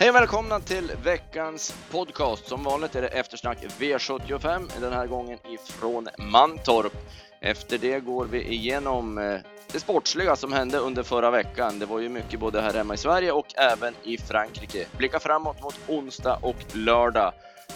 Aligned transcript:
Hej 0.00 0.08
och 0.10 0.14
välkomna 0.14 0.60
till 0.60 0.92
veckans 1.04 1.74
podcast. 1.90 2.48
Som 2.48 2.64
vanligt 2.64 2.94
är 2.94 3.02
det 3.02 3.08
eftersnack 3.08 3.58
V75, 3.78 4.70
den 4.80 4.92
här 4.92 5.06
gången 5.06 5.38
ifrån 5.48 6.08
Mantorp. 6.18 6.92
Efter 7.40 7.78
det 7.78 8.00
går 8.00 8.24
vi 8.24 8.52
igenom 8.52 9.18
eh, 9.18 9.40
det 9.72 9.80
sportsliga 9.80 10.36
som 10.36 10.52
hände 10.52 10.78
under 10.78 11.02
förra 11.02 11.30
veckan. 11.30 11.78
Det 11.78 11.86
var 11.86 11.98
ju 11.98 12.08
mycket 12.08 12.40
både 12.40 12.60
här 12.60 12.74
hemma 12.74 12.94
i 12.94 12.96
Sverige 12.96 13.32
och 13.32 13.46
även 13.56 13.94
i 14.02 14.18
Frankrike. 14.18 14.86
Blicka 14.96 15.20
framåt 15.20 15.62
mot 15.62 15.80
onsdag 15.88 16.38
och 16.42 16.56
lördag. 16.72 17.32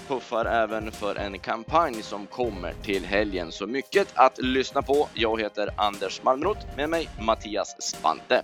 Puffar 0.09 0.45
även 0.45 0.93
för 0.93 1.16
en 1.16 1.38
kampanj 1.38 2.02
som 2.02 2.27
kommer 2.27 2.75
till 2.82 3.04
helgen. 3.04 3.52
Så 3.52 3.66
mycket 3.66 4.09
att 4.14 4.38
lyssna 4.38 4.82
på. 4.82 5.09
Jag 5.14 5.40
heter 5.40 5.70
Anders 5.76 6.22
Malmroth, 6.22 6.61
med 6.76 6.90
mig 6.90 7.09
Mattias 7.20 7.82
Spante. 7.82 8.43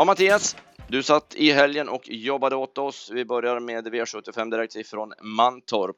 Ja, 0.00 0.04
Mattias, 0.04 0.56
du 0.88 1.02
satt 1.02 1.34
i 1.34 1.52
helgen 1.52 1.88
och 1.88 2.08
jobbade 2.08 2.56
åt 2.56 2.78
oss. 2.78 3.10
Vi 3.12 3.24
börjar 3.24 3.60
med 3.60 3.88
V75 3.88 4.50
direkt 4.50 4.76
ifrån 4.76 5.12
Mantorp. 5.22 5.96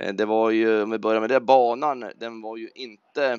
Eh, 0.00 0.14
det 0.14 0.24
var 0.24 0.50
ju, 0.50 0.82
om 0.82 0.90
vi 0.90 0.98
börjar 0.98 1.20
med 1.20 1.30
det, 1.30 1.40
banan, 1.40 2.12
den 2.16 2.42
var 2.42 2.56
ju 2.56 2.68
inte 2.74 3.32
eh, 3.32 3.38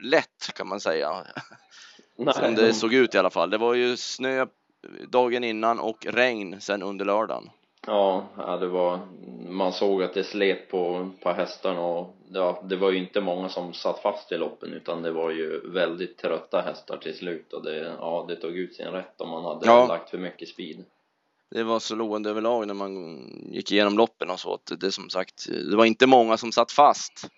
lätt 0.00 0.52
kan 0.54 0.68
man 0.68 0.80
säga. 0.80 1.26
Nej. 2.16 2.34
Som 2.34 2.54
det 2.54 2.74
såg 2.74 2.94
ut 2.94 3.14
i 3.14 3.18
alla 3.18 3.30
fall. 3.30 3.50
Det 3.50 3.58
var 3.58 3.74
ju 3.74 3.96
snö 3.96 4.46
dagen 5.08 5.44
innan 5.44 5.80
och 5.80 6.06
regn 6.06 6.60
sen 6.60 6.82
under 6.82 7.04
lördagen. 7.04 7.50
Ja, 7.86 8.28
ja 8.36 8.56
det 8.56 8.68
var, 8.68 9.00
man 9.48 9.72
såg 9.72 10.02
att 10.02 10.14
det 10.14 10.24
slet 10.24 10.70
på, 10.70 11.10
på 11.22 11.32
hästarna 11.32 11.80
och 11.80 12.16
ja, 12.28 12.62
det 12.64 12.76
var 12.76 12.90
ju 12.90 12.98
inte 12.98 13.20
många 13.20 13.48
som 13.48 13.72
satt 13.72 13.98
fast 13.98 14.32
i 14.32 14.38
loppen 14.38 14.72
utan 14.72 15.02
det 15.02 15.10
var 15.10 15.30
ju 15.30 15.70
väldigt 15.70 16.18
trötta 16.18 16.60
hästar 16.60 16.96
till 16.96 17.16
slut 17.16 17.52
och 17.52 17.64
det, 17.64 17.96
ja, 17.98 18.24
det 18.28 18.36
tog 18.36 18.56
ut 18.56 18.74
sin 18.74 18.86
rätt 18.86 19.20
om 19.20 19.30
man 19.30 19.44
hade 19.44 19.66
ja. 19.66 19.86
lagt 19.86 20.10
för 20.10 20.18
mycket 20.18 20.48
speed. 20.48 20.84
Det 21.50 21.62
var 21.62 21.80
slående 21.80 22.30
överlag 22.30 22.66
när 22.66 22.74
man 22.74 23.18
gick 23.52 23.72
igenom 23.72 23.96
loppen 23.96 24.30
och 24.30 24.40
så 24.40 24.54
att 24.54 24.80
det 24.80 24.92
som 24.92 25.10
sagt, 25.10 25.46
det 25.70 25.76
var 25.76 25.84
inte 25.84 26.06
många 26.06 26.36
som 26.36 26.52
satt 26.52 26.72
fast 26.72 27.28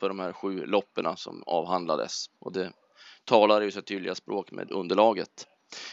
på 0.00 0.08
de 0.08 0.18
här 0.18 0.32
sju 0.32 0.66
loppen 0.66 1.16
som 1.16 1.42
avhandlades 1.46 2.26
och 2.40 2.52
det 2.52 2.72
talar 3.24 3.60
ju 3.60 3.70
så 3.70 3.82
tydliga 3.82 4.14
språk 4.14 4.52
med 4.52 4.70
underlaget. 4.70 5.46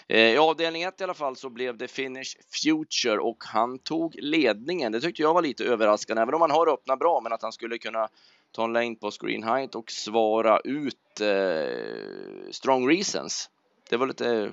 Eh, 0.07 0.33
I 0.33 0.37
avdelning 0.37 0.83
1 0.83 1.01
i 1.01 1.03
alla 1.03 1.13
fall 1.13 1.35
så 1.35 1.49
blev 1.49 1.77
det 1.77 1.87
Finish 1.87 2.37
Future 2.63 3.19
och 3.19 3.37
han 3.39 3.79
tog 3.79 4.15
ledningen. 4.19 4.91
Det 4.91 5.01
tyckte 5.01 5.21
jag 5.21 5.33
var 5.33 5.41
lite 5.41 5.65
överraskande, 5.65 6.21
även 6.21 6.33
om 6.33 6.41
han 6.41 6.51
har 6.51 6.67
öppnat 6.67 6.99
bra, 6.99 7.21
men 7.23 7.33
att 7.33 7.41
han 7.41 7.51
skulle 7.51 7.77
kunna 7.77 8.07
ta 8.51 8.63
en 8.63 8.73
längd 8.73 8.99
på 8.99 9.11
screen 9.11 9.43
height 9.43 9.75
och 9.75 9.91
svara 9.91 10.59
ut 10.59 11.21
eh, 11.21 12.51
strong 12.51 12.89
reasons. 12.89 13.49
Det 13.89 13.97
var 13.97 14.07
lite 14.07 14.51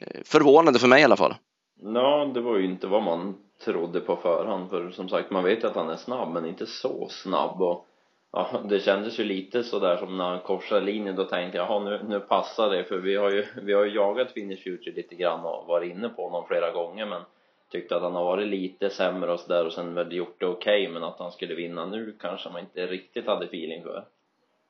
eh, 0.00 0.20
förvånande 0.24 0.78
för 0.78 0.88
mig 0.88 1.00
i 1.00 1.04
alla 1.04 1.16
fall. 1.16 1.34
Ja, 1.82 2.30
det 2.34 2.40
var 2.40 2.56
ju 2.56 2.64
inte 2.64 2.86
vad 2.86 3.02
man 3.02 3.36
trodde 3.64 4.00
på 4.00 4.16
förhand 4.16 4.70
för 4.70 4.90
som 4.90 5.08
sagt 5.08 5.30
man 5.30 5.44
vet 5.44 5.62
ju 5.62 5.68
att 5.68 5.74
han 5.74 5.90
är 5.90 5.96
snabb 5.96 6.32
men 6.32 6.46
inte 6.46 6.66
så 6.66 7.08
snabb 7.08 7.62
och 7.62 7.87
ja, 8.32 8.62
det 8.68 8.80
kändes 8.80 9.20
ju 9.20 9.24
lite 9.24 9.64
sådär 9.64 9.96
som 9.96 10.16
när 10.16 10.24
han 10.24 10.40
korsade 10.40 10.80
linjen 10.80 11.16
då 11.16 11.24
tänkte 11.24 11.58
jag, 11.58 11.66
jaha 11.66 11.84
nu, 11.84 12.00
nu 12.08 12.20
passar 12.20 12.70
det. 12.70 12.84
För 12.84 12.98
vi 12.98 13.16
har 13.16 13.30
ju, 13.30 13.46
vi 13.62 13.72
har 13.72 13.84
ju 13.84 13.94
jagat 13.94 14.32
Finish 14.32 14.62
Future 14.62 14.94
lite 14.94 15.14
grann 15.14 15.44
och 15.44 15.66
varit 15.66 15.92
inne 15.92 16.08
på 16.08 16.24
honom 16.24 16.46
flera 16.48 16.72
gånger 16.72 17.06
men 17.06 17.22
tyckte 17.70 17.96
att 17.96 18.02
han 18.02 18.14
har 18.14 18.24
varit 18.24 18.48
lite 18.48 18.90
sämre 18.90 19.32
och 19.32 19.40
sådär 19.40 19.66
och 19.66 19.72
sen 19.72 19.94
väl 19.94 20.12
gjort 20.12 20.40
det 20.40 20.46
okej 20.46 20.82
okay, 20.82 20.94
men 20.94 21.04
att 21.04 21.18
han 21.18 21.32
skulle 21.32 21.54
vinna 21.54 21.86
nu 21.86 22.16
kanske 22.20 22.50
man 22.50 22.60
inte 22.60 22.86
riktigt 22.86 23.26
hade 23.26 23.46
feeling 23.46 23.82
för. 23.82 24.04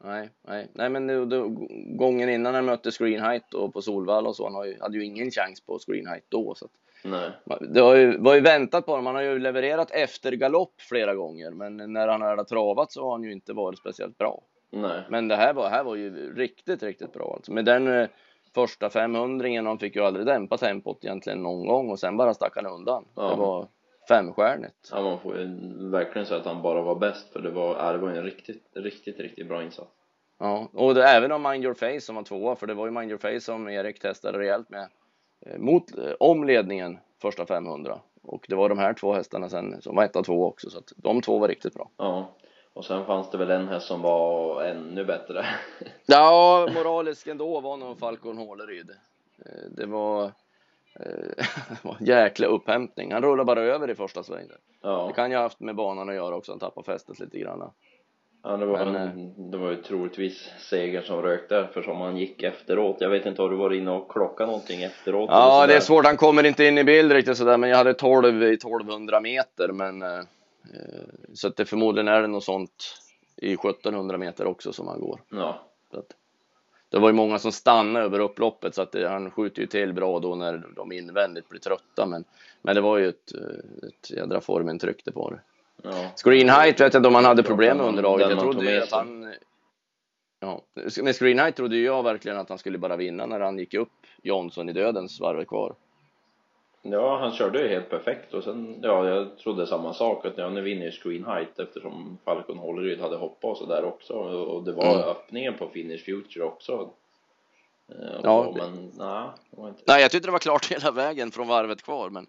Nej, 0.05 0.31
nej, 0.43 0.69
nej 0.72 0.88
men 0.88 1.06
det, 1.06 1.25
då, 1.25 1.49
gången 1.99 2.28
innan 2.28 2.54
han 2.54 2.65
mötte 2.65 2.91
Screen 2.91 3.21
Height 3.21 3.54
och 3.54 3.72
på 3.72 3.83
Solvalla 3.83 4.28
och 4.28 4.37
så, 4.37 4.44
han 4.44 4.54
har 4.54 4.65
ju, 4.65 4.81
hade 4.81 4.99
ju 4.99 5.04
ingen 5.04 5.31
chans 5.31 5.60
på 5.60 5.78
Screen 5.78 6.06
Height 6.06 6.25
då 6.28 6.54
så 6.54 6.65
att 6.65 6.72
Nej. 7.04 7.31
Det 7.60 7.82
var 7.82 7.94
ju, 7.94 8.19
var 8.19 8.34
ju 8.34 8.41
väntat 8.41 8.86
på 8.86 8.92
honom. 8.92 9.06
Han 9.06 9.14
har 9.14 9.22
ju 9.22 9.38
levererat 9.38 9.91
efter 9.91 10.32
galopp 10.32 10.81
flera 10.81 11.14
gånger, 11.14 11.50
men 11.50 11.92
när 11.92 12.09
han 12.09 12.22
hade 12.22 12.44
travat 12.44 12.92
så 12.92 13.04
har 13.04 13.12
han 13.12 13.25
ju 13.25 13.32
inte 13.32 13.53
varit 13.53 13.78
speciellt 13.78 14.19
bra. 14.19 14.42
Nej. 14.70 15.03
Men 15.09 15.28
det 15.28 15.36
här 15.36 15.54
var, 15.54 15.69
här 15.69 15.84
var 15.84 15.94
ju 15.94 16.34
riktigt, 16.34 16.82
riktigt 16.82 17.12
bra 17.12 17.32
alltså. 17.36 17.53
Med 17.53 17.64
den 17.64 18.00
eh, 18.00 18.09
första 18.54 18.91
500 18.91 19.48
han 19.62 19.78
fick 19.78 19.97
ju 19.97 20.03
aldrig 20.03 20.26
dämpa 20.26 20.56
tempot 20.56 21.04
egentligen 21.04 21.42
någon 21.42 21.66
gång 21.66 21.91
och 21.91 21.98
sen 21.98 22.16
bara 22.16 22.34
stack 22.34 22.56
han 22.56 22.66
undan. 22.66 23.04
Ja. 23.15 23.30
Det 23.30 23.36
var 23.36 23.69
femstjärnigt. 24.09 24.91
Ja, 24.92 25.03
man 25.03 25.20
får 25.20 25.38
ju 25.38 25.47
verkligen 25.91 26.26
säga 26.26 26.41
att 26.41 26.47
han 26.47 26.62
bara 26.62 26.82
var 26.82 26.94
bäst 26.94 27.32
för 27.32 27.41
det 27.41 27.50
var, 27.50 27.76
ja, 27.76 27.92
det 27.92 27.98
var 27.98 28.10
en 28.10 28.25
riktigt, 28.25 28.62
riktigt, 28.75 29.20
riktigt 29.20 29.48
bra 29.48 29.62
insats. 29.62 29.91
Ja, 30.38 30.69
och 30.72 30.94
det, 30.94 31.04
även 31.04 31.32
om 31.32 31.42
Mind 31.42 31.65
Your 31.65 31.75
Face 31.75 32.00
som 32.00 32.16
var 32.16 32.22
tvåa, 32.22 32.56
för 32.56 32.66
det 32.66 32.75
var 32.75 32.86
ju 32.86 32.92
Mind 32.92 33.10
Your 33.10 33.19
Face 33.19 33.41
som 33.41 33.69
Erik 33.69 34.00
testade 34.00 34.38
rejält 34.38 34.70
med 34.70 34.88
mot, 35.59 35.99
eh, 35.99 36.12
om 36.21 36.44
ledningen 36.44 36.99
första 37.22 37.47
500 37.47 38.00
och 38.22 38.47
det 38.49 38.54
var 38.54 38.69
de 38.69 38.78
här 38.78 38.94
två 38.94 39.12
hästarna 39.12 39.49
sen 39.49 39.82
som 39.82 39.97
var 39.97 40.04
ett 40.04 40.16
av 40.16 40.22
två 40.22 40.47
också 40.47 40.71
så 40.71 40.78
att 40.78 40.93
de 40.97 41.22
två 41.22 41.38
var 41.38 41.49
riktigt 41.49 41.75
bra. 41.75 41.91
Ja, 41.97 42.34
och 42.72 42.84
sen 42.84 43.06
fanns 43.06 43.31
det 43.31 43.38
väl 43.38 43.50
en 43.50 43.69
häst 43.69 43.87
som 43.87 44.03
var 44.03 44.62
ännu 44.62 45.04
bättre. 45.04 45.47
ja, 46.06 46.69
moralisk 46.75 47.27
ändå 47.27 47.60
var 47.60 47.77
nog 47.77 47.98
Falcon 47.98 48.38
Håleryd. 48.38 48.91
Eh, 49.38 49.71
det 49.77 49.87
var, 49.87 50.25
det 51.69 51.84
var 51.84 51.97
en 52.00 52.06
jäkla 52.06 52.47
upphämtning. 52.47 53.12
Han 53.12 53.22
rullade 53.22 53.44
bara 53.44 53.62
över 53.62 53.91
i 53.91 53.94
första 53.94 54.22
svängen. 54.22 54.50
Ja. 54.82 55.06
Det 55.09 55.15
kan 55.15 55.31
ju 55.31 55.37
ha 55.37 55.43
haft 55.43 55.60
med 55.60 55.77
banan 55.77 56.09
att 56.09 56.15
göra 56.15 56.37
också, 56.37 56.53
han 56.53 56.59
tappade 56.59 56.84
fästet 56.84 57.21
lite 57.21 57.38
grann. 57.38 57.71
Ja, 58.43 58.56
det 58.56 58.66
var, 58.66 58.84
Men, 58.84 58.97
en, 58.97 59.50
det 59.50 59.59
var 59.59 59.71
ju 59.71 59.76
troligtvis 59.76 60.50
seger 60.59 61.03
som 61.03 61.22
rökte 61.22 61.59
eftersom 61.59 62.00
han 62.00 62.16
gick 62.16 62.43
efteråt. 62.43 62.97
Jag 63.00 63.10
vet 63.10 63.26
inte, 63.26 63.43
har 63.43 63.50
du 63.50 63.56
varit 63.56 63.81
inne 63.81 63.91
och 63.91 64.10
klockat 64.10 64.47
någonting 64.49 64.82
efteråt? 64.82 65.31
Ja, 65.31 65.66
det 65.66 65.75
är 65.75 65.81
svårt. 65.81 66.06
Han 66.06 66.16
kommer 66.16 66.47
inte 66.47 66.65
in 66.65 66.78
i 66.78 66.84
bild 66.84 67.12
riktigt 67.12 67.37
sådär, 67.37 67.56
men 67.56 67.71
jag 67.71 67.77
hade 67.77 67.94
12 67.94 68.43
i 68.43 68.54
1200 68.54 69.21
meter. 69.21 69.69
Men, 69.69 70.03
eh, 70.03 70.21
så 71.34 71.48
att 71.48 71.56
det 71.56 71.65
förmodligen 71.65 72.09
är 72.09 72.21
det 72.21 72.27
något 72.27 72.44
sånt 72.44 73.00
i 73.37 73.53
1700 73.53 74.19
meter 74.19 74.47
också 74.47 74.72
som 74.72 74.88
han 74.88 75.00
går. 75.00 75.21
Ja. 75.31 75.62
Så 75.91 75.98
att, 75.98 76.15
det 76.88 76.98
var 76.98 77.09
ju 77.09 77.15
många 77.15 77.38
som 77.38 77.53
stannade 77.53 78.04
över 78.04 78.21
upploppet 78.21 78.75
så 78.75 78.82
att 78.82 78.93
det, 78.93 79.09
han 79.09 79.31
skjuter 79.31 79.60
ju 79.60 79.66
till 79.66 79.93
bra 79.93 80.19
då 80.19 80.34
när 80.34 80.65
de 80.77 80.93
invändigt 80.93 81.48
blir 81.48 81.60
trötta. 81.60 82.06
Men, 82.06 82.25
men 82.62 82.75
det 82.75 82.81
var 82.81 82.98
ju 82.98 83.09
ett, 83.09 83.32
ett 83.88 84.10
jädra 84.10 84.41
formintryck 84.41 85.04
det 85.04 85.15
var 85.15 85.31
det. 85.31 85.41
Ja. 85.83 86.11
Screen 86.16 86.49
height 86.49 86.81
vet 86.81 86.94
jag 86.94 86.99
inte 87.00 87.09
om 87.09 87.15
han 87.15 87.25
hade 87.25 87.43
problem 87.43 87.77
med 87.77 87.87
underlaget. 87.87 88.31
Jag 88.31 88.41
trodde 88.41 88.72
ju 88.72 88.83
att 88.83 88.93
han... 88.93 89.34
Ja, 90.41 90.62
med 91.03 91.16
screen 91.16 91.39
height 91.39 91.56
trodde 91.56 91.77
jag 91.77 92.03
verkligen 92.03 92.39
att 92.39 92.49
han 92.49 92.59
skulle 92.59 92.78
bara 92.78 92.97
vinna 92.97 93.27
när 93.27 93.41
han 93.41 93.59
gick 93.59 93.75
upp 93.75 93.93
Johnson 94.22 94.69
i 94.69 94.72
dödens 94.72 95.21
varv 95.21 95.44
kvar. 95.44 95.75
Ja, 96.83 97.19
han 97.19 97.33
körde 97.33 97.62
ju 97.62 97.69
helt 97.69 97.91
perfekt 97.91 98.34
och 98.34 98.44
sen, 98.44 98.78
ja, 98.83 99.09
jag 99.09 99.39
trodde 99.39 99.66
samma 99.66 99.94
sak 99.94 100.27
att 100.27 100.39
ja, 100.39 100.49
nu 100.49 100.61
vinner 100.61 100.84
ju 100.84 100.91
screen 100.91 101.25
height 101.25 101.59
eftersom 101.59 102.19
Falcon 102.25 102.59
Hålleryd 102.59 103.00
hade 103.00 103.16
hoppat 103.16 103.50
och 103.50 103.56
sådär 103.56 103.84
också 103.84 104.12
och 104.15 104.65
det 104.65 104.72
var 104.72 104.95
mm. 104.95 105.09
öppningen 105.09 105.55
på 105.55 105.69
Finish 105.69 106.05
Future 106.05 106.45
också. 106.45 106.91
Eh, 107.89 108.21
ja, 108.22 108.55
men 108.56 108.93
nej, 108.99 109.69
inte... 109.69 109.83
nej, 109.87 110.03
jag 110.03 110.10
tyckte 110.10 110.28
det 110.28 110.33
var 110.33 110.39
klart 110.39 110.72
hela 110.72 110.91
vägen 110.91 111.31
från 111.31 111.49
varvet 111.49 111.83
kvar, 111.83 112.10
men 112.10 112.27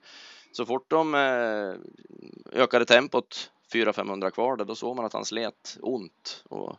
så 0.52 0.66
fort 0.66 0.90
de 0.90 1.16
eh, 1.16 1.74
ökade 2.62 2.86
tempot 2.86 3.52
400-500 3.74 4.30
kvar 4.30 4.56
där, 4.56 4.66
då 4.66 4.76
såg 4.76 4.96
man 4.96 5.06
att 5.06 5.14
han 5.14 5.26
slet 5.26 5.78
ont. 5.82 6.44
Och, 6.50 6.70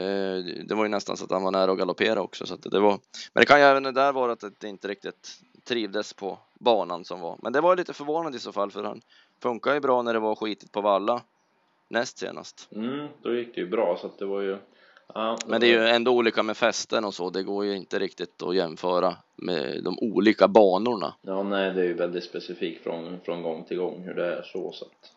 eh, 0.00 0.38
det 0.64 0.74
var 0.74 0.84
ju 0.84 0.88
nästan 0.88 1.16
så 1.16 1.24
att 1.24 1.30
han 1.30 1.42
var 1.42 1.50
nära 1.50 1.72
att 1.72 1.78
galoppera 1.78 2.20
också. 2.20 2.46
Så 2.46 2.56
det 2.56 2.80
var, 2.80 2.90
men 3.32 3.40
det 3.40 3.46
kan 3.46 3.60
ju 3.60 3.64
även 3.64 3.82
det 3.82 3.92
där 3.92 4.12
vara 4.12 4.32
att 4.32 4.44
det 4.60 4.68
inte 4.68 4.88
riktigt 4.88 5.40
trivdes 5.64 6.12
på 6.12 6.38
banan 6.54 7.04
som 7.04 7.20
var. 7.20 7.38
Men 7.42 7.52
det 7.52 7.60
var 7.60 7.76
lite 7.76 7.92
förvånande 7.92 8.36
i 8.36 8.40
så 8.40 8.52
fall 8.52 8.70
för 8.70 8.84
han 8.84 9.00
funkar 9.42 9.74
ju 9.74 9.80
bra 9.80 10.02
när 10.02 10.12
det 10.12 10.20
var 10.20 10.34
skitigt 10.34 10.72
på 10.72 10.80
valla 10.80 11.22
näst 11.88 12.18
senast. 12.18 12.68
Mm, 12.72 13.08
då 13.22 13.34
gick 13.34 13.54
det 13.54 13.60
ju 13.60 13.68
bra 13.68 13.98
så 14.00 14.06
att 14.06 14.18
det 14.18 14.26
var 14.26 14.40
ju 14.40 14.58
Ja, 15.14 15.38
men 15.46 15.60
det 15.60 15.66
är 15.66 15.80
ju 15.80 15.88
ändå 15.88 16.12
olika 16.12 16.42
med 16.42 16.56
fästen 16.56 17.04
och 17.04 17.14
så. 17.14 17.30
Det 17.30 17.42
går 17.42 17.64
ju 17.64 17.76
inte 17.76 17.98
riktigt 17.98 18.42
att 18.42 18.56
jämföra 18.56 19.16
med 19.36 19.84
de 19.84 19.98
olika 19.98 20.48
banorna. 20.48 21.14
Ja, 21.22 21.42
nej, 21.42 21.72
det 21.72 21.80
är 21.80 21.84
ju 21.84 21.94
väldigt 21.94 22.24
specifikt 22.24 22.84
från, 22.84 23.20
från 23.24 23.42
gång 23.42 23.64
till 23.64 23.76
gång 23.76 24.02
hur 24.04 24.14
det 24.14 24.26
är 24.26 24.42
så. 24.42 24.72
så 24.72 24.84
att... 24.84 25.12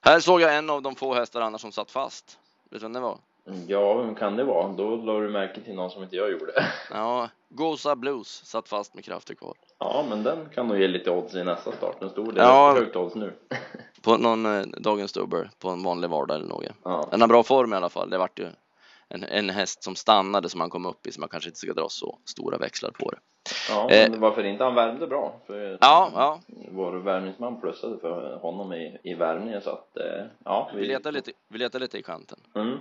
Här 0.00 0.20
såg 0.20 0.40
jag 0.40 0.56
en 0.56 0.70
av 0.70 0.82
de 0.82 0.94
få 0.94 1.14
hästar 1.14 1.40
annars 1.40 1.60
som 1.60 1.72
satt 1.72 1.90
fast. 1.90 2.38
Vet 2.70 2.80
du 2.80 2.84
vem 2.84 2.92
det 2.92 3.00
var? 3.00 3.18
Ja, 3.66 3.94
vem 3.94 4.14
kan 4.14 4.36
det 4.36 4.44
vara? 4.44 4.68
Då 4.68 4.96
la 4.96 5.20
du 5.20 5.28
märke 5.28 5.60
till 5.60 5.74
någon 5.74 5.90
som 5.90 6.02
inte 6.02 6.16
jag 6.16 6.30
gjorde. 6.30 6.52
Ja, 6.90 7.28
Gosa 7.48 7.96
Blues 7.96 8.44
satt 8.44 8.68
fast 8.68 8.94
med 8.94 9.04
krafter 9.04 9.34
kvar. 9.34 9.54
Ja, 9.78 10.04
men 10.08 10.22
den 10.22 10.48
kan 10.54 10.68
nog 10.68 10.78
ge 10.78 10.88
lite 10.88 11.10
odds 11.10 11.34
i 11.34 11.44
nästa 11.44 11.72
start. 11.72 12.00
Den 12.00 12.10
stod 12.10 12.34
det 12.34 12.40
ja, 12.40 12.74
högt 12.74 12.96
odds 12.96 13.14
nu. 13.14 13.32
på 14.02 14.16
någon 14.16 14.46
eh, 14.46 14.62
dagens 14.62 15.12
dubber 15.12 15.50
på 15.58 15.68
en 15.68 15.82
vanlig 15.82 16.10
vardag 16.10 16.36
eller 16.36 16.48
något. 16.48 16.64
Ja. 16.82 17.08
Den 17.10 17.20
har 17.20 17.28
bra 17.28 17.42
form 17.42 17.72
i 17.72 17.76
alla 17.76 17.88
fall. 17.88 18.10
Det 18.10 18.18
vart 18.18 18.38
ju 18.38 18.46
en, 19.10 19.24
en 19.24 19.50
häst 19.50 19.82
som 19.82 19.96
stannade 19.96 20.48
som 20.48 20.60
han 20.60 20.70
kom 20.70 20.86
upp 20.86 21.06
i 21.06 21.12
så 21.12 21.20
man 21.20 21.28
kanske 21.28 21.48
inte 21.50 21.58
ska 21.58 21.72
dra 21.72 21.88
så 21.88 22.18
stora 22.24 22.58
växlar 22.58 22.90
på 22.90 23.10
det. 23.10 23.18
Ja, 23.68 23.90
eh, 23.90 24.10
varför 24.18 24.44
inte? 24.44 24.64
Han 24.64 24.74
värmde 24.74 25.06
bra. 25.06 25.40
För 25.46 25.78
ja, 25.80 26.10
ja. 26.14 26.40
Vår 26.70 26.92
värmningsman 26.92 27.60
plussade 27.60 27.98
för 27.98 28.36
honom 28.36 28.72
i, 28.72 28.98
i 29.02 29.14
värmningen 29.14 29.62
så 29.62 29.70
att, 29.70 29.96
eh, 29.96 30.24
ja. 30.44 30.70
Vi, 30.74 30.80
vi 30.80 30.86
letar 30.86 31.12
lite, 31.12 31.32
vi 31.48 31.58
letar 31.58 31.80
lite 31.80 31.98
i 31.98 32.02
kanten. 32.02 32.38
Mm. 32.54 32.78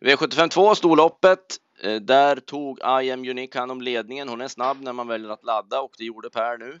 V75 0.00 0.48
2, 0.48 0.74
storloppet. 0.74 1.56
Eh, 1.82 2.00
där 2.00 2.36
tog 2.36 2.78
I 2.78 3.10
am 3.10 3.20
Unique 3.20 3.58
hand 3.58 3.72
om 3.72 3.80
ledningen. 3.82 4.28
Hon 4.28 4.40
är 4.40 4.48
snabb 4.48 4.76
när 4.80 4.92
man 4.92 5.08
väljer 5.08 5.30
att 5.30 5.44
ladda 5.44 5.80
och 5.80 5.92
det 5.98 6.04
gjorde 6.04 6.30
Per 6.30 6.58
nu. 6.58 6.80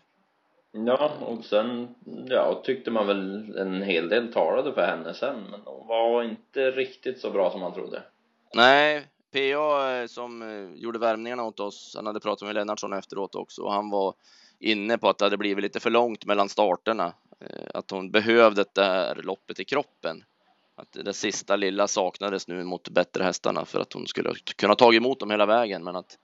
Ja, 0.76 1.10
och 1.20 1.44
sen, 1.44 1.94
ja, 2.28 2.62
tyckte 2.64 2.90
man 2.90 3.06
väl 3.06 3.56
en 3.58 3.82
hel 3.82 4.08
del 4.08 4.32
talade 4.32 4.72
för 4.72 4.86
henne 4.86 5.14
sen, 5.14 5.44
men 5.50 5.60
hon 5.64 5.86
var 5.86 6.22
inte 6.22 6.70
riktigt 6.70 7.20
så 7.20 7.30
bra 7.30 7.50
som 7.50 7.60
man 7.60 7.74
trodde. 7.74 8.02
Nej, 8.54 9.06
PA 9.32 9.92
eh, 9.92 10.06
som 10.06 10.42
eh, 10.42 10.82
gjorde 10.82 10.98
värmningarna 10.98 11.44
åt 11.44 11.60
oss, 11.60 11.92
han 11.96 12.06
hade 12.06 12.20
pratat 12.20 12.46
med 12.46 12.54
Lennartsson 12.54 12.92
efteråt 12.92 13.34
också 13.34 13.62
och 13.62 13.72
han 13.72 13.90
var 13.90 14.14
inne 14.58 14.98
på 14.98 15.08
att 15.08 15.18
det 15.18 15.24
hade 15.24 15.36
blivit 15.36 15.62
lite 15.62 15.80
för 15.80 15.90
långt 15.90 16.26
mellan 16.26 16.48
starterna. 16.48 17.12
Att 17.74 17.90
hon 17.90 18.10
behövde 18.10 18.64
det 18.72 18.84
här 18.84 19.14
loppet 19.14 19.60
i 19.60 19.64
kroppen. 19.64 20.24
Att 20.76 21.04
det 21.04 21.12
sista 21.12 21.56
lilla 21.56 21.88
saknades 21.88 22.48
nu 22.48 22.64
mot 22.64 22.88
bättre 22.88 23.24
hästarna 23.24 23.64
för 23.64 23.80
att 23.80 23.92
hon 23.92 24.06
skulle 24.06 24.34
kunna 24.56 24.74
ta 24.74 24.94
emot 24.94 25.20
dem 25.20 25.30
hela 25.30 25.46
vägen. 25.46 25.84
Men 25.84 25.96
att 25.96 26.18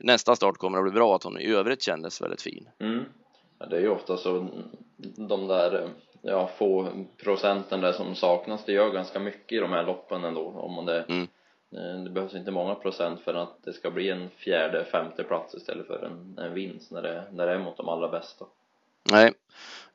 nästa 0.00 0.36
start 0.36 0.56
kommer 0.56 0.78
att 0.78 0.84
bli 0.84 0.92
bra, 0.92 1.16
att 1.16 1.24
hon 1.24 1.40
i 1.40 1.46
övrigt 1.46 1.82
kändes 1.82 2.20
väldigt 2.20 2.42
fin. 2.42 2.68
Mm. 2.80 3.04
Ja, 3.58 3.66
det 3.66 3.76
är 3.76 3.80
ju 3.80 3.88
ofta 3.88 4.16
så 4.16 4.48
de 5.16 5.46
där 5.46 5.90
ja, 6.22 6.50
få 6.58 6.88
procenten 7.22 7.80
där 7.80 7.92
som 7.92 8.14
saknas, 8.14 8.64
det 8.64 8.72
gör 8.72 8.90
ganska 8.90 9.20
mycket 9.20 9.52
i 9.52 9.60
de 9.60 9.72
här 9.72 9.84
loppen 9.84 10.24
ändå. 10.24 10.48
Om 10.48 10.86
det, 10.86 11.02
mm. 11.02 11.28
Eh, 11.72 12.02
det 12.04 12.10
behövs 12.10 12.34
inte 12.34 12.50
många 12.50 12.74
procent 12.74 13.20
för 13.20 13.34
att 13.34 13.62
det 13.64 13.72
ska 13.72 13.90
bli 13.90 14.10
en 14.10 14.30
fjärde, 14.30 14.84
femte 14.84 15.24
plats 15.24 15.54
istället 15.54 15.86
för 15.86 16.02
en, 16.02 16.44
en 16.44 16.54
vinst 16.54 16.90
när 16.90 17.02
det, 17.02 17.24
när 17.32 17.46
det 17.46 17.52
är 17.52 17.58
mot 17.58 17.76
de 17.76 17.88
allra 17.88 18.08
bästa. 18.08 18.44
Nej, 19.10 19.32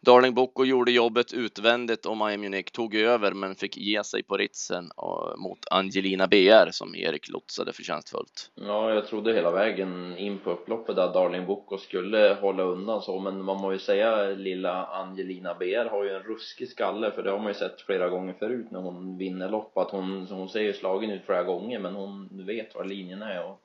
Darling 0.05 0.33
Bocco 0.33 0.65
gjorde 0.65 0.91
jobbet 0.91 1.33
utvändigt 1.33 2.05
och 2.05 2.17
Miami 2.17 2.37
Munich 2.37 2.71
tog 2.71 2.95
över 2.95 3.31
men 3.31 3.55
fick 3.55 3.77
ge 3.77 4.03
sig 4.03 4.23
på 4.23 4.37
ritsen 4.37 4.91
eh, 4.97 5.37
mot 5.37 5.59
Angelina 5.71 6.27
BR 6.27 6.71
som 6.71 6.95
Erik 6.95 7.29
lotsade 7.29 7.73
förtjänstfullt. 7.73 8.51
Ja, 8.55 8.93
jag 8.93 9.07
trodde 9.07 9.33
hela 9.33 9.51
vägen 9.51 10.17
in 10.17 10.39
på 10.39 10.51
upploppet 10.51 10.97
att 10.97 11.13
Darling 11.13 11.45
Boko 11.45 11.77
skulle 11.77 12.37
hålla 12.41 12.63
undan 12.63 13.01
så 13.01 13.19
men 13.19 13.43
man 13.43 13.61
må 13.61 13.71
ju 13.71 13.79
säga 13.79 14.25
lilla 14.25 14.85
Angelina 14.85 15.53
BR 15.53 15.89
har 15.89 16.03
ju 16.03 16.09
en 16.09 16.23
ruskig 16.23 16.69
skalle 16.69 17.11
för 17.11 17.23
det 17.23 17.31
har 17.31 17.39
man 17.39 17.47
ju 17.47 17.53
sett 17.53 17.81
flera 17.81 18.09
gånger 18.09 18.33
förut 18.33 18.71
när 18.71 18.79
hon 18.79 19.17
vinner 19.17 19.49
lopp 19.49 19.77
att 19.77 19.91
hon, 19.91 20.27
hon 20.27 20.49
ser 20.49 20.61
ju 20.61 20.73
slagen 20.73 21.11
ut 21.11 21.25
flera 21.25 21.43
gånger 21.43 21.79
men 21.79 21.95
hon 21.95 22.45
vet 22.45 22.75
var 22.75 22.83
linjen 22.83 23.21
är 23.21 23.45
och 23.45 23.61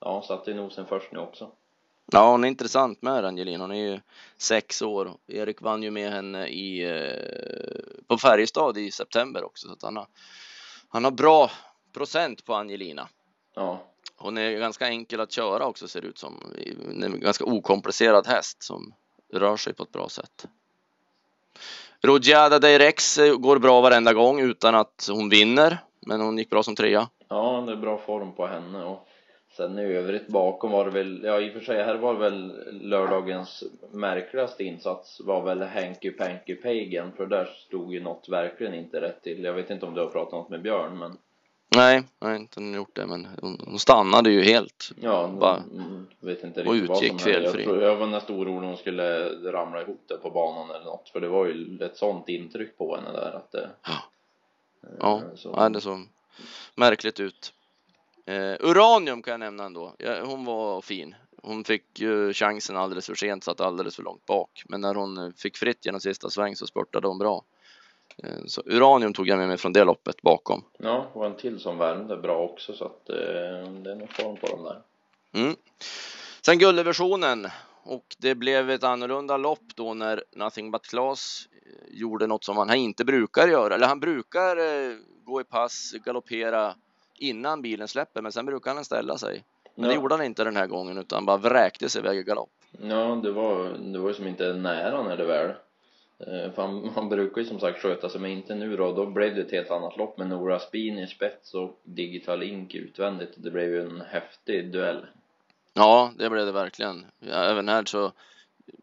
ja, 0.00 0.22
satte 0.22 0.54
nosen 0.54 0.86
först 0.86 1.12
nu 1.12 1.18
också. 1.18 1.50
Ja, 2.12 2.30
hon 2.30 2.44
är 2.44 2.48
intressant 2.48 3.02
med 3.02 3.24
Angelina. 3.24 3.64
Hon 3.64 3.70
är 3.72 3.90
ju 3.90 4.00
sex 4.38 4.82
år. 4.82 5.12
Erik 5.26 5.62
vann 5.62 5.82
ju 5.82 5.90
med 5.90 6.12
henne 6.12 6.46
i, 6.46 6.82
eh, 6.84 8.06
på 8.06 8.18
Färjestad 8.18 8.78
i 8.78 8.90
september 8.90 9.44
också, 9.44 9.66
så 9.66 9.72
att 9.72 9.82
han 9.82 9.96
har, 9.96 10.06
han 10.88 11.04
har 11.04 11.10
bra 11.10 11.50
procent 11.92 12.44
på 12.44 12.54
Angelina. 12.54 13.08
Ja. 13.54 13.82
Hon 14.16 14.38
är 14.38 14.58
ganska 14.58 14.88
enkel 14.88 15.20
att 15.20 15.32
köra 15.32 15.66
också 15.66 15.88
ser 15.88 16.00
det 16.00 16.06
ut 16.06 16.18
som. 16.18 16.54
En 17.02 17.20
ganska 17.20 17.44
okomplicerad 17.44 18.26
häst 18.26 18.62
som 18.62 18.94
rör 19.32 19.56
sig 19.56 19.74
på 19.74 19.82
ett 19.82 19.92
bra 19.92 20.08
sätt. 20.08 20.46
Roggiada 22.02 22.58
Direx 22.58 23.18
går 23.38 23.58
bra 23.58 23.80
varenda 23.80 24.12
gång 24.12 24.40
utan 24.40 24.74
att 24.74 25.08
hon 25.10 25.28
vinner, 25.28 25.78
men 26.06 26.20
hon 26.20 26.38
gick 26.38 26.50
bra 26.50 26.62
som 26.62 26.76
trea. 26.76 27.08
Ja, 27.28 27.64
det 27.66 27.72
är 27.72 27.76
bra 27.76 27.98
form 27.98 28.32
på 28.32 28.46
henne 28.46 28.84
och 28.84 29.06
Sen 29.60 29.78
i 29.78 29.82
övrigt 29.82 30.26
bakom 30.26 30.70
var 30.70 30.84
det 30.84 30.90
väl, 30.90 31.20
ja 31.24 31.40
i 31.40 31.48
och 31.48 31.52
för 31.52 31.60
sig 31.60 31.82
här 31.82 31.94
var 31.94 32.14
väl 32.14 32.52
lördagens 32.72 33.64
märkligaste 33.90 34.64
insats 34.64 35.20
var 35.24 35.42
väl 35.42 35.62
Hanky 35.62 36.10
Panky 36.10 36.54
Pagan 36.54 37.12
för 37.16 37.26
där 37.26 37.44
stod 37.44 37.94
ju 37.94 38.00
något 38.00 38.28
verkligen 38.28 38.74
inte 38.74 39.00
rätt 39.00 39.22
till. 39.22 39.44
Jag 39.44 39.52
vet 39.52 39.70
inte 39.70 39.86
om 39.86 39.94
du 39.94 40.00
har 40.00 40.08
pratat 40.08 40.32
något 40.32 40.48
med 40.48 40.62
Björn 40.62 40.98
men 40.98 41.18
Nej, 41.76 42.02
jag 42.20 42.28
har 42.28 42.36
inte 42.36 42.60
gjort 42.60 42.94
det 42.96 43.06
men 43.06 43.26
hon 43.40 43.78
stannade 43.78 44.30
ju 44.30 44.42
helt. 44.42 44.92
Ja, 45.00 45.30
Bara, 45.40 45.62
vet 46.20 46.44
inte 46.44 46.62
vad 46.62 46.96
som 46.98 47.18
felfri. 47.18 47.64
Jag, 47.64 47.82
jag 47.82 47.96
var 47.96 48.06
nästan 48.06 48.36
orolig 48.36 48.68
hon 48.68 48.76
skulle 48.76 49.28
ramla 49.52 49.82
ihop 49.82 50.02
där 50.06 50.16
på 50.16 50.30
banan 50.30 50.70
eller 50.70 50.84
något 50.84 51.08
för 51.08 51.20
det 51.20 51.28
var 51.28 51.46
ju 51.46 51.78
ett 51.84 51.96
sånt 51.96 52.28
intryck 52.28 52.78
på 52.78 52.96
henne 52.96 53.12
där 53.12 53.32
att 53.36 53.52
det 53.52 53.70
Ja, 53.82 54.00
ja, 55.00 55.22
så. 55.34 55.54
ja 55.56 55.68
det 55.68 55.80
såg 55.80 55.98
märkligt 56.74 57.20
ut. 57.20 57.52
Eh, 58.30 58.56
Uranium 58.60 59.22
kan 59.22 59.32
jag 59.32 59.40
nämna 59.40 59.64
ändå. 59.64 59.94
Ja, 59.98 60.24
hon 60.24 60.44
var 60.44 60.80
fin. 60.80 61.14
Hon 61.42 61.64
fick 61.64 62.00
ju 62.00 62.32
chansen 62.32 62.76
alldeles 62.76 63.06
för 63.06 63.14
sent, 63.14 63.44
satt 63.44 63.60
alldeles 63.60 63.96
för 63.96 64.02
långt 64.02 64.26
bak. 64.26 64.62
Men 64.68 64.80
när 64.80 64.94
hon 64.94 65.32
fick 65.32 65.56
fritt 65.56 65.86
genom 65.86 66.00
sista 66.00 66.30
sväng 66.30 66.56
så 66.56 66.66
spurtade 66.66 67.08
hon 67.08 67.18
bra. 67.18 67.44
Eh, 68.22 68.44
så 68.46 68.62
Uranium 68.66 69.12
tog 69.12 69.28
jag 69.28 69.38
med 69.38 69.48
mig 69.48 69.56
från 69.56 69.72
det 69.72 69.84
loppet 69.84 70.22
bakom. 70.22 70.64
Ja, 70.78 71.10
och 71.12 71.26
en 71.26 71.36
till 71.36 71.60
som 71.60 71.78
värmde 71.78 72.16
bra 72.16 72.38
också 72.38 72.72
så 72.72 72.84
att 72.84 73.08
eh, 73.08 73.16
det 73.82 73.90
är 73.90 73.96
nog 73.96 74.12
form 74.12 74.36
på 74.36 74.46
dem 74.46 74.62
där. 74.62 74.82
Mm. 75.40 75.56
Sen 76.40 76.58
guldversionen 76.58 77.48
och 77.82 78.16
det 78.18 78.34
blev 78.34 78.70
ett 78.70 78.84
annorlunda 78.84 79.36
lopp 79.36 79.64
då 79.74 79.94
när 79.94 80.24
Nothing 80.36 80.70
But 80.70 80.86
Class 80.86 81.48
eh, 81.52 81.98
gjorde 81.98 82.26
något 82.26 82.44
som 82.44 82.56
han 82.56 82.74
inte 82.74 83.04
brukar 83.04 83.48
göra. 83.48 83.74
Eller 83.74 83.86
han 83.86 84.00
brukar 84.00 84.56
eh, 84.56 84.96
gå 85.24 85.40
i 85.40 85.44
pass, 85.44 85.94
galoppera 86.04 86.74
innan 87.20 87.62
bilen 87.62 87.88
släpper, 87.88 88.22
men 88.22 88.32
sen 88.32 88.46
brukar 88.46 88.74
han 88.74 88.84
ställa 88.84 89.18
sig. 89.18 89.44
Men 89.74 89.84
ja. 89.84 89.90
det 89.90 89.94
gjorde 89.94 90.14
han 90.14 90.24
inte 90.24 90.44
den 90.44 90.56
här 90.56 90.66
gången 90.66 90.98
utan 90.98 91.26
bara 91.26 91.36
vräkte 91.36 91.88
sig 91.88 92.00
iväg 92.00 92.18
i 92.18 92.22
galopp. 92.22 92.50
Ja, 92.82 93.20
det 93.22 93.30
var, 93.30 93.68
det 93.68 93.98
var 93.98 94.08
ju 94.08 94.14
som 94.14 94.26
inte 94.26 94.52
nära 94.52 95.02
när 95.02 95.16
det 95.16 95.24
väl. 95.24 95.50
Eh, 96.18 96.52
för 96.52 96.62
han, 96.62 96.90
han 96.94 97.08
brukar 97.08 97.40
ju 97.40 97.46
som 97.46 97.60
sagt 97.60 97.82
sköta 97.82 98.08
sig, 98.08 98.20
men 98.20 98.30
inte 98.30 98.54
nu 98.54 98.76
då. 98.76 98.92
Då 98.92 99.06
blev 99.06 99.34
det 99.34 99.40
ett 99.40 99.52
helt 99.52 99.70
annat 99.70 99.96
lopp 99.96 100.18
med 100.18 100.28
Nora 100.28 100.58
Spin 100.58 100.98
i 100.98 101.06
spets 101.06 101.54
och 101.54 101.80
Digital 101.84 102.42
Ink 102.42 102.74
utvändigt. 102.74 103.32
Det 103.36 103.50
blev 103.50 103.68
ju 103.68 103.80
en 103.80 104.00
häftig 104.00 104.72
duell. 104.72 105.06
Ja, 105.74 106.12
det 106.18 106.30
blev 106.30 106.46
det 106.46 106.52
verkligen. 106.52 107.06
Även 107.30 107.68
här 107.68 107.84
så 107.84 108.12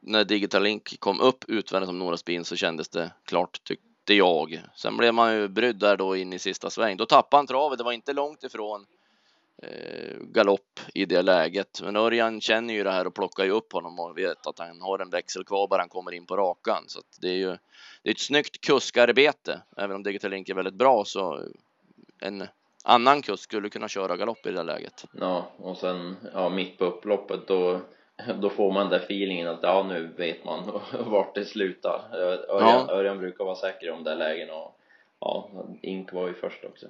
när 0.01 0.23
Digital 0.23 0.63
Link 0.63 0.99
kom 0.99 1.21
upp 1.21 1.45
utvändigt 1.47 1.87
som 1.87 1.99
Nora 1.99 2.17
Spin 2.17 2.45
så 2.45 2.55
kändes 2.55 2.89
det 2.89 3.11
klart, 3.25 3.63
tyck, 3.63 3.79
tyckte 4.07 4.13
jag. 4.13 4.61
Sen 4.75 4.97
blev 4.97 5.13
man 5.13 5.33
ju 5.33 5.47
brydd 5.47 5.75
där 5.75 5.97
då 5.97 6.15
in 6.15 6.33
i 6.33 6.39
sista 6.39 6.69
sväng. 6.69 6.97
Då 6.97 7.05
tappade 7.05 7.39
han 7.39 7.47
travet. 7.47 7.77
Det 7.77 7.83
var 7.83 7.91
inte 7.91 8.13
långt 8.13 8.43
ifrån 8.43 8.85
eh, 9.63 10.17
galopp 10.19 10.79
i 10.93 11.05
det 11.05 11.21
läget. 11.21 11.81
Men 11.83 11.95
Örjan 11.95 12.41
känner 12.41 12.73
ju 12.73 12.83
det 12.83 12.91
här 12.91 13.07
och 13.07 13.15
plockar 13.15 13.45
ju 13.45 13.51
upp 13.51 13.73
honom 13.73 13.99
och 13.99 14.17
vet 14.17 14.47
att 14.47 14.59
han 14.59 14.81
har 14.81 14.99
en 14.99 15.09
växel 15.09 15.43
kvar 15.43 15.67
bara 15.67 15.81
han 15.81 15.89
kommer 15.89 16.11
in 16.11 16.25
på 16.25 16.37
rakan. 16.37 16.83
Så 16.87 17.01
det 17.21 17.27
är 17.27 17.37
ju 17.37 17.57
det 18.03 18.09
är 18.09 18.13
ett 18.13 18.19
snyggt 18.19 18.61
kuskarbete. 18.61 19.61
Även 19.77 19.95
om 19.95 20.03
Digital 20.03 20.31
Link 20.31 20.49
är 20.49 20.53
väldigt 20.53 20.73
bra 20.73 21.05
så 21.05 21.41
en 22.21 22.47
annan 22.83 23.21
kusk 23.21 23.43
skulle 23.43 23.69
kunna 23.69 23.87
köra 23.87 24.17
galopp 24.17 24.45
i 24.45 24.51
det 24.51 24.63
läget. 24.63 25.05
Ja, 25.11 25.51
och 25.57 25.77
sen 25.77 26.15
ja, 26.33 26.49
mitt 26.49 26.77
på 26.77 26.85
upploppet 26.85 27.47
då 27.47 27.81
då 28.41 28.49
får 28.49 28.71
man 28.71 28.89
den 28.89 28.99
feelingen 28.99 29.47
att 29.47 29.59
ja 29.61 29.85
nu 29.89 30.13
vet 30.17 30.45
man 30.45 30.81
vart 30.99 31.35
det 31.35 31.45
slutar 31.45 32.01
Örjan, 32.13 32.85
ja. 32.87 32.91
Örjan 32.91 33.19
brukar 33.19 33.45
vara 33.45 33.55
säker 33.55 33.91
om 33.91 34.03
det 34.03 34.15
lägen 34.15 34.49
och 34.49 34.79
ja, 35.19 35.49
Ink 35.81 36.13
var 36.13 36.27
ju 36.27 36.33
först 36.33 36.63
också 36.63 36.87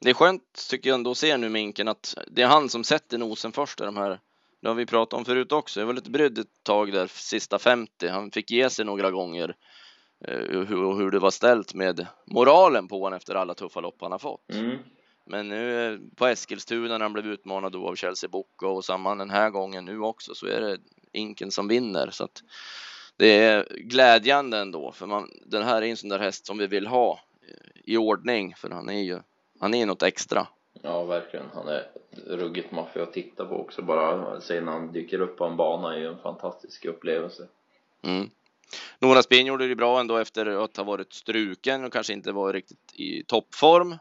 det 0.00 0.10
är 0.10 0.14
skönt 0.14 0.66
tycker 0.70 0.90
jag 0.90 0.94
ändå 0.94 1.10
att 1.10 1.18
se 1.18 1.36
nu 1.36 1.48
med 1.48 1.62
Inken 1.62 1.88
att 1.88 2.18
det 2.26 2.42
är 2.42 2.46
han 2.46 2.68
som 2.68 2.84
sätter 2.84 3.18
nosen 3.18 3.52
först 3.52 3.80
i 3.80 3.84
de 3.84 3.96
här 3.96 4.18
det 4.60 4.68
har 4.68 4.74
vi 4.74 4.86
pratat 4.86 5.18
om 5.18 5.24
förut 5.24 5.52
också. 5.52 5.80
Jag 5.80 5.86
var 5.86 5.94
lite 5.94 6.10
brydd 6.10 6.38
ett 6.38 6.62
tag 6.62 6.92
där 6.92 7.06
sista 7.06 7.58
50. 7.58 8.08
Han 8.08 8.30
fick 8.30 8.50
ge 8.50 8.70
sig 8.70 8.84
några 8.84 9.10
gånger 9.10 9.54
eh, 10.24 10.38
hur, 10.38 10.94
hur 10.96 11.10
det 11.10 11.18
var 11.18 11.30
ställt 11.30 11.74
med 11.74 12.06
moralen 12.24 12.88
på 12.88 12.98
honom 13.00 13.16
efter 13.16 13.34
alla 13.34 13.54
tuffa 13.54 13.80
lopp 13.80 13.96
han 14.00 14.12
har 14.12 14.18
fått. 14.18 14.50
Mm. 14.52 14.78
Men 15.24 15.48
nu 15.48 15.92
eh, 15.92 15.98
på 16.16 16.26
Eskilstuna 16.26 16.98
när 16.98 17.04
han 17.04 17.12
blev 17.12 17.26
utmanad 17.26 17.72
då 17.72 17.88
av 17.88 17.94
Chelsea 17.94 18.30
Bocca 18.30 18.66
och 18.66 18.84
samma 18.84 19.14
den 19.14 19.30
här 19.30 19.50
gången 19.50 19.84
nu 19.84 20.00
också 20.00 20.34
så 20.34 20.46
är 20.46 20.60
det 20.60 20.78
Inken 21.12 21.50
som 21.50 21.68
vinner 21.68 22.10
så 22.10 22.24
att 22.24 22.42
det 23.16 23.26
är 23.26 23.66
glädjande 23.76 24.58
ändå 24.58 24.92
för 24.92 25.06
man, 25.06 25.30
den 25.46 25.62
här 25.62 25.82
är 25.82 25.86
en 25.86 25.96
sån 25.96 26.08
där 26.08 26.18
häst 26.18 26.46
som 26.46 26.58
vi 26.58 26.66
vill 26.66 26.86
ha 26.86 27.20
i 27.74 27.96
ordning 27.96 28.54
för 28.56 28.70
han 28.70 28.88
är 28.88 29.02
ju 29.02 29.20
han 29.60 29.74
är 29.74 29.86
något 29.86 30.02
extra. 30.02 30.46
Ja, 30.82 31.04
verkligen. 31.04 31.46
Han 31.54 31.68
är 31.68 31.86
ruggigt 32.26 32.72
maffig 32.72 33.00
att 33.00 33.12
titta 33.12 33.44
på 33.44 33.54
också. 33.54 33.82
Bara 33.82 34.40
se 34.40 34.60
när 34.60 34.72
han 34.72 34.92
dyker 34.92 35.20
upp 35.20 35.36
på 35.36 35.44
en 35.44 35.56
bana 35.56 35.94
är 35.94 35.98
ju 35.98 36.06
en 36.06 36.18
fantastisk 36.18 36.84
upplevelse. 36.84 37.48
Mm. 38.02 38.30
Nora 38.98 39.22
Spin 39.22 39.46
gjorde 39.46 39.68
det 39.68 39.76
bra 39.76 40.00
ändå 40.00 40.16
efter 40.16 40.46
att 40.64 40.76
ha 40.76 40.84
varit 40.84 41.12
struken 41.12 41.84
och 41.84 41.92
kanske 41.92 42.12
inte 42.12 42.32
var 42.32 42.52
riktigt 42.52 42.94
i 42.94 43.24
toppform. 43.24 43.96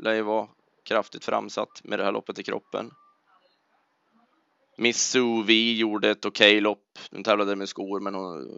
Lär 0.00 0.14
ju 0.14 0.22
vara 0.22 0.48
kraftigt 0.84 1.24
framsatt 1.24 1.80
med 1.84 1.98
det 1.98 2.04
här 2.04 2.12
loppet 2.12 2.38
i 2.38 2.42
kroppen. 2.42 2.90
Miss 4.76 5.10
Suvi 5.10 5.76
gjorde 5.76 6.10
ett 6.10 6.24
okej 6.24 6.50
okay 6.50 6.60
lopp. 6.60 6.98
Hon 7.10 7.24
tävlade 7.24 7.56
med 7.56 7.68
skor, 7.68 8.00
men 8.00 8.14
hon, 8.14 8.48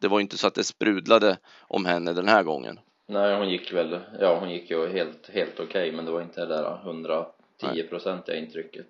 det 0.00 0.08
var 0.08 0.20
inte 0.20 0.38
så 0.38 0.46
att 0.46 0.54
det 0.54 0.64
sprudlade 0.64 1.38
om 1.60 1.84
henne 1.84 2.12
den 2.12 2.28
här 2.28 2.42
gången. 2.42 2.80
Nej, 3.06 3.36
hon 3.36 3.50
gick 3.50 3.72
väl, 3.72 4.00
ja 4.20 4.38
hon 4.38 4.50
gick 4.50 4.70
ju 4.70 4.88
helt, 4.88 5.30
helt 5.32 5.60
okej, 5.60 5.66
okay, 5.66 5.92
men 5.92 6.04
det 6.04 6.10
var 6.10 6.22
inte 6.22 6.40
det 6.40 6.46
där 6.46 6.80
110 6.84 7.41
10-procentiga 7.62 8.36
intrycket. 8.36 8.86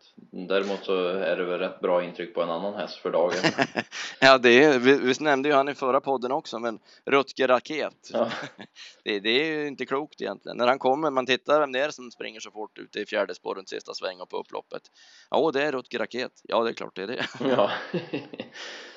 Däremot 0.49 0.85
så 0.85 1.07
är 1.07 1.37
det 1.37 1.45
väl 1.45 1.59
rätt 1.59 1.81
bra 1.81 2.05
intryck 2.05 2.35
på 2.35 2.43
en 2.43 2.51
annan 2.51 2.75
häst 2.75 2.97
för 2.97 3.11
dagen. 3.11 3.37
ja, 4.21 4.39
det 4.39 4.65
är, 4.65 4.79
vi, 4.79 4.99
vi 4.99 5.15
nämnde 5.21 5.49
ju 5.49 5.55
han 5.55 5.69
i 5.69 5.75
förra 5.75 6.01
podden 6.01 6.33
också, 6.33 6.59
men 6.59 6.79
Rutger 7.05 7.49
Raket. 7.49 8.11
Ja. 8.13 8.31
Det, 9.05 9.21
det 9.21 9.31
är 9.31 9.45
ju 9.45 9.67
inte 9.67 9.87
klokt 9.87 10.21
egentligen. 10.21 10.57
När 10.57 10.67
han 10.67 10.79
kommer, 10.79 11.11
man 11.11 11.27
tittar 11.27 11.61
vem 11.61 11.73
det 11.73 11.81
är 11.81 11.91
som 11.91 12.11
springer 12.11 12.41
så 12.41 12.51
fort 12.51 12.79
ute 12.79 13.01
i 13.01 13.07
fjärde 13.07 13.35
spåret 13.35 13.69
sista 13.69 13.95
sväng 13.95 14.21
och 14.21 14.29
på 14.29 14.37
upploppet. 14.37 14.83
Ja, 15.31 15.51
det 15.51 15.63
är 15.63 15.73
Rutger 15.73 15.99
Raket. 15.99 16.33
Ja, 16.43 16.63
det 16.63 16.71
är 16.71 16.75
klart 16.75 16.97
det 16.97 17.03
är 17.03 17.07
det. 17.07 17.27
ja. 17.41 17.71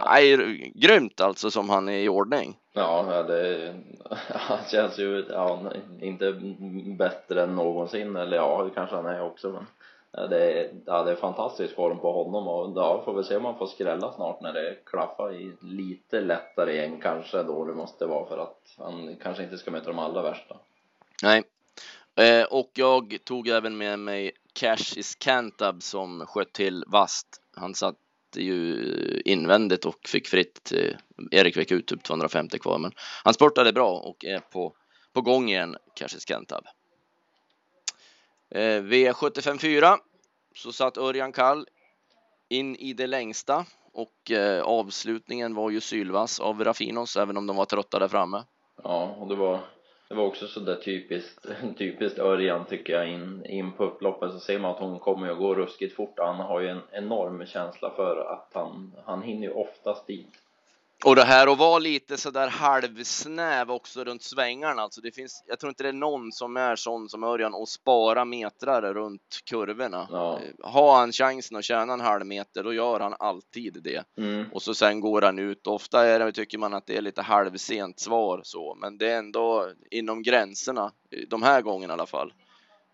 Nej, 0.00 0.72
grymt 0.74 1.20
alltså 1.20 1.50
som 1.50 1.70
han 1.70 1.88
är 1.88 1.98
i 1.98 2.08
ordning. 2.08 2.56
Ja, 2.72 3.22
det, 3.28 3.74
han 4.28 4.58
känns 4.70 4.98
ju 4.98 5.26
ja, 5.30 5.72
inte 6.00 6.32
bättre 6.98 7.42
än 7.42 7.56
någonsin, 7.56 8.16
eller 8.16 8.36
ja, 8.36 8.64
det 8.64 8.70
kanske 8.74 8.96
han 8.96 9.06
är 9.06 9.22
också, 9.22 9.52
men 9.52 9.66
det 10.30 10.60
är, 10.60 10.70
ja, 10.86 11.02
det 11.02 11.10
är 11.10 11.16
fantastisk 11.16 11.74
form 11.74 11.98
på 11.98 12.12
honom 12.12 12.48
och 12.48 12.72
ja, 12.76 13.02
får 13.04 13.14
vi 13.14 13.24
se 13.24 13.36
om 13.36 13.44
han 13.44 13.58
får 13.58 13.66
skrälla 13.66 14.12
snart 14.12 14.40
när 14.40 14.52
det 14.52 14.76
klaffar 14.86 15.34
i 15.34 15.52
lite 15.60 16.20
lättare 16.20 16.72
igen 16.72 17.00
kanske 17.02 17.42
då 17.42 17.64
det 17.64 17.74
måste 17.74 18.06
vara 18.06 18.26
för 18.26 18.38
att 18.38 18.74
han 18.78 19.16
kanske 19.22 19.42
inte 19.42 19.58
ska 19.58 19.70
möta 19.70 19.86
de 19.86 19.98
allra 19.98 20.22
värsta. 20.22 20.56
Nej, 21.22 21.42
eh, 22.14 22.44
och 22.44 22.70
jag 22.74 23.16
tog 23.24 23.48
även 23.48 23.78
med 23.78 23.98
mig 23.98 24.32
Cash 24.52 24.98
is 24.98 25.14
Cantab 25.14 25.82
som 25.82 26.26
sköt 26.26 26.52
till 26.52 26.84
vast. 26.86 27.26
Han 27.56 27.74
satt 27.74 27.96
ju 28.36 29.22
invändigt 29.24 29.84
och 29.84 30.08
fick 30.08 30.28
fritt. 30.28 30.72
Erik 31.30 31.54
fick 31.54 31.70
ut 31.70 31.86
typ 31.86 32.02
250 32.02 32.58
kvar, 32.58 32.78
men 32.78 32.92
han 33.24 33.34
spurtade 33.34 33.72
bra 33.72 33.98
och 33.98 34.24
är 34.24 34.38
på, 34.38 34.72
på 35.12 35.20
gång 35.20 35.48
igen, 35.48 35.76
kanske 35.94 36.18
Kentab. 36.20 36.64
Eh, 38.50 38.82
V754 38.82 39.96
så 40.54 40.72
satt 40.72 40.98
Örjan 40.98 41.32
Kall 41.32 41.66
in 42.48 42.76
i 42.76 42.92
det 42.92 43.06
längsta 43.06 43.66
och 43.92 44.30
eh, 44.30 44.62
avslutningen 44.62 45.54
var 45.54 45.70
ju 45.70 45.80
sylvass 45.80 46.40
av 46.40 46.64
Raffinos, 46.64 47.16
även 47.16 47.36
om 47.36 47.46
de 47.46 47.56
var 47.56 47.64
trötta 47.64 47.98
där 47.98 48.08
framme. 48.08 48.44
Ja, 48.82 49.16
och 49.18 49.28
det 49.28 49.34
var 49.34 49.60
det 50.12 50.16
var 50.16 50.26
också 50.26 50.46
sådär 50.46 50.76
typiskt, 50.76 51.46
typiskt 51.78 52.18
Örjan 52.18 52.64
tycker 52.64 52.92
jag 52.92 53.08
in, 53.08 53.46
in 53.46 53.72
på 53.72 53.84
upploppet 53.84 54.32
så 54.32 54.38
ser 54.38 54.58
man 54.58 54.70
att 54.70 54.78
hon 54.78 54.98
kommer 54.98 55.30
att 55.30 55.38
gå 55.38 55.54
ruskigt 55.54 55.96
fort. 55.96 56.14
Han 56.18 56.36
har 56.36 56.60
ju 56.60 56.68
en 56.68 56.82
enorm 56.92 57.46
känsla 57.46 57.90
för 57.90 58.16
att 58.16 58.50
han, 58.54 58.92
han 59.04 59.22
hinner 59.22 59.42
ju 59.42 59.52
oftast 59.52 60.06
dit 60.06 60.34
och 61.04 61.16
det 61.16 61.24
här 61.24 61.52
att 61.52 61.58
vara 61.58 61.78
lite 61.78 62.16
sådär 62.16 62.48
halvsnäv 62.48 63.70
också 63.70 64.04
runt 64.04 64.22
svängarna, 64.22 64.82
alltså 64.82 65.00
det 65.00 65.12
finns, 65.12 65.44
jag 65.46 65.58
tror 65.58 65.68
inte 65.68 65.82
det 65.82 65.88
är 65.88 65.92
någon 65.92 66.32
som 66.32 66.56
är 66.56 66.76
sån 66.76 67.08
som 67.08 67.24
Örjan 67.24 67.54
och 67.54 67.68
spara 67.68 68.24
metrar 68.24 68.94
runt 68.94 69.40
kurvorna. 69.44 70.08
ja. 70.10 70.40
Har 70.62 70.96
han 70.96 71.12
chansen 71.12 71.56
att 71.56 71.64
tjäna 71.64 71.92
en 71.92 72.00
halv 72.00 72.26
meter, 72.26 72.64
då 72.64 72.72
gör 72.72 73.00
han 73.00 73.14
alltid 73.18 73.78
det. 73.82 74.04
mm. 74.18 74.46
Och 74.52 74.62
så 74.62 74.74
sen 74.74 75.00
går 75.00 75.22
han 75.22 75.38
ut. 75.38 75.66
Ofta 75.66 76.06
är 76.06 76.18
det, 76.18 76.32
tycker 76.32 76.58
man 76.58 76.74
att 76.74 76.86
det 76.86 76.96
är 76.96 77.02
lite 77.02 77.22
halvsent 77.22 78.00
svar 78.00 78.40
så, 78.44 78.74
men 78.80 78.98
det 78.98 79.10
är 79.10 79.18
ändå 79.18 79.70
inom 79.90 80.22
gränserna, 80.22 80.92
de 81.28 81.42
här 81.42 81.62
gångerna 81.62 81.92
i 81.92 81.94
alla 81.94 82.06
fall. 82.06 82.32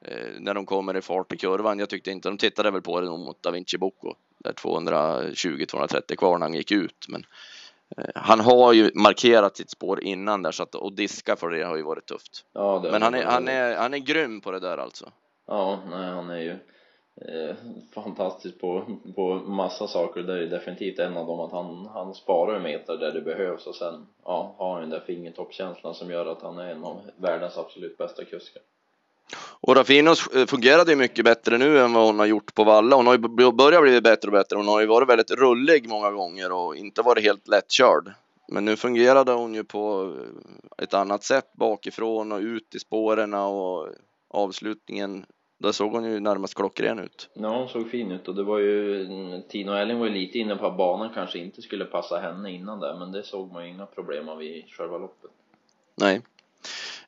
Eh, 0.04 0.40
när 0.40 0.54
de 0.54 0.66
kommer 0.66 0.96
i 0.96 1.02
fart 1.02 1.32
i 1.32 1.36
kurvan. 1.36 1.78
Jag 1.78 1.88
tyckte 1.88 2.10
inte, 2.10 2.28
de 2.28 2.38
tittade 2.38 2.70
väl 2.70 2.82
på 2.82 3.00
det 3.00 3.06
mot 3.06 3.42
Da 3.42 3.50
Vinci 3.50 3.78
Bocco, 3.78 4.14
där 4.38 4.52
220-230 4.52 6.16
kvar 6.16 6.38
när 6.38 6.46
han 6.46 6.54
gick 6.54 6.72
ut, 6.72 7.06
men 7.08 7.22
Eh, 7.22 7.57
han 8.14 8.40
har 8.40 8.72
ju 8.72 8.90
markerat 8.94 9.56
sitt 9.56 9.70
spår 9.70 10.04
innan 10.04 10.42
där 10.42 10.50
så 10.50 10.62
att 10.62 10.74
och 10.74 10.92
diska 10.92 11.36
för 11.36 11.50
det 11.50 11.62
har 11.62 11.76
ju 11.76 11.82
varit 11.82 12.06
tufft. 12.06 12.44
Ja, 12.52 12.88
Men 12.92 13.02
han 13.02 13.14
är, 13.14 13.24
han 13.24 13.48
är, 13.48 13.76
han 13.76 13.94
är 13.94 13.98
grym 13.98 14.40
på 14.40 14.50
det 14.50 14.60
där 14.60 14.78
alltså. 14.78 15.12
Ja, 15.46 15.80
nej 15.90 16.08
han 16.10 16.30
är 16.30 16.40
ju 16.40 16.50
eh, 17.28 17.56
fantastisk 17.94 18.60
på, 18.60 18.98
på 19.14 19.34
massa 19.34 19.86
saker. 19.86 20.22
Det 20.22 20.32
är 20.32 20.46
definitivt 20.46 20.98
en 20.98 21.16
av 21.16 21.26
dem 21.26 21.40
att 21.40 21.52
han, 21.52 21.86
han 21.86 22.14
sparar 22.14 22.60
meter 22.60 22.96
där 22.96 23.12
det 23.12 23.20
behövs 23.20 23.66
och 23.66 23.74
sen 23.74 24.06
ja, 24.24 24.54
har 24.58 24.72
han 24.72 24.80
den 24.80 24.90
där 24.90 25.00
fingertoppkänslan 25.06 25.94
som 25.94 26.10
gör 26.10 26.26
att 26.26 26.42
han 26.42 26.58
är 26.58 26.70
en 26.70 26.84
av 26.84 27.00
världens 27.16 27.58
absolut 27.58 27.98
bästa 27.98 28.24
kuskar. 28.24 28.62
Och 29.36 29.76
Raffinos 29.76 30.26
eh, 30.26 30.46
fungerade 30.46 30.90
ju 30.90 30.96
mycket 30.96 31.24
bättre 31.24 31.58
nu 31.58 31.80
än 31.80 31.92
vad 31.92 32.06
hon 32.06 32.18
har 32.18 32.26
gjort 32.26 32.54
på 32.54 32.64
Valla. 32.64 32.96
Hon 32.96 33.06
har 33.06 33.14
ju 33.14 33.52
börjat 33.52 33.82
bli 33.82 34.00
bättre 34.00 34.28
och 34.28 34.32
bättre. 34.32 34.56
Hon 34.56 34.68
har 34.68 34.80
ju 34.80 34.86
varit 34.86 35.08
väldigt 35.08 35.30
rullig 35.30 35.88
många 35.88 36.10
gånger 36.10 36.52
och 36.52 36.76
inte 36.76 37.02
varit 37.02 37.24
helt 37.24 37.48
lättkörd. 37.48 38.12
Men 38.48 38.64
nu 38.64 38.76
fungerade 38.76 39.32
hon 39.32 39.54
ju 39.54 39.64
på 39.64 40.14
eh, 40.18 40.84
ett 40.84 40.94
annat 40.94 41.24
sätt 41.24 41.52
bakifrån 41.52 42.32
och 42.32 42.38
ut 42.38 42.74
i 42.74 42.78
spåren 42.78 43.34
och 43.34 43.88
avslutningen. 44.28 45.26
Där 45.58 45.72
såg 45.72 45.92
hon 45.92 46.04
ju 46.04 46.20
närmast 46.20 46.54
klockren 46.54 46.98
ut. 46.98 47.30
Ja, 47.34 47.58
hon 47.58 47.68
såg 47.68 47.90
fin 47.90 48.12
ut 48.12 48.28
och 48.28 48.34
det 48.34 48.42
var 48.42 48.58
ju 48.58 49.06
Tino 49.48 49.72
Elling 49.72 49.98
var 49.98 50.06
ju 50.06 50.12
lite 50.12 50.38
inne 50.38 50.56
på 50.56 50.66
att 50.66 50.76
banan 50.76 51.10
kanske 51.14 51.38
inte 51.38 51.62
skulle 51.62 51.84
passa 51.84 52.18
henne 52.18 52.52
innan 52.52 52.80
där 52.80 52.98
men 52.98 53.12
det 53.12 53.22
såg 53.22 53.52
man 53.52 53.64
ju 53.64 53.70
inga 53.70 53.86
problem 53.86 54.28
av 54.28 54.42
i 54.42 54.66
själva 54.68 54.98
loppet. 54.98 55.30
Nej. 55.94 56.22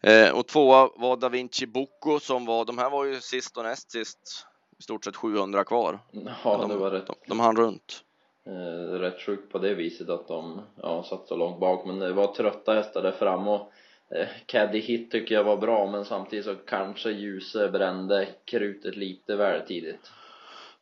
Eh, 0.00 0.30
och 0.30 0.46
tvåa 0.46 0.90
var 0.96 1.16
Da 1.16 1.28
Vinci 1.28 1.66
Bocco 1.66 2.20
som 2.20 2.46
var, 2.46 2.64
de 2.64 2.78
här 2.78 2.90
var 2.90 3.04
ju 3.04 3.20
sist 3.20 3.56
och 3.56 3.64
näst 3.64 3.90
sist, 3.90 4.46
i 4.78 4.82
stort 4.82 5.04
sett 5.04 5.16
700 5.16 5.64
kvar. 5.64 5.98
Ja, 6.44 6.56
de, 6.56 6.68
det 6.68 6.76
var 6.76 6.90
rätt. 6.90 7.06
De, 7.06 7.14
de 7.26 7.40
hann 7.40 7.56
runt. 7.56 8.04
Eh, 8.46 8.92
rätt 8.92 9.20
sjukt 9.20 9.52
på 9.52 9.58
det 9.58 9.74
viset 9.74 10.08
att 10.08 10.28
de 10.28 10.60
ja, 10.82 11.02
satt 11.02 11.28
så 11.28 11.36
långt 11.36 11.60
bak 11.60 11.86
men 11.86 11.98
det 11.98 12.12
var 12.12 12.34
trötta 12.34 12.74
hästar 12.74 13.02
där 13.02 13.12
fram 13.12 13.48
och 13.48 13.72
eh, 14.14 14.28
Caddy 14.46 14.80
Hit 14.80 15.10
tycker 15.10 15.34
jag 15.34 15.44
var 15.44 15.56
bra 15.56 15.90
men 15.90 16.04
samtidigt 16.04 16.44
så 16.44 16.54
kanske 16.54 17.10
Ljuse 17.10 17.68
brände 17.68 18.28
krutet 18.44 18.96
lite 18.96 19.36
väl 19.36 19.66
tidigt. 19.66 20.10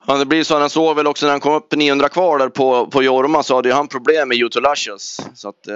Ja, 0.07 0.17
det 0.17 0.27
blir 0.27 0.45
så. 0.45 0.59
Han 0.59 0.71
såg 0.71 0.97
väl 0.97 1.07
också 1.07 1.27
när 1.27 1.31
han 1.31 1.41
kom 1.41 1.55
upp 1.55 1.77
900 1.77 2.09
kvar 2.09 2.39
där 2.39 2.49
på, 2.49 2.87
på 2.87 3.03
Jorma 3.03 3.43
så 3.43 3.55
hade 3.55 3.69
ju 3.69 3.75
han 3.75 3.89
problem 3.89 4.29
med 4.29 4.39
Utolicious. 4.39 5.21
Så 5.35 5.49
att, 5.49 5.67
eh, 5.67 5.75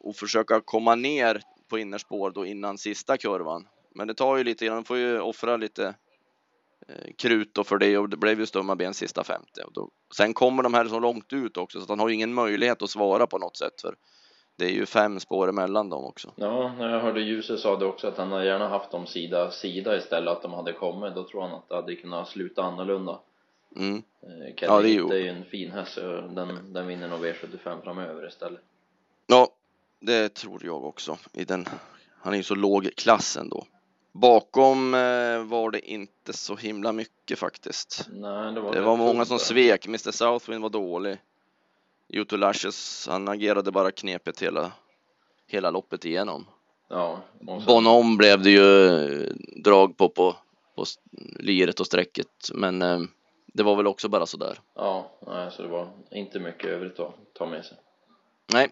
och 0.00 0.16
försöka 0.16 0.60
komma 0.60 0.94
ner 0.94 1.42
på 1.70 1.78
innerspår 1.78 2.30
då 2.30 2.46
innan 2.46 2.78
sista 2.78 3.16
kurvan. 3.16 3.68
Men 3.94 4.08
det 4.08 4.14
tar 4.14 4.36
ju 4.36 4.44
lite 4.44 4.66
grann, 4.66 4.84
får 4.84 4.96
ju 4.96 5.20
offra 5.20 5.56
lite 5.56 5.94
eh, 6.88 7.12
krut 7.18 7.54
då 7.54 7.64
för 7.64 7.78
det 7.78 7.98
och 7.98 8.08
det 8.08 8.16
blev 8.16 8.40
ju 8.40 8.46
stumma 8.46 8.76
ben 8.76 8.94
sista 8.94 9.24
50. 9.24 9.60
Och 9.66 9.72
då, 9.72 9.90
sen 10.16 10.34
kommer 10.34 10.62
de 10.62 10.74
här 10.74 10.84
så 10.84 11.00
långt 11.00 11.32
ut 11.32 11.56
också 11.56 11.78
så 11.78 11.82
att 11.82 11.88
han 11.88 12.00
har 12.00 12.08
ju 12.08 12.14
ingen 12.14 12.34
möjlighet 12.34 12.82
att 12.82 12.90
svara 12.90 13.26
på 13.26 13.38
något 13.38 13.56
sätt 13.56 13.80
för 13.80 13.94
det 14.60 14.64
är 14.66 14.70
ju 14.70 14.86
fem 14.86 15.20
spår 15.20 15.48
emellan 15.48 15.88
dem 15.88 16.04
också. 16.04 16.32
Ja, 16.36 16.74
jag 16.78 17.00
hörde 17.00 17.20
Ljuse 17.20 17.58
sa 17.58 17.76
det 17.76 17.86
också 17.86 18.08
att 18.08 18.18
han 18.18 18.32
hade 18.32 18.46
gärna 18.46 18.68
haft 18.68 18.90
dem 18.90 19.06
sida 19.06 19.50
sida 19.50 19.96
istället 19.96 20.32
att 20.32 20.42
de 20.42 20.52
hade 20.52 20.72
kommit. 20.72 21.14
Då 21.14 21.24
tror 21.24 21.42
han 21.42 21.52
att 21.52 21.68
det 21.68 21.74
hade 21.74 21.96
kunnat 21.96 22.28
sluta 22.28 22.62
annorlunda. 22.62 23.20
Mm. 23.76 24.02
Eh, 24.22 24.54
ja, 24.56 24.80
det 24.80 24.88
är, 24.88 24.92
ju... 24.92 25.28
är 25.28 25.34
en 25.34 25.44
fin 25.44 25.70
häst 25.70 25.96
den, 26.30 26.72
den 26.72 26.86
vinner 26.86 27.08
nog 27.08 27.20
V75 27.20 27.82
framöver 27.82 28.28
istället. 28.28 28.60
Ja, 29.26 29.48
det 30.00 30.28
tror 30.28 30.64
jag 30.64 30.84
också. 30.84 31.18
I 31.32 31.44
den, 31.44 31.68
han 32.20 32.32
är 32.32 32.36
ju 32.36 32.42
så 32.42 32.54
låg 32.54 32.90
klass 32.96 33.36
ändå. 33.36 33.66
Bakom 34.12 34.94
eh, 34.94 35.44
var 35.44 35.70
det 35.70 35.90
inte 35.90 36.32
så 36.32 36.56
himla 36.56 36.92
mycket 36.92 37.38
faktiskt. 37.38 38.06
Nej, 38.12 38.52
det 38.52 38.60
var, 38.60 38.72
det 38.72 38.80
var 38.80 38.96
många 38.96 39.24
som 39.24 39.38
svek. 39.38 39.86
Mr 39.86 40.10
Southwind 40.10 40.62
var 40.62 40.70
dålig. 40.70 41.18
Yoto 42.08 42.36
Lashes, 42.36 43.06
han 43.10 43.28
agerade 43.28 43.72
bara 43.72 43.90
knepet 43.90 44.42
hela, 44.42 44.72
hela 45.46 45.70
loppet 45.70 46.04
igenom. 46.04 46.46
Ja, 46.88 47.20
Bonom 47.66 48.16
blev 48.16 48.42
det 48.42 48.50
ju 48.50 48.86
eh, 48.86 49.32
drag 49.64 49.96
på, 49.96 50.08
på, 50.08 50.36
på 50.74 50.84
liret 51.38 51.80
och 51.80 51.86
strecket, 51.86 52.50
men 52.54 52.82
eh, 52.82 53.00
det 53.46 53.62
var 53.62 53.76
väl 53.76 53.86
också 53.86 54.08
bara 54.08 54.26
sådär. 54.26 54.58
Ja, 54.74 55.10
nej, 55.26 55.50
så 55.50 55.62
det 55.62 55.68
var 55.68 55.88
inte 56.10 56.38
mycket 56.38 56.70
övrigt 56.70 57.00
att 57.00 57.14
ta 57.34 57.46
med 57.46 57.64
sig. 57.64 57.78
Nej, 58.52 58.68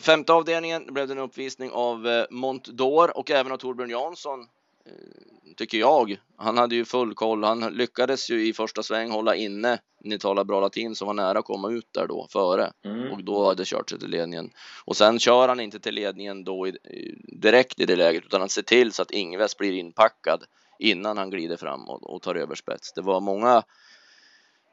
femte 0.00 0.32
avdelningen 0.32 0.94
blev 0.94 1.08
det 1.08 1.14
en 1.14 1.18
uppvisning 1.18 1.70
av 1.70 2.08
eh, 2.08 2.24
Montdor 2.30 3.16
och 3.16 3.30
även 3.30 3.52
av 3.52 3.56
Torbjörn 3.56 3.90
Jansson, 3.90 4.40
eh, 4.86 5.54
tycker 5.56 5.78
jag. 5.78 6.16
Han 6.36 6.58
hade 6.58 6.74
ju 6.74 6.84
full 6.84 7.14
koll. 7.14 7.44
Han 7.44 7.60
lyckades 7.60 8.30
ju 8.30 8.46
i 8.46 8.52
första 8.52 8.82
sväng 8.82 9.10
hålla 9.10 9.34
inne 9.34 9.78
ni 10.04 10.18
talar 10.18 10.44
bra 10.44 10.60
latin 10.60 10.96
som 10.96 11.06
var 11.06 11.14
nära 11.14 11.38
att 11.38 11.44
komma 11.44 11.70
ut 11.70 11.88
där 11.92 12.06
då 12.06 12.26
före 12.30 12.72
mm. 12.84 13.12
och 13.12 13.24
då 13.24 13.46
hade 13.46 13.64
kört 13.64 13.90
sig 13.90 13.98
till 13.98 14.10
ledningen. 14.10 14.50
Och 14.84 14.96
sen 14.96 15.18
kör 15.18 15.48
han 15.48 15.60
inte 15.60 15.80
till 15.80 15.94
ledningen 15.94 16.44
då 16.44 16.68
i, 16.68 16.78
direkt 17.22 17.80
i 17.80 17.86
det 17.86 17.96
läget 17.96 18.24
utan 18.24 18.40
han 18.40 18.48
ser 18.48 18.62
till 18.62 18.92
så 18.92 19.02
att 19.02 19.10
Ingves 19.10 19.56
blir 19.56 19.72
inpackad 19.72 20.44
innan 20.78 21.18
han 21.18 21.30
glider 21.30 21.56
fram 21.56 21.88
och, 21.88 22.14
och 22.14 22.22
tar 22.22 22.34
över 22.34 22.54
spets. 22.54 22.92
Det 22.92 23.02
var 23.02 23.20
många 23.20 23.62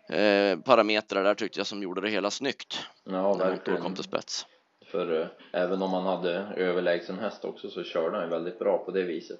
eh, 0.09 0.59
parametrar 0.59 1.23
där 1.23 1.35
tyckte 1.35 1.59
jag 1.59 1.67
som 1.67 1.83
gjorde 1.83 2.01
det 2.01 2.09
hela 2.09 2.31
snyggt. 2.31 2.79
Ja, 3.03 3.33
verkligen. 3.33 3.79
När 3.79 3.83
kom 3.83 3.95
till 3.95 4.03
spets. 4.03 4.45
För 4.91 5.22
eh, 5.22 5.27
även 5.51 5.82
om 5.82 5.94
han 5.94 6.06
hade 6.06 6.34
överlägsen 6.58 7.20
häst 7.20 7.46
också 7.46 7.70
så 7.70 7.84
körde 7.84 8.15
han 8.15 8.25
ju 8.25 8.29
väldigt 8.29 8.60
bra 8.60 8.77
på 8.77 8.91
det 8.91 9.03
viset. 9.03 9.39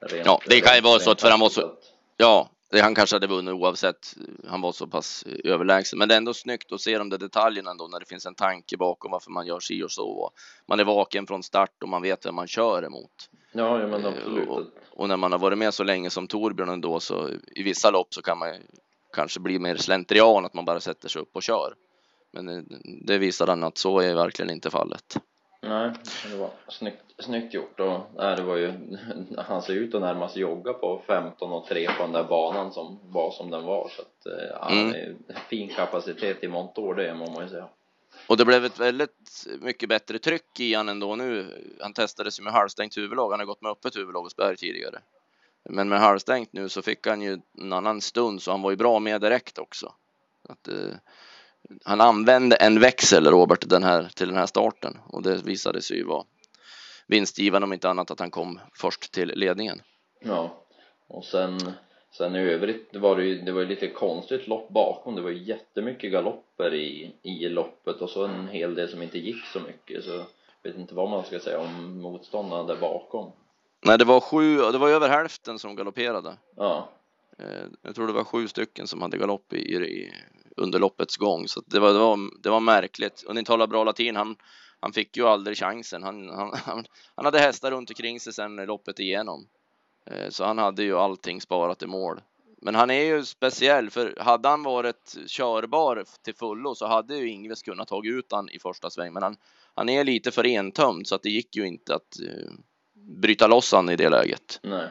Rent, 0.00 0.26
ja, 0.26 0.40
det 0.46 0.60
kan 0.60 0.76
ju 0.76 0.80
vara 0.80 0.98
så 0.98 1.10
att 1.10 1.20
för 1.20 1.30
han 1.30 1.40
var 1.40 1.48
så, 1.48 1.72
ja, 2.16 2.50
det 2.70 2.80
han 2.80 2.94
kanske 2.94 3.16
hade 3.16 3.26
vunnit 3.26 3.54
oavsett. 3.54 4.14
Han 4.48 4.60
var 4.60 4.72
så 4.72 4.86
pass 4.86 5.24
överlägsen, 5.44 5.98
men 5.98 6.08
det 6.08 6.14
är 6.14 6.16
ändå 6.16 6.34
snyggt 6.34 6.72
att 6.72 6.80
se 6.80 6.98
de 6.98 7.08
där 7.08 7.18
detaljerna 7.18 7.70
ändå 7.70 7.88
när 7.88 8.00
det 8.00 8.06
finns 8.06 8.26
en 8.26 8.34
tanke 8.34 8.76
bakom 8.76 9.10
varför 9.10 9.30
man 9.30 9.46
gör 9.46 9.60
si 9.60 9.82
och 9.82 9.90
så. 9.90 10.30
Man 10.68 10.80
är 10.80 10.84
vaken 10.84 11.26
från 11.26 11.42
start 11.42 11.82
och 11.82 11.88
man 11.88 12.02
vet 12.02 12.26
vem 12.26 12.34
man 12.34 12.46
kör 12.46 12.82
emot. 12.82 13.30
Ja, 13.52 13.80
ja 13.80 13.86
men 13.86 14.04
Eh, 14.04 14.12
absolut. 14.12 14.48
Och, 14.48 14.62
och 14.90 15.08
när 15.08 15.16
man 15.16 15.32
har 15.32 15.38
varit 15.38 15.58
med 15.58 15.74
så 15.74 15.84
länge 15.84 16.10
som 16.10 16.26
Torbjörn 16.26 16.68
ändå 16.68 17.00
så 17.00 17.28
i 17.56 17.62
vissa 17.62 17.90
lopp 17.90 18.14
så 18.14 18.22
kan 18.22 18.38
man 18.38 18.54
kanske 19.12 19.40
bli 19.40 19.58
mer 19.58 19.76
slentrian 19.76 20.44
att 20.44 20.54
man 20.54 20.64
bara 20.64 20.80
sätter 20.80 21.08
sig 21.08 21.22
upp 21.22 21.36
och 21.36 21.42
kör. 21.42 21.74
Men 22.42 22.66
det 23.06 23.18
visar 23.18 23.46
han 23.46 23.64
att 23.64 23.78
så 23.78 24.00
är 24.00 24.14
verkligen 24.14 24.50
inte 24.50 24.70
fallet. 24.70 25.16
Nej, 25.62 25.92
det 26.30 26.36
var 26.36 26.50
snyggt, 26.68 27.04
snyggt 27.18 27.54
gjort 27.54 27.80
och 27.80 28.00
nej, 28.16 28.36
det 28.36 28.42
var 28.42 28.56
ju 28.56 28.72
han 29.38 29.62
ser 29.62 29.74
ut 29.74 29.94
att 29.94 30.00
närmast 30.00 30.36
jogga 30.36 30.72
på 30.72 31.02
15 31.06 31.52
och 31.52 31.66
3 31.66 31.88
på 31.88 32.02
den 32.02 32.12
där 32.12 32.24
banan 32.24 32.72
som 32.72 32.98
var 33.02 33.30
som 33.30 33.50
den 33.50 33.64
var 33.64 33.90
så 33.96 34.02
att 34.02 34.26
eh, 34.26 34.48
ja, 34.50 34.70
Mm. 34.70 35.16
fin 35.48 35.68
kapacitet 35.68 36.44
i 36.44 36.48
montår 36.48 36.94
det 36.94 37.14
må 37.14 37.30
man 37.30 37.42
ju 37.42 37.48
säga. 37.48 37.68
Och 38.26 38.36
det 38.36 38.44
blev 38.44 38.64
ett 38.64 38.80
väldigt 38.80 39.46
mycket 39.60 39.88
bättre 39.88 40.18
tryck 40.18 40.60
i 40.60 40.74
han 40.74 40.88
ändå 40.88 41.16
nu. 41.16 41.46
Han 41.80 41.92
testades 41.92 42.40
ju 42.40 42.44
med 42.44 42.52
halvstängt 42.52 42.96
huvudlag. 42.96 43.30
Han 43.30 43.40
har 43.40 43.46
gått 43.46 43.62
med 43.62 43.70
öppet 43.72 43.96
huvudlag 43.96 44.22
hos 44.22 44.36
Berg 44.36 44.56
tidigare. 44.56 44.98
Men 45.64 45.88
med 45.88 46.00
halvstängt 46.00 46.52
nu 46.52 46.68
så 46.68 46.82
fick 46.82 47.06
han 47.06 47.22
ju 47.22 47.38
en 47.58 47.72
annan 47.72 48.00
stund 48.00 48.42
så 48.42 48.50
han 48.50 48.62
var 48.62 48.70
ju 48.70 48.76
bra 48.76 48.98
med 48.98 49.20
direkt 49.20 49.58
också. 49.58 49.92
Att, 50.48 50.68
eh, 50.68 50.94
han 51.84 52.00
använde 52.00 52.56
en 52.56 52.80
växel, 52.80 53.26
Robert, 53.26 53.68
den 53.68 53.82
här, 53.82 54.08
till 54.14 54.28
den 54.28 54.36
här 54.36 54.46
starten 54.46 54.98
och 55.06 55.22
det 55.22 55.42
visade 55.46 55.82
sig 55.82 55.96
ju 55.96 56.04
vara 56.04 56.24
vinstgivande 57.06 57.64
om 57.66 57.72
inte 57.72 57.90
annat 57.90 58.10
att 58.10 58.20
han 58.20 58.30
kom 58.30 58.60
först 58.74 59.12
till 59.12 59.32
ledningen. 59.36 59.82
Ja, 60.20 60.64
och 61.06 61.24
sen 61.24 61.72
sen 62.10 62.36
i 62.36 62.38
övrigt 62.38 62.92
det 62.92 62.98
var 62.98 63.16
det 63.16 63.24
ju 63.24 63.40
det 63.42 63.52
var 63.52 63.64
lite 63.64 63.88
konstigt 63.88 64.48
lopp 64.48 64.68
bakom 64.68 65.14
det 65.14 65.22
var 65.22 65.30
ju 65.30 65.42
jättemycket 65.42 66.12
galopper 66.12 66.74
i, 66.74 67.12
i 67.22 67.48
loppet 67.48 67.96
och 67.96 68.10
så 68.10 68.24
en 68.24 68.48
hel 68.48 68.74
del 68.74 68.88
som 68.88 69.02
inte 69.02 69.18
gick 69.18 69.44
så 69.44 69.60
mycket 69.60 70.04
så 70.04 70.10
jag 70.62 70.70
vet 70.70 70.76
inte 70.80 70.94
vad 70.94 71.10
man 71.10 71.24
ska 71.24 71.40
säga 71.40 71.58
om 71.60 72.00
motståndarna 72.00 72.62
där 72.62 72.76
bakom. 72.76 73.32
Nej, 73.86 73.98
det 73.98 74.04
var 74.04 74.20
sju, 74.20 74.56
det 74.56 74.78
var 74.78 74.88
över 74.88 75.08
hälften 75.08 75.58
som 75.58 75.76
galopperade. 75.76 76.36
Ja, 76.56 76.88
Eh, 77.38 77.64
Jag 77.82 77.94
tror 77.94 78.06
det 78.06 78.12
var 78.12 78.24
sju 78.24 78.48
stycken 78.48 78.86
som 78.86 79.02
hade 79.02 79.18
galopp 79.18 79.52
i, 79.52 79.74
i, 79.74 80.12
under 80.58 80.78
loppets 80.78 81.16
gång, 81.16 81.48
så 81.48 81.62
det, 81.66 81.78
var, 81.78 81.92
det, 81.92 81.98
var, 81.98 82.42
det 82.42 82.50
var 82.50 82.60
märkligt. 82.60 83.22
Och 83.22 83.34
ni 83.34 83.44
talar 83.44 83.66
bra 83.66 83.84
latin, 83.84 84.16
han, 84.16 84.36
han 84.80 84.92
fick 84.92 85.16
ju 85.16 85.26
aldrig 85.26 85.56
chansen. 85.56 86.02
Han, 86.02 86.28
han, 86.28 86.50
han, 86.54 86.84
han 87.14 87.24
hade 87.24 87.38
hästar 87.38 87.70
runt 87.70 87.90
omkring 87.90 88.20
sig 88.20 88.32
sen 88.32 88.56
loppet 88.56 88.98
igenom, 88.98 89.48
eh, 90.10 90.28
så 90.30 90.44
han 90.44 90.58
hade 90.58 90.82
ju 90.82 90.98
allting 90.98 91.40
sparat 91.40 91.82
i 91.82 91.86
mål. 91.86 92.20
Men 92.62 92.74
han 92.74 92.90
är 92.90 93.04
ju 93.04 93.24
speciell, 93.24 93.90
för 93.90 94.16
hade 94.20 94.48
han 94.48 94.62
varit 94.62 95.16
körbar 95.26 96.04
till 96.24 96.34
fullo 96.34 96.74
så 96.74 96.86
hade 96.86 97.16
ju 97.16 97.28
Ingves 97.28 97.62
kunnat 97.62 97.88
ta 97.88 98.02
ut 98.04 98.32
han 98.32 98.50
i 98.50 98.58
första 98.58 98.90
sväng, 98.90 99.12
men 99.12 99.22
han, 99.22 99.36
han 99.74 99.88
är 99.88 100.04
lite 100.04 100.30
för 100.30 100.46
entömd 100.46 101.06
så 101.06 101.14
att 101.14 101.22
det 101.22 101.30
gick 101.30 101.56
ju 101.56 101.66
inte 101.66 101.94
att 101.94 102.16
uh, 102.22 102.52
bryta 102.94 103.46
loss 103.46 103.72
han 103.72 103.88
i 103.88 103.96
det 103.96 104.08
läget. 104.08 104.60
nej. 104.62 104.88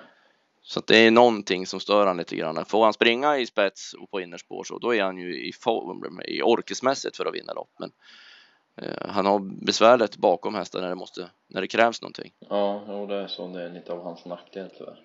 Så 0.70 0.82
det 0.88 0.98
är 0.98 1.12
någonting 1.12 1.68
som 1.68 1.80
stör 1.80 2.08
han 2.08 2.18
lite 2.18 2.36
grann. 2.36 2.66
Får 2.66 2.84
han 2.84 2.94
springa 2.94 3.38
i 3.38 3.46
spets 3.46 3.94
och 3.94 4.12
på 4.12 4.22
innerspår 4.22 4.64
så 4.64 4.78
då 4.78 4.96
är 4.96 5.04
han 5.04 5.18
ju 5.18 5.48
i, 5.48 5.54
form, 5.54 6.22
i 6.28 6.42
orkesmässigt 6.42 7.18
för 7.18 7.26
att 7.26 7.34
vinna 7.36 7.54
lopp. 7.54 7.70
Men 7.80 7.92
eh, 8.82 9.10
han 9.10 9.26
har 9.26 9.40
besvärligt 9.66 10.18
bakom 10.18 10.56
hästar 10.56 10.82
när 10.82 10.90
det, 10.90 10.96
måste, 10.96 11.30
när 11.48 11.62
det 11.62 11.68
krävs 11.68 12.02
någonting. 12.02 12.32
Ja, 12.50 12.84
jo, 12.88 13.06
det 13.08 13.16
är 13.16 13.28
så 13.28 13.48
det 13.48 13.64
är 13.64 13.70
lite 13.70 13.92
av 13.94 14.04
hans 14.04 14.26
nackdel 14.26 14.70
tyvärr. 14.78 15.00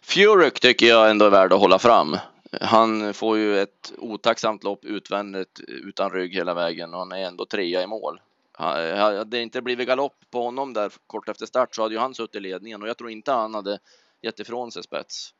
Furyk 0.00 0.60
tycker 0.60 0.86
jag 0.86 1.10
ändå 1.10 1.24
är 1.24 1.30
värd 1.30 1.52
att 1.52 1.60
hålla 1.60 1.78
fram. 1.78 2.16
Han 2.60 3.14
får 3.14 3.38
ju 3.38 3.58
ett 3.60 3.92
otacksamt 3.98 4.64
lopp 4.64 4.84
utvändigt 4.84 5.60
utan 5.68 6.10
rygg 6.10 6.34
hela 6.34 6.54
vägen 6.54 6.92
och 6.94 6.98
han 6.98 7.12
är 7.12 7.24
ändå 7.24 7.46
trea 7.46 7.82
i 7.82 7.86
mål. 7.86 8.20
Ha- 8.58 8.94
Hade 8.96 9.24
det 9.24 9.42
inte 9.42 9.62
blivit 9.62 9.88
galopp 9.88 10.16
på 10.30 10.42
honom 10.42 10.72
där 10.72 10.92
kort 11.06 11.28
efter 11.28 11.46
start 11.46 11.74
så 11.74 11.82
hade 11.82 11.94
ju 11.94 12.00
han 12.00 12.14
suttit 12.14 12.34
i 12.34 12.40
ledningen 12.40 12.82
och 12.82 12.88
jag 12.88 12.96
tror 12.98 13.10
inte 13.10 13.32
han 13.32 13.54
hade 13.54 13.78
gett 14.26 14.40
ifrån 14.40 14.72
sig 14.72 14.82
spets. 14.82 15.32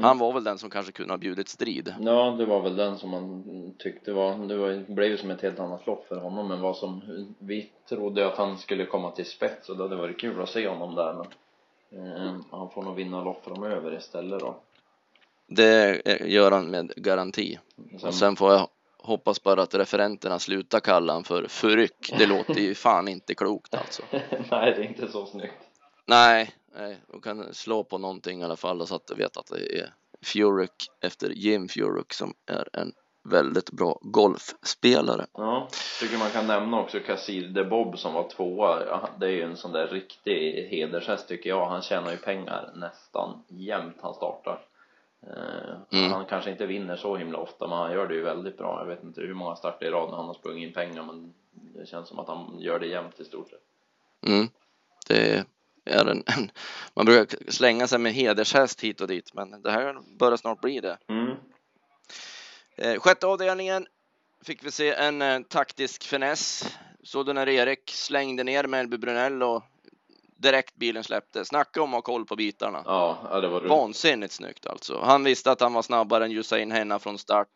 Han 0.00 0.18
var 0.18 0.32
väl 0.32 0.44
den 0.44 0.58
som 0.58 0.70
kanske 0.70 0.92
kunde 0.92 1.12
ha 1.12 1.18
bjudit 1.18 1.48
strid. 1.48 1.94
Ja, 2.00 2.30
det 2.38 2.46
var 2.46 2.62
väl 2.62 2.76
den 2.76 2.98
som 2.98 3.10
man 3.10 3.44
tyckte 3.78 4.12
var, 4.12 4.48
det 4.48 4.56
var, 4.56 4.92
blev 4.94 5.10
ju 5.10 5.16
som 5.16 5.30
ett 5.30 5.42
helt 5.42 5.58
annat 5.58 5.86
lopp 5.86 6.08
för 6.08 6.16
honom 6.16 6.48
men 6.48 6.60
vad 6.60 6.76
som, 6.76 7.02
vi 7.38 7.70
trodde 7.88 8.26
att 8.26 8.36
han 8.36 8.58
skulle 8.58 8.86
komma 8.86 9.10
till 9.10 9.26
spets 9.26 9.68
och 9.68 9.76
det 9.76 9.82
hade 9.82 9.96
varit 9.96 10.20
kul 10.20 10.42
att 10.42 10.48
se 10.48 10.68
honom 10.68 10.94
där 10.94 11.14
men 11.14 11.26
eh, 12.06 12.36
han 12.50 12.70
får 12.70 12.82
nog 12.82 12.94
vinna 12.96 13.24
lopp 13.24 13.44
framöver 13.44 13.96
istället 13.96 14.40
då. 14.40 14.56
Det 15.46 16.02
gör 16.26 16.50
han 16.50 16.70
med 16.70 16.92
garanti. 16.96 17.58
Sen, 18.00 18.08
Och 18.08 18.14
sen 18.14 18.36
får 18.36 18.52
jag 18.52 18.68
hoppas 18.98 19.42
bara 19.42 19.62
att 19.62 19.74
referenterna 19.74 20.38
slutar 20.38 20.80
kalla 20.80 21.12
han 21.12 21.24
för 21.24 21.46
förryck. 21.48 22.14
Det 22.18 22.26
låter 22.26 22.60
ju 22.60 22.74
fan 22.74 23.08
inte 23.08 23.34
klokt 23.34 23.74
alltså. 23.74 24.02
nej, 24.50 24.74
det 24.76 24.84
är 24.84 24.88
inte 24.88 25.08
så 25.08 25.26
snyggt. 25.26 25.54
Nej, 26.06 26.50
nej, 26.76 27.00
de 27.08 27.20
kan 27.20 27.54
slå 27.54 27.84
på 27.84 27.98
någonting 27.98 28.40
i 28.40 28.44
alla 28.44 28.56
fall 28.56 28.86
så 28.86 28.94
att 28.94 29.10
jag 29.10 29.16
vet 29.16 29.36
att 29.36 29.46
det 29.46 29.78
är 29.78 29.94
Furyk 30.22 30.90
efter 31.00 31.30
Jim 31.30 31.68
Furyk 31.68 32.12
som 32.12 32.34
är 32.46 32.68
en 32.72 32.92
väldigt 33.22 33.70
bra 33.70 33.98
golfspelare. 34.02 35.26
Ja, 35.32 35.68
tycker 36.00 36.18
man 36.18 36.30
kan 36.30 36.46
nämna 36.46 36.80
också 36.80 37.00
Kassir 37.00 37.48
de 37.48 37.64
Bob 37.64 37.98
som 37.98 38.14
var 38.14 38.28
tvåa. 38.28 39.08
Det 39.18 39.26
är 39.26 39.30
ju 39.30 39.42
en 39.42 39.56
sån 39.56 39.72
där 39.72 39.86
riktig 39.86 40.68
hedershäst 40.70 41.28
tycker 41.28 41.50
jag. 41.50 41.66
Han 41.66 41.82
tjänar 41.82 42.10
ju 42.10 42.16
pengar 42.16 42.72
nästan 42.74 43.42
jämt 43.48 43.96
han 44.00 44.14
startar. 44.14 44.60
Eh, 45.22 45.76
Mm. 45.92 46.12
Han 46.12 46.24
kanske 46.24 46.50
inte 46.50 46.66
vinner 46.66 46.96
så 46.96 47.16
himla 47.16 47.38
ofta 47.38 47.68
men 47.68 47.78
han 47.78 47.92
gör 47.92 48.08
det 48.08 48.14
ju 48.14 48.22
väldigt 48.22 48.58
bra. 48.58 48.80
Jag 48.80 48.86
vet 48.86 49.04
inte 49.04 49.20
hur 49.20 49.34
många 49.34 49.56
starter 49.56 49.86
i 49.86 49.90
rad 49.90 50.10
han 50.10 50.26
har 50.26 50.34
sprungit 50.34 50.68
in 50.68 50.74
pengar 50.74 51.02
men 51.02 51.34
det 51.50 51.86
känns 51.86 52.08
som 52.08 52.18
att 52.18 52.28
han 52.28 52.56
gör 52.58 52.78
det 52.78 52.86
jämt 52.86 53.20
i 53.20 53.24
stort 53.24 53.50
sett. 53.50 53.62
Mm. 54.26 54.48
Det 55.08 55.44
är 55.86 56.06
en, 56.06 56.24
man 56.94 57.06
brukar 57.06 57.38
slänga 57.52 57.86
sig 57.86 57.98
med 57.98 58.12
hedershäst 58.12 58.80
hit 58.80 59.00
och 59.00 59.08
dit, 59.08 59.34
men 59.34 59.62
det 59.62 59.70
här 59.70 59.96
börjar 60.18 60.36
snart 60.36 60.60
bli 60.60 60.80
det. 60.80 60.98
Mm. 61.08 61.36
Eh, 62.76 63.00
sjätte 63.00 63.26
avdelningen 63.26 63.86
fick 64.44 64.64
vi 64.64 64.70
se 64.70 64.94
en 64.94 65.22
eh, 65.22 65.40
taktisk 65.40 66.04
finess. 66.04 66.76
Såg 67.02 67.26
du 67.26 67.32
när 67.32 67.48
Erik 67.48 67.90
slängde 67.90 68.44
ner 68.44 68.66
Melby 68.66 68.98
Brunell 68.98 69.42
och 69.42 69.62
direkt 70.36 70.76
bilen 70.76 71.04
släppte. 71.04 71.44
Snacka 71.44 71.82
om 71.82 71.90
att 71.90 71.94
ha 71.94 72.02
koll 72.02 72.24
på 72.24 72.36
bitarna. 72.36 72.82
Ja, 72.84 73.18
ja, 73.30 73.40
det 73.40 73.48
var 73.48 73.60
roligt. 73.60 73.70
Vansinnigt 73.70 74.32
snyggt 74.32 74.66
alltså. 74.66 75.00
Han 75.04 75.24
visste 75.24 75.50
att 75.50 75.60
han 75.60 75.72
var 75.72 75.82
snabbare 75.82 76.24
än 76.24 76.32
Usain 76.32 76.72
Henna 76.72 76.98
från 76.98 77.18
start. 77.18 77.48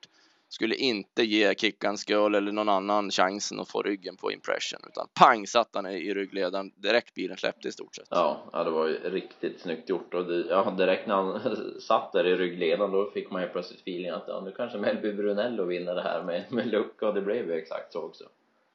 Skulle 0.52 0.74
inte 0.74 1.22
ge 1.22 1.54
Kickan 1.54 1.98
Skull 1.98 2.34
eller 2.34 2.52
någon 2.52 2.68
annan 2.68 3.10
chansen 3.10 3.60
att 3.60 3.68
få 3.68 3.82
ryggen 3.82 4.16
på 4.16 4.32
impression 4.32 4.80
utan 4.88 5.08
pang 5.14 5.46
satt 5.46 5.70
han 5.74 5.86
i 5.86 6.10
i 6.10 6.14
ryggledaren 6.14 6.70
direkt 6.76 7.14
bilen 7.14 7.36
släppte 7.36 7.68
i 7.68 7.72
stort 7.72 7.94
sett. 7.94 8.08
Ja, 8.10 8.50
ja, 8.52 8.64
det 8.64 8.70
var 8.70 8.86
ju 8.86 9.10
riktigt 9.10 9.60
snyggt 9.60 9.88
gjort 9.88 10.14
och 10.14 10.24
det, 10.24 10.46
ja, 10.48 10.70
direkt 10.70 11.06
när 11.06 11.14
han 11.14 11.40
satt 11.80 12.12
där 12.12 12.26
i 12.26 12.36
ryggledaren 12.36 12.92
då 12.92 13.10
fick 13.10 13.30
man 13.30 13.42
ju 13.42 13.48
plötsligt 13.48 13.80
feeling 13.80 14.10
att 14.10 14.24
ja, 14.26 14.40
nu 14.40 14.52
kanske 14.56 14.78
Melby 14.78 15.12
Brunello 15.12 15.64
vinner 15.64 15.94
det 15.94 16.02
här 16.02 16.22
med, 16.22 16.44
med 16.48 16.66
lucka 16.66 17.08
och 17.08 17.14
det 17.14 17.22
blev 17.22 17.46
ju 17.46 17.52
exakt 17.52 17.92
så 17.92 18.02
också. 18.02 18.24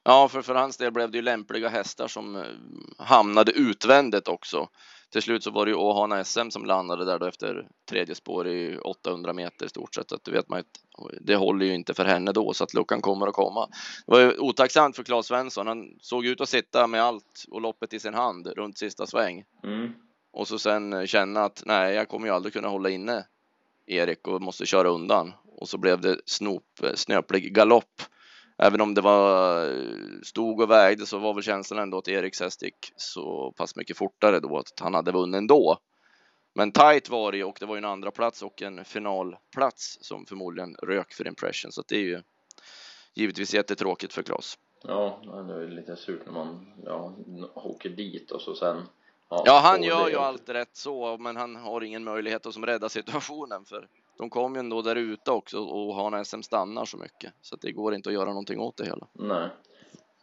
Ja, 0.04 0.28
för, 0.28 0.42
för 0.42 0.54
hans 0.54 0.76
del 0.76 0.92
blev 0.92 1.10
det 1.10 1.18
ju 1.18 1.22
lämpliga 1.22 1.68
hästar 1.68 2.08
som 2.08 2.36
eh, 2.36 2.42
hamnade 2.98 3.52
utvändigt 3.52 4.28
också. 4.28 4.68
Till 5.16 5.22
slut 5.22 5.44
så 5.44 5.50
var 5.50 5.66
det 5.66 5.70
ju 5.70 5.76
Ohana 5.76 6.24
SM 6.24 6.50
som 6.50 6.64
landade 6.64 7.04
där 7.04 7.18
då 7.18 7.26
efter 7.26 7.68
tredje 7.88 8.14
spår 8.14 8.48
i 8.48 8.78
800 8.78 9.32
meter 9.32 9.66
i 9.66 9.68
stort 9.68 9.94
sett. 9.94 10.12
Att 10.12 10.24
det 10.24 10.30
vet 10.30 10.48
man 10.48 10.62
det 11.20 11.36
håller 11.36 11.66
ju 11.66 11.74
inte 11.74 11.94
för 11.94 12.04
henne 12.04 12.32
då 12.32 12.52
så 12.52 12.64
att 12.64 12.74
luckan 12.74 13.00
kommer 13.00 13.26
att 13.26 13.34
komma. 13.34 13.68
Det 14.06 14.12
var 14.12 14.20
ju 14.20 14.38
otacksamt 14.38 14.96
för 14.96 15.02
Claes 15.02 15.26
Svensson. 15.26 15.66
Han 15.66 15.98
såg 16.00 16.26
ut 16.26 16.40
att 16.40 16.48
sitta 16.48 16.86
med 16.86 17.02
allt 17.02 17.44
och 17.50 17.60
loppet 17.60 17.92
i 17.92 18.00
sin 18.00 18.14
hand 18.14 18.46
runt 18.46 18.78
sista 18.78 19.06
sväng 19.06 19.44
Mm. 19.64 19.92
och 20.32 20.48
så 20.48 20.58
sen 20.58 21.06
känna 21.06 21.44
att 21.44 21.62
nej, 21.66 21.94
jag 21.94 22.08
kommer 22.08 22.26
ju 22.26 22.32
aldrig 22.32 22.52
kunna 22.52 22.68
hålla 22.68 22.90
inne 22.90 23.26
Erik 23.86 24.28
och 24.28 24.42
måste 24.42 24.66
köra 24.66 24.88
undan. 24.88 25.32
Och 25.58 25.68
så 25.68 25.78
blev 25.78 26.00
det 26.00 26.20
snop, 26.26 26.80
snöplig 26.94 27.54
galopp. 27.54 28.02
Även 28.58 28.80
om 28.80 28.94
det 28.94 29.00
var 29.00 30.24
stod 30.24 30.60
och 30.60 30.70
vägde 30.70 31.06
så 31.06 31.18
var 31.18 31.34
väl 31.34 31.42
känslan 31.42 31.80
ändå 31.80 31.98
att 31.98 32.08
Eriks 32.08 32.40
häst 32.40 32.62
gick 32.62 32.92
så 32.96 33.52
pass 33.56 33.76
mycket 33.76 33.96
fortare 33.96 34.40
då 34.40 34.58
att 34.58 34.80
han 34.80 34.94
hade 34.94 35.12
vunnit 35.12 35.38
ändå. 35.38 35.78
Men 36.54 36.72
tight 36.72 37.08
var 37.08 37.32
det 37.32 37.38
ju 37.38 37.44
och 37.44 37.56
det 37.60 37.66
var 37.66 37.74
ju 37.74 37.78
en 37.78 37.84
andra 37.84 38.10
plats 38.10 38.42
och 38.42 38.62
en 38.62 38.84
finalplats 38.84 39.98
som 40.00 40.26
förmodligen 40.26 40.74
rök 40.82 41.12
för 41.12 41.26
impression 41.28 41.72
så 41.72 41.82
det 41.88 41.96
är 41.96 42.00
ju 42.00 42.22
givetvis 43.14 43.54
jättetråkigt 43.54 44.12
för 44.12 44.22
Claes. 44.22 44.58
Ja, 44.82 45.20
ja, 45.22 45.32
det 45.32 45.54
är 45.54 45.68
lite 45.68 45.96
surt 45.96 46.20
när 46.26 46.32
man 46.32 46.72
ja, 46.84 47.14
åker 47.54 47.88
dit 47.88 48.30
och 48.30 48.40
så 48.40 48.54
sen 48.54 48.82
Ja, 49.28 49.60
han 49.62 49.76
får 49.76 49.86
gör 49.86 50.04
det. 50.04 50.10
ju 50.10 50.16
allt 50.16 50.48
rätt 50.48 50.76
så, 50.76 51.18
men 51.18 51.36
han 51.36 51.56
har 51.56 51.80
ingen 51.80 52.04
möjlighet 52.04 52.46
att 52.46 52.54
som 52.54 52.66
rädda 52.66 52.88
situationen 52.88 53.64
för 53.64 53.88
de 54.18 54.30
kom 54.30 54.54
ju 54.54 54.58
ändå 54.58 54.82
där 54.82 54.96
ute 54.96 55.30
också 55.30 55.58
och 55.58 55.94
han 55.94 56.24
SM 56.24 56.42
stannar 56.42 56.84
så 56.84 56.96
mycket 56.96 57.32
så 57.42 57.54
att 57.54 57.60
det 57.60 57.72
går 57.72 57.94
inte 57.94 58.08
att 58.08 58.14
göra 58.14 58.28
någonting 58.28 58.60
åt 58.60 58.76
det 58.76 58.84
hela. 58.84 59.06
Nej. 59.12 59.48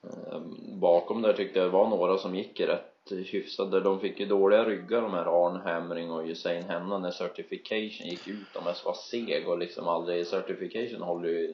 Eh, 0.03 0.39
Bakom 0.81 1.21
där 1.21 1.33
tyckte 1.33 1.59
jag 1.59 1.67
det 1.67 1.71
var 1.71 1.87
några 1.89 2.17
som 2.17 2.35
gick 2.35 2.59
rätt 2.59 2.89
hyfsade. 3.09 3.79
De 3.79 3.99
fick 3.99 4.19
ju 4.19 4.25
dåliga 4.25 4.63
ryggar 4.65 5.01
de 5.01 5.11
här 5.13 5.45
Arn 5.45 5.61
Hamring 5.61 6.11
och 6.11 6.23
Usain 6.25 6.63
Henna 6.63 6.97
när 6.97 7.11
certification 7.11 8.07
gick 8.07 8.27
ut. 8.27 8.47
De 8.53 8.63
var 8.63 8.93
seg 8.93 9.47
och 9.47 9.57
liksom 9.57 9.87
aldrig, 9.87 10.27
certification 10.27 11.01
håller 11.01 11.29
ju 11.29 11.53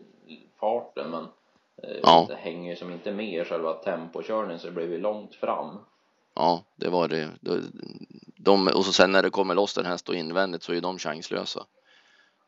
farten 0.60 1.10
men 1.12 1.24
eh, 1.84 2.00
Ja. 2.04 2.26
det 2.30 2.36
hänger 2.36 2.70
ju 2.70 2.76
som 2.76 2.92
inte 2.92 3.12
med 3.12 3.42
i 3.42 3.46
själva 3.46 3.74
tempokörningen 3.74 4.60
så 4.60 4.68
det 4.68 4.74
blev 4.74 4.92
ju 4.92 4.98
långt 4.98 5.36
fram. 5.36 5.78
Ja, 6.36 6.64
det 6.76 6.90
var 6.90 7.08
det. 7.08 7.30
De, 8.38 8.68
och 8.68 8.86
så 8.86 8.94
sen 8.94 9.12
när 9.12 9.24
det 9.24 9.30
kommer 9.30 9.56
loss 9.56 9.78
en 9.78 9.86
häst 9.86 10.10
och 10.10 10.16
invändigt 10.16 10.64
så 10.64 10.74
är 10.74 10.82
de 10.82 10.98
chanslösa. 10.98 11.66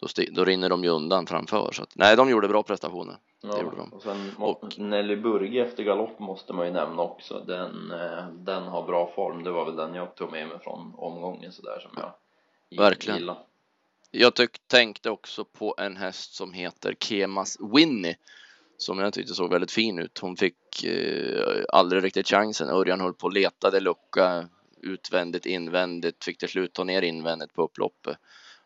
Då, 0.02 0.08
då 0.32 0.46
rinner 0.46 0.70
de 0.70 0.84
ju 0.84 0.90
undan 0.90 1.28
framför. 1.28 1.72
Så 1.72 1.84
att, 1.84 1.96
nej, 1.96 2.16
de 2.16 2.30
gjorde 2.30 2.48
bra 2.48 2.64
prestationer. 2.64 3.18
Ja, 3.42 3.62
gjorde 3.62 3.78
de. 3.78 3.94
och 3.94 4.02
sen 4.02 4.32
Och- 4.38 4.80
Nelly 4.80 5.16
Burge 5.16 5.66
efter 5.66 5.84
galopp 5.84 6.20
måste 6.20 6.54
man 6.54 6.66
ju 6.66 6.72
nämna 6.74 7.02
också. 7.02 7.44
Den, 7.48 7.92
eh, 7.92 8.28
den 8.34 8.64
har 8.64 8.84
bra 8.88 9.12
form. 9.16 9.44
Det 9.44 9.52
var 9.52 9.66
väl 9.66 9.76
den 9.76 9.94
jag 9.96 10.16
tog 10.16 10.32
med 10.32 10.48
mig 10.48 10.60
från 10.60 10.94
omgången 10.98 11.52
sådär 11.52 11.80
som 11.80 11.92
jag 11.96 12.14
Verkligen. 12.80 13.20
gillade. 13.20 13.40
Jag 14.12 14.36
tyck, 14.36 14.68
tänkte 14.68 15.10
också 15.10 15.44
på 15.46 15.76
en 15.78 15.98
häst 15.98 16.34
som 16.34 16.54
heter 16.54 16.96
Kemas 17.00 17.58
Winnie. 17.76 18.16
Som 18.78 19.00
jag 19.00 19.14
tyckte 19.14 19.34
såg 19.34 19.50
väldigt 19.52 19.72
fin 19.72 20.00
ut. 20.00 20.18
Hon 20.20 20.38
fick 20.38 20.84
eh, 20.84 21.64
aldrig 21.70 22.04
riktigt 22.04 22.28
chansen. 22.28 22.70
Örjan 22.70 23.02
höll 23.02 23.14
på 23.14 23.26
och 23.28 23.34
letade 23.34 23.80
lucka 23.80 24.48
utvändigt, 24.82 25.46
invändigt. 25.46 26.24
Fick 26.24 26.38
till 26.38 26.50
slut 26.50 26.74
ta 26.74 26.84
ner 26.84 27.02
invändigt 27.02 27.54
på 27.54 27.64
upploppet. 27.64 28.18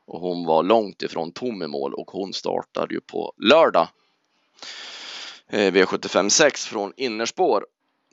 Och 0.05 0.19
hon 0.19 0.45
var 0.45 0.63
långt 0.63 1.01
ifrån 1.01 1.31
tom 1.31 1.63
i 1.63 1.67
mål 1.67 1.93
och 1.93 2.11
hon 2.11 2.33
startade 2.33 2.93
ju 2.93 3.01
på 3.01 3.33
lördag. 3.37 3.87
Eh, 5.47 5.71
V75 5.73 6.29
6 6.29 6.65
från 6.65 6.93
innerspår. 6.97 7.67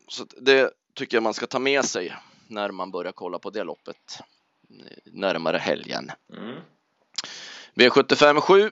Så 0.09 0.25
det 0.41 0.71
tycker 0.95 1.17
jag 1.17 1.23
man 1.23 1.35
ska 1.35 1.47
ta 1.47 1.59
med 1.59 1.85
sig 1.85 2.15
när 2.49 2.71
man 2.71 2.91
börjar 2.91 3.13
kolla 3.13 3.39
på 3.39 3.51
det 3.51 3.65
loppet 3.65 4.19
eh, 4.71 5.13
närmare 5.13 5.59
helgen. 5.59 6.11
Mm. 6.33 6.61
V75 7.75 8.41
7 8.41 8.71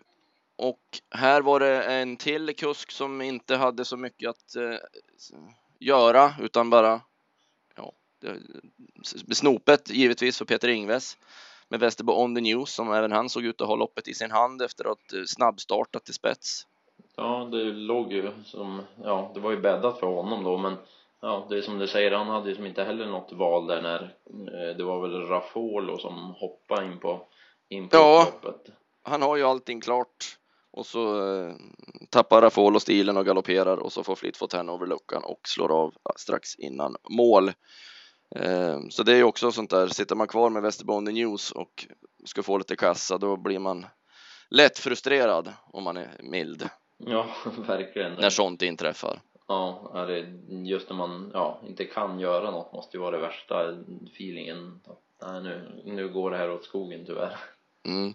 och 0.56 1.00
här 1.10 1.40
var 1.40 1.60
det 1.60 1.82
en 1.82 2.16
till 2.16 2.56
kusk 2.56 2.90
som 2.90 3.22
inte 3.22 3.56
hade 3.56 3.84
så 3.84 3.96
mycket 3.96 4.30
att 4.30 4.56
eh, 4.56 4.76
göra 5.78 6.34
utan 6.40 6.70
bara 6.70 7.00
ja, 7.76 7.92
snopet 9.32 9.90
givetvis 9.90 10.38
för 10.38 10.44
Peter 10.44 10.68
Ingves 10.68 11.16
med 11.70 11.80
Västerbo 11.80 12.12
on 12.12 12.34
the 12.34 12.40
news 12.40 12.70
som 12.74 12.92
även 12.92 13.12
han 13.12 13.28
såg 13.28 13.44
ut 13.44 13.60
att 13.60 13.68
ha 13.68 13.76
loppet 13.76 14.08
i 14.08 14.14
sin 14.14 14.30
hand 14.30 14.62
efter 14.62 14.84
att 14.92 15.12
eh, 15.12 15.22
snabbstartat 15.26 16.04
till 16.04 16.14
spets. 16.14 16.66
Ja, 17.16 17.48
det 17.52 17.64
låg 17.64 18.12
ju 18.12 18.30
som, 18.44 18.82
ja, 19.04 19.30
det 19.34 19.40
var 19.40 19.50
ju 19.50 19.60
bäddat 19.60 20.00
för 20.00 20.06
honom 20.06 20.44
då, 20.44 20.58
men 20.58 20.76
ja, 21.20 21.46
det 21.50 21.58
är 21.58 21.62
som 21.62 21.78
du 21.78 21.86
säger, 21.86 22.10
han 22.12 22.26
hade 22.28 22.48
ju 22.48 22.56
som 22.56 22.66
inte 22.66 22.84
heller 22.84 23.06
något 23.06 23.32
val 23.32 23.66
där 23.66 23.82
när 23.82 24.02
eh, 24.32 24.76
det 24.76 24.84
var 24.84 25.00
väl 25.08 25.26
Rafolo 25.26 25.98
som 25.98 26.34
hoppade 26.36 26.86
in 26.86 26.98
på, 26.98 27.26
in 27.68 27.88
på 27.88 27.96
Ja. 27.96 28.26
upploppet. 28.28 28.74
Han 29.02 29.22
har 29.22 29.36
ju 29.36 29.42
allting 29.44 29.80
klart 29.80 30.36
och 30.70 30.86
så 30.86 31.32
eh, 31.34 31.52
tappar 32.10 32.42
Rafolo 32.42 32.80
stilen 32.80 33.16
och 33.16 33.26
galopperar 33.26 33.76
och 33.76 33.92
så 33.92 34.02
får 34.04 34.14
Fleetfoot 34.16 34.54
över 34.54 34.86
luckan 34.86 35.22
och 35.24 35.40
slår 35.44 35.72
av 35.72 35.94
strax 36.16 36.54
innan 36.54 36.96
mål. 37.10 37.52
Eh, 38.36 38.80
så 38.90 39.02
det 39.02 39.12
är 39.12 39.16
ju 39.16 39.24
också 39.24 39.52
sånt 39.52 39.70
där, 39.70 39.86
sitter 39.86 40.16
man 40.16 40.28
kvar 40.28 40.50
med 40.50 40.62
Västerbonde 40.62 41.12
News 41.12 41.50
och 41.50 41.86
ska 42.24 42.42
få 42.42 42.58
lite 42.58 42.76
kassa 42.76 43.18
då 43.18 43.36
blir 43.36 43.58
man 43.58 43.86
lätt 44.48 44.78
frustrerad 44.78 45.52
om 45.66 45.84
man 45.84 45.96
är 45.96 46.10
mild 46.22 46.68
Ja, 46.98 47.26
verkligen. 47.66 48.12
när 48.12 48.30
sånt 48.30 48.62
inträffar. 48.62 49.20
Ja, 49.48 49.92
är 49.94 50.06
det 50.06 50.20
just 50.68 50.88
när 50.90 50.96
man 50.96 51.30
ja, 51.34 51.60
inte 51.66 51.84
kan 51.84 52.20
göra 52.20 52.50
något 52.50 52.72
måste 52.72 52.96
ju 52.96 53.00
vara 53.00 53.16
det 53.16 53.22
värsta 53.22 53.70
feelingen. 54.14 54.80
Nej, 55.22 55.42
nu, 55.42 55.82
nu 55.84 56.08
går 56.08 56.30
det 56.30 56.36
här 56.36 56.50
åt 56.50 56.64
skogen 56.64 57.06
tyvärr. 57.06 57.36
Mm. 57.86 58.14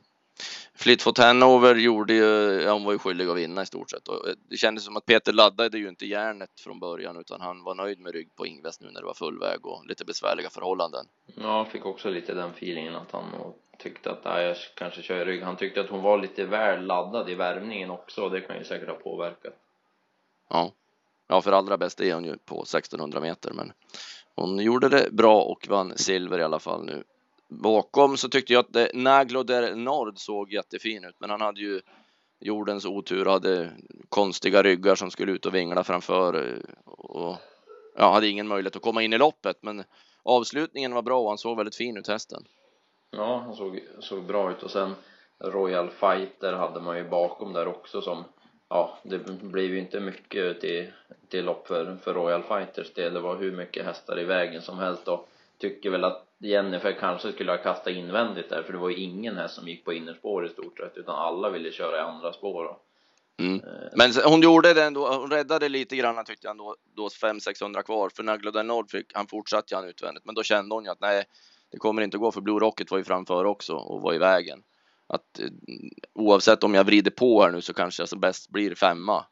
Fleetfoot 0.73 1.17
Hanover 1.17 1.75
gjorde 1.75 2.13
ju, 2.13 2.61
ja, 2.61 2.73
hon 2.73 2.83
var 2.83 2.91
ju 2.91 2.99
skyldig 2.99 3.27
att 3.27 3.37
vinna 3.37 3.61
i 3.61 3.65
stort 3.65 3.91
sett 3.91 4.07
och 4.07 4.27
eh, 4.27 4.33
det 4.49 4.57
kändes 4.57 4.85
som 4.85 4.97
att 4.97 5.05
Peter 5.05 5.33
laddade 5.33 5.77
ju 5.77 5.89
inte 5.89 6.05
järnet 6.05 6.59
från 6.59 6.79
början 6.79 7.17
utan 7.17 7.41
han 7.41 7.63
var 7.63 7.75
nöjd 7.75 7.99
med 7.99 8.13
rygg 8.13 8.35
på 8.35 8.45
Ingves 8.45 8.81
nu 8.81 8.91
när 8.91 8.99
det 9.01 9.05
var 9.05 9.13
full 9.13 9.39
väg 9.39 9.65
och 9.65 9.85
lite 9.85 10.05
besvärliga 10.05 10.49
förhållanden. 10.49 11.05
Ja, 11.25 11.57
jag 11.57 11.67
fick 11.67 11.85
också 11.85 12.09
lite 12.09 12.33
den 12.33 12.49
feelingen 12.49 12.95
att 12.95 13.11
han 13.11 13.53
tyckte 13.79 14.11
att 14.11 14.25
nej, 14.25 14.45
jag 14.45 14.57
kanske 14.75 15.01
kör 15.01 15.21
i 15.21 15.25
rygg. 15.25 15.43
Han 15.43 15.55
tyckte 15.55 15.81
att 15.81 15.89
hon 15.89 16.01
var 16.01 16.17
lite 16.17 16.45
väl 16.45 16.85
laddad 16.85 17.29
i 17.29 17.35
värmningen 17.35 17.91
också 17.91 18.21
och 18.21 18.31
det 18.31 18.41
kan 18.41 18.57
ju 18.57 18.63
säkert 18.63 18.89
ha 18.89 18.95
påverkat. 18.95 19.53
Ja, 20.49 20.71
ja 21.27 21.41
för 21.41 21.51
allra 21.51 21.77
bäst 21.77 22.01
är 22.01 22.13
hon 22.13 22.25
ju 22.25 22.37
på 22.37 22.61
1600 22.61 23.19
meter 23.19 23.53
men 23.53 23.73
hon 24.35 24.59
gjorde 24.59 24.89
det 24.89 25.11
bra 25.11 25.41
och 25.41 25.67
vann 25.67 25.97
silver 25.97 26.39
i 26.39 26.43
alla 26.43 26.59
fall 26.59 26.85
nu. 26.85 27.03
Bakom 27.49 28.17
så 28.17 28.29
tyckte 28.29 28.53
jag 28.53 28.59
att 28.59 28.73
Nagloder 28.73 28.99
Naglo 29.03 29.43
der 29.43 29.75
Nord 29.75 30.17
såg 30.17 30.53
jättefin 30.53 31.05
ut 31.05 31.15
men 31.19 31.29
han 31.29 31.41
hade 31.41 31.61
ju 31.61 31.81
jordens 32.39 32.85
otur 32.85 33.27
och 33.27 33.33
hade 33.33 33.71
konstiga 34.09 34.63
ryggar 34.63 34.95
som 34.95 35.11
skulle 35.11 35.31
ut 35.31 35.45
och 35.45 35.55
vingla 35.55 35.83
framför 35.83 36.33
eh, 36.33 36.59
och 36.85 37.37
ja, 37.95 38.11
hade 38.11 38.27
ingen 38.27 38.47
möjlighet 38.47 38.75
att 38.75 38.81
komma 38.81 39.03
in 39.03 39.13
i 39.13 39.17
loppet 39.17 39.57
men 39.61 39.83
avslutningen 40.23 40.93
var 40.93 41.01
bra 41.01 41.21
och 41.21 41.29
han 41.29 41.37
såg 41.37 41.57
väldigt 41.57 41.75
fin 41.75 41.97
ut 41.97 42.07
hästen. 42.07 42.45
Ja, 43.11 43.43
han 43.45 43.55
såg, 43.55 43.79
såg 43.99 44.23
bra 44.23 44.51
ut 44.51 44.63
och 44.63 44.71
sen 44.71 44.95
Royal 45.39 45.89
Fighter 45.89 46.53
hade 46.53 46.81
man 46.81 46.97
ju 46.97 47.09
bakom 47.09 47.53
där 47.53 47.67
också 47.67 48.01
som 48.01 48.23
ja, 48.69 48.99
det 49.03 49.19
blev 49.41 49.65
ju 49.65 49.79
inte 49.79 49.99
mycket 49.99 50.61
till, 50.61 50.91
till 51.29 51.45
lopp 51.45 51.67
för, 51.67 51.97
för 52.03 52.13
Royal 52.13 52.43
Fighters 52.43 52.93
del. 52.93 53.13
Det 53.13 53.19
var 53.19 53.35
hur 53.35 53.51
mycket 53.51 53.85
hästar 53.85 54.19
i 54.19 54.23
vägen 54.23 54.61
som 54.61 54.79
helst 54.79 55.07
och 55.07 55.29
tycker 55.57 55.89
väl 55.89 56.03
att 56.03 56.34
Jennifer 56.45 56.91
kanske 56.99 57.31
skulle 57.31 57.51
ha 57.51 57.57
kastat 57.57 57.93
invändigt 57.93 58.49
där 58.49 58.63
för 58.63 58.73
det 58.73 58.79
var 58.79 58.89
ju 58.89 58.95
ingen 58.95 59.37
häst 59.37 59.55
som 59.55 59.67
gick 59.67 59.85
på 59.85 59.93
innerspår 59.93 60.45
i 60.45 60.49
stort 60.49 60.77
sett 60.77 60.97
utan 60.97 61.15
alla 61.15 61.49
ville 61.49 61.71
köra 61.71 61.97
i 61.97 62.01
andra 62.01 62.33
spår 62.33 62.77
Mm. 63.37 63.55
eh, 63.55 63.89
Men 63.95 64.11
hon 64.25 64.41
gjorde 64.41 64.73
det 64.73 64.83
ändå, 64.83 65.07
hon 65.07 65.31
räddade 65.31 65.69
lite 65.69 65.95
grann 65.95 66.25
tyckte 66.25 66.47
jag 66.47 66.51
ändå, 66.51 66.75
då 66.95 67.07
500-600 67.07 67.81
kvar 67.81 68.09
för 68.15 68.23
Naglo 68.23 68.51
del 68.51 68.65
Nord 68.65 68.91
fick, 68.91 69.11
han 69.13 69.27
fortsatte 69.27 69.75
han 69.75 69.89
utvändigt 69.89 70.25
men 70.25 70.35
då 70.35 70.43
kände 70.43 70.75
hon 70.75 70.83
ju 70.83 70.89
att 70.89 71.01
nej 71.01 71.25
det 71.71 71.77
kommer 71.77 72.01
inte 72.01 72.17
gå 72.17 72.31
för 72.31 72.41
Blue 72.41 72.59
Rocket 72.59 72.91
var 72.91 72.97
ju 72.97 73.03
framför 73.03 73.45
också 73.45 73.75
och 73.75 74.01
var 74.01 74.13
i 74.13 74.17
vägen. 74.17 74.63
Att 75.07 75.39
eh, 75.39 75.45
oavsett 76.13 76.63
om 76.63 76.73
jag 76.73 76.83
vrider 76.83 77.11
på 77.11 77.41
här 77.43 77.51
nu 77.51 77.61
så 77.61 77.73
kanske 77.73 78.01
jag 78.01 78.09
så 78.09 78.17
bäst 78.17 78.49
blir 78.49 78.75
femma. 78.75 79.25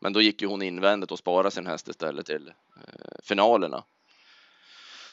Men 0.00 0.12
då 0.12 0.20
gick 0.20 0.42
ju 0.42 0.48
hon 0.48 0.62
invändigt 0.62 1.12
och 1.12 1.18
sparade 1.18 1.50
sin 1.50 1.66
häst 1.66 1.88
istället 1.88 2.26
till 2.26 2.48
eh, 2.48 3.18
finalerna. 3.22 3.84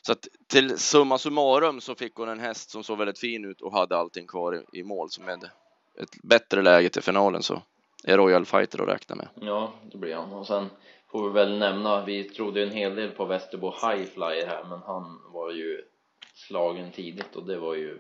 Så 0.08 0.14
att 0.14 0.28
till 0.48 0.78
summa 0.78 1.18
summarum 1.18 1.82
så 1.82 1.96
fick 1.96 2.16
hon 2.16 2.30
en 2.30 2.40
häst 2.40 2.70
som 2.70 2.84
såg 2.84 2.98
väldigt 2.98 3.20
fin 3.20 3.46
ut 3.46 3.62
och 3.62 3.74
hade 3.74 3.98
allting 3.98 4.28
kvar 4.28 4.56
i, 4.56 4.80
i 4.80 4.84
mål. 4.84 5.10
Så 5.10 5.22
med 5.22 5.44
ett 6.02 6.22
bättre 6.24 6.62
läge 6.62 6.90
till 6.90 7.02
finalen 7.02 7.44
så 7.44 7.62
är 8.04 8.18
Royal 8.18 8.46
Fighter 8.46 8.82
att 8.82 8.90
räkna 8.90 9.16
med. 9.16 9.28
ja 9.36 9.74
det 9.92 9.98
blir 9.98 10.16
han 10.16 10.34
och 10.34 10.48
sen 10.48 10.70
får 11.12 11.28
vi 11.28 11.34
väl 11.34 11.60
nämna 11.60 12.06
vi 12.06 12.24
trodde 12.24 12.64
en 12.64 12.72
hel 12.72 12.96
del 12.96 13.12
på 13.12 13.26
Västerbo 13.26 13.68
High 13.68 14.06
Flyer 14.06 14.48
här 14.48 14.64
men 14.70 14.80
han 14.80 15.20
var 15.34 15.52
ju 15.52 15.82
slagen 16.34 16.92
tidigt 16.92 17.36
och 17.36 17.46
det 17.46 17.58
var 17.58 17.76
ju 17.76 17.98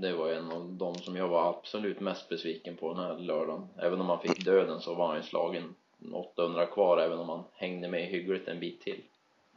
det 0.00 0.12
var 0.12 0.28
en 0.28 0.52
av 0.52 0.72
de 0.72 0.98
som 0.98 1.16
jag 1.16 1.28
var 1.28 1.50
absolut 1.50 2.00
mest 2.00 2.28
besviken 2.28 2.76
på 2.76 2.94
den 2.94 3.04
här 3.04 3.18
lördagen 3.18 3.68
även 3.82 4.00
om 4.00 4.08
han 4.08 4.20
fick 4.20 4.44
döden 4.44 4.80
så 4.80 4.94
var 4.94 5.06
han 5.06 5.16
ju 5.16 5.22
slagen 5.22 5.74
800 6.12 6.66
kvar 6.66 6.98
även 6.98 7.18
om 7.18 7.28
han 7.28 7.44
hängde 7.54 7.88
med 7.88 8.06
hyggligt 8.06 8.48
en 8.48 8.60
bit 8.60 8.80
till 8.80 9.02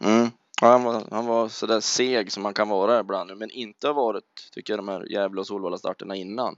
Mm. 0.03 0.29
Ja, 0.61 0.67
han, 0.67 0.83
var, 0.83 1.03
han 1.11 1.25
var 1.25 1.47
sådär 1.47 1.79
seg 1.79 2.31
som 2.31 2.43
man 2.43 2.53
kan 2.53 2.69
vara 2.69 2.99
ibland 2.99 3.29
nu, 3.29 3.35
men 3.35 3.51
inte 3.51 3.87
har 3.87 3.93
varit, 3.93 4.49
tycker 4.51 4.73
jag, 4.73 4.79
de 4.79 4.87
här 4.87 5.11
Gävle 5.11 5.39
och 5.39 5.47
Solvalla 5.47 5.77
starterna 5.77 6.15
innan. 6.15 6.55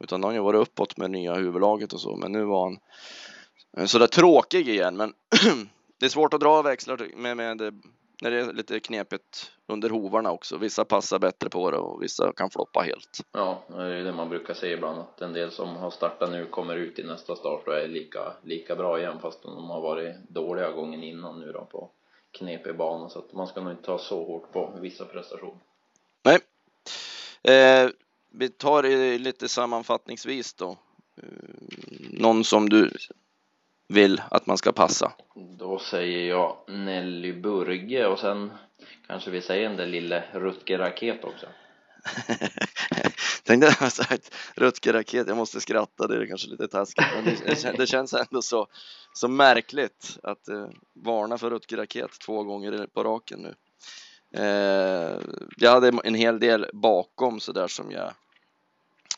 Utan 0.00 0.20
de 0.20 0.26
har 0.26 0.32
ju 0.32 0.40
varit 0.40 0.68
uppåt 0.68 0.96
med 0.96 1.10
nya 1.10 1.34
huvudlaget 1.34 1.92
och 1.92 2.00
så, 2.00 2.16
men 2.16 2.32
nu 2.32 2.44
var 2.44 2.64
han 2.64 3.88
sådär 3.88 4.06
tråkig 4.06 4.68
igen. 4.68 4.96
Men 4.96 5.14
det 6.00 6.06
är 6.06 6.10
svårt 6.10 6.34
att 6.34 6.40
dra 6.40 6.62
växlar 6.62 7.08
med, 7.16 7.36
med 7.36 7.58
det, 7.58 7.74
när 8.22 8.30
det 8.30 8.40
är 8.40 8.52
lite 8.52 8.80
knepigt 8.80 9.52
under 9.66 9.90
hovarna 9.90 10.32
också. 10.32 10.56
Vissa 10.56 10.84
passar 10.84 11.18
bättre 11.18 11.48
på 11.48 11.70
det 11.70 11.78
och 11.78 12.02
vissa 12.02 12.32
kan 12.32 12.50
floppa 12.50 12.80
helt. 12.80 13.20
ja 13.32 13.62
det 13.68 13.82
är 13.82 13.96
ju 13.96 14.04
det 14.04 14.12
man 14.12 14.28
brukar 14.28 14.54
säga 14.54 14.76
ibland 14.76 15.00
att 15.00 15.20
en 15.20 15.32
del 15.32 15.50
som 15.50 15.76
har 15.76 15.90
startat 15.90 16.30
nu 16.30 16.46
kommer 16.46 16.76
ut 16.76 16.98
i 16.98 17.02
nästa 17.02 17.36
start 17.36 17.68
och 17.68 17.74
är 17.74 17.88
lika, 17.88 18.32
lika 18.42 18.76
bra 18.76 18.98
igen 18.98 19.18
fast 19.20 19.42
de 19.42 19.70
har 19.70 19.80
varit 19.80 20.16
dåliga 20.28 20.70
gången 20.70 21.02
innan 21.02 21.40
nu 21.40 21.52
då 21.52 21.64
på 21.64 21.90
knepig 22.32 22.76
bana 22.76 23.08
så 23.08 23.18
att 23.18 23.32
man 23.32 23.46
ska 23.46 23.60
nog 23.60 23.72
inte 23.72 23.82
ta 23.82 23.98
så 23.98 24.24
hårt 24.24 24.52
på 24.52 24.78
vissa 24.80 25.04
prestationer 25.04 25.60
Nej. 26.22 26.38
Eh, 27.42 27.90
vi 28.30 28.48
tar 28.48 28.82
det 28.82 29.18
lite 29.18 29.48
sammanfattningsvis 29.48 30.54
då. 30.54 30.70
Eh, 31.16 31.24
någon 32.10 32.44
som 32.44 32.68
du 32.68 32.90
vill 33.88 34.22
att 34.30 34.46
man 34.46 34.58
ska 34.58 34.72
passa. 34.72 35.12
Då 35.34 35.78
säger 35.78 36.28
jag 36.28 36.56
Nelly 36.66 37.32
Burge 37.32 38.06
och 38.06 38.18
sen 38.18 38.50
kanske 39.06 39.30
vi 39.30 39.42
säger 39.42 39.68
den 39.68 39.76
där 39.76 39.86
lille 39.86 40.24
Rutger 40.32 40.78
Raket 40.78 41.24
också. 41.24 41.46
Tänkte 43.44 43.66
jag 43.66 43.74
ha 43.74 43.90
sagt 43.90 44.34
Rutger 44.54 44.92
Raket, 44.92 45.28
jag 45.28 45.36
måste 45.36 45.60
skratta, 45.60 46.06
det 46.06 46.16
är 46.16 46.26
kanske 46.26 46.48
lite 46.48 46.68
taskigt 46.68 47.06
men 47.14 47.24
det, 47.24 47.36
det, 47.46 47.54
kän- 47.54 47.76
det 47.76 47.86
känns 47.86 48.14
ändå 48.14 48.42
så, 48.42 48.66
så 49.12 49.28
märkligt 49.28 50.18
att 50.22 50.48
eh, 50.48 50.68
varna 50.94 51.38
för 51.38 51.50
Rutger 51.50 51.76
Raket 51.76 52.10
två 52.20 52.44
gånger 52.44 52.86
på 52.86 53.04
raken 53.04 53.40
nu. 53.40 53.54
Eh, 54.42 55.20
jag 55.56 55.70
hade 55.70 56.00
en 56.04 56.14
hel 56.14 56.40
del 56.40 56.66
bakom 56.72 57.40
så 57.40 57.52
där 57.52 57.68
som 57.68 57.90
jag 57.90 58.12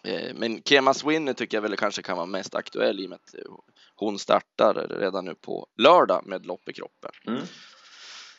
eh, 0.03 0.35
men 0.35 0.63
Kemas 0.63 1.05
Winner 1.05 1.33
tycker 1.33 1.57
jag 1.57 1.63
väl 1.63 1.77
kanske 1.77 2.03
kan 2.03 2.17
vara 2.17 2.27
mest 2.27 2.55
aktuell 2.55 3.01
i 3.01 3.07
och 3.07 3.11
med 3.11 3.17
att 3.17 3.35
hon 3.95 4.19
startar 4.19 4.87
redan 5.01 5.25
nu 5.25 5.35
på 5.35 5.67
lördag 5.77 6.27
med 6.27 6.47
lopp 6.47 6.69
i 6.69 6.73
kroppen. 6.73 7.11
Mm. 7.27 7.43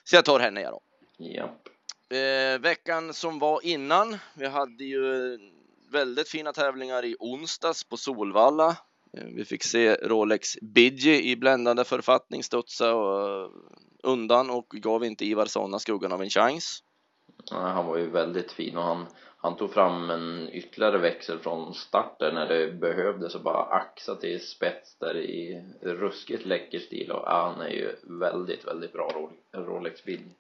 Så 0.04 0.16
jag 0.16 0.26
tar 0.26 0.40
henne 0.40 0.62
jag 0.62 0.72
då. 0.72 0.82
Japp. 1.26 1.68
Eh, 2.12 2.60
veckan 2.60 3.14
som 3.14 3.40
var 3.40 3.66
innan, 3.66 4.18
vi 4.34 4.48
hade 4.48 4.84
ju 4.84 5.38
väldigt 5.92 6.30
fina 6.30 6.54
tävlingar 6.54 7.06
i 7.06 7.16
onsdags 7.20 7.84
på 7.84 7.98
Solvalla. 7.98 8.78
Eh, 9.18 9.24
vi 9.36 9.46
fick 9.46 9.64
se 9.64 9.96
Rolex 9.96 10.58
Bidji 10.62 11.32
i 11.32 11.36
bländande 11.36 11.84
författning 11.84 12.44
studsa 12.44 12.96
och, 12.96 13.52
undan 14.04 14.50
och 14.50 14.70
gav 14.70 15.04
inte 15.04 15.26
Ivar 15.26 15.46
Sonna 15.46 15.80
skuggan 15.80 16.12
av 16.12 16.22
en 16.22 16.30
chans. 16.30 16.84
Ja, 17.52 17.58
han 17.58 17.86
var 17.86 17.98
ju 17.98 18.10
väldigt 18.10 18.52
fin 18.52 18.78
och 18.78 18.84
han, 18.84 19.06
han 19.38 19.58
tog 19.58 19.74
fram 19.74 20.10
en 20.10 20.50
ytterligare 20.54 20.98
växel 20.98 21.40
från 21.40 21.74
starten 21.74 22.36
när 22.36 22.48
det 22.48 22.72
behövdes 22.72 23.36
och 23.36 23.44
bara 23.44 23.64
axa 23.64 24.16
till 24.16 24.48
spets 24.48 24.98
där 25.00 25.18
i 25.18 25.64
ruskigt 25.82 26.46
läcker 26.46 26.80
stil 26.80 27.12
och 27.12 27.24
ja, 27.26 27.54
han 27.56 27.68
är 27.68 27.72
ju 27.72 27.96
väldigt, 28.20 28.68
väldigt 28.68 28.94
bra 28.94 29.32
Rolex 29.54 30.04
Bidji. 30.04 30.36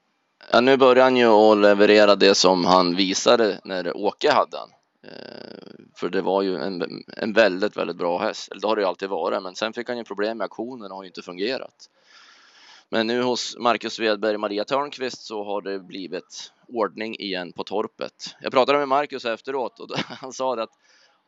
Ja, 0.49 0.61
nu 0.61 0.77
börjar 0.77 1.03
han 1.03 1.17
ju 1.17 1.27
att 1.27 1.57
leverera 1.57 2.15
det 2.15 2.35
som 2.35 2.65
han 2.65 2.95
visade 2.95 3.59
när 3.63 3.97
Åke 3.97 4.31
hade 4.31 4.57
han. 4.57 4.69
Eh, 5.03 5.61
för 5.95 6.09
det 6.09 6.21
var 6.21 6.41
ju 6.41 6.55
en, 6.57 7.03
en 7.17 7.33
väldigt, 7.33 7.77
väldigt 7.77 7.97
bra 7.97 8.17
häst. 8.17 8.51
Eller 8.51 8.61
det 8.61 8.67
har 8.67 8.75
det 8.75 8.81
ju 8.81 8.87
alltid 8.87 9.09
varit, 9.09 9.43
men 9.43 9.55
sen 9.55 9.73
fick 9.73 9.87
han 9.87 9.97
ju 9.97 10.03
problem 10.03 10.37
med 10.37 10.45
aktionen 10.45 10.91
och 10.91 10.97
har 10.97 11.03
ju 11.03 11.07
inte 11.09 11.21
fungerat. 11.21 11.89
Men 12.89 13.07
nu 13.07 13.21
hos 13.21 13.57
Marcus 13.57 13.93
Svedberg 13.93 14.33
och 14.33 14.39
Maria 14.39 14.63
Törnqvist 14.63 15.21
så 15.25 15.43
har 15.43 15.61
det 15.61 15.79
blivit 15.79 16.51
ordning 16.67 17.15
igen 17.15 17.51
på 17.51 17.63
torpet. 17.63 18.35
Jag 18.41 18.51
pratade 18.51 18.77
med 18.77 18.87
Marcus 18.87 19.25
efteråt 19.25 19.79
och 19.79 19.89
han 19.97 20.33
sa 20.33 20.61
att 20.61 20.69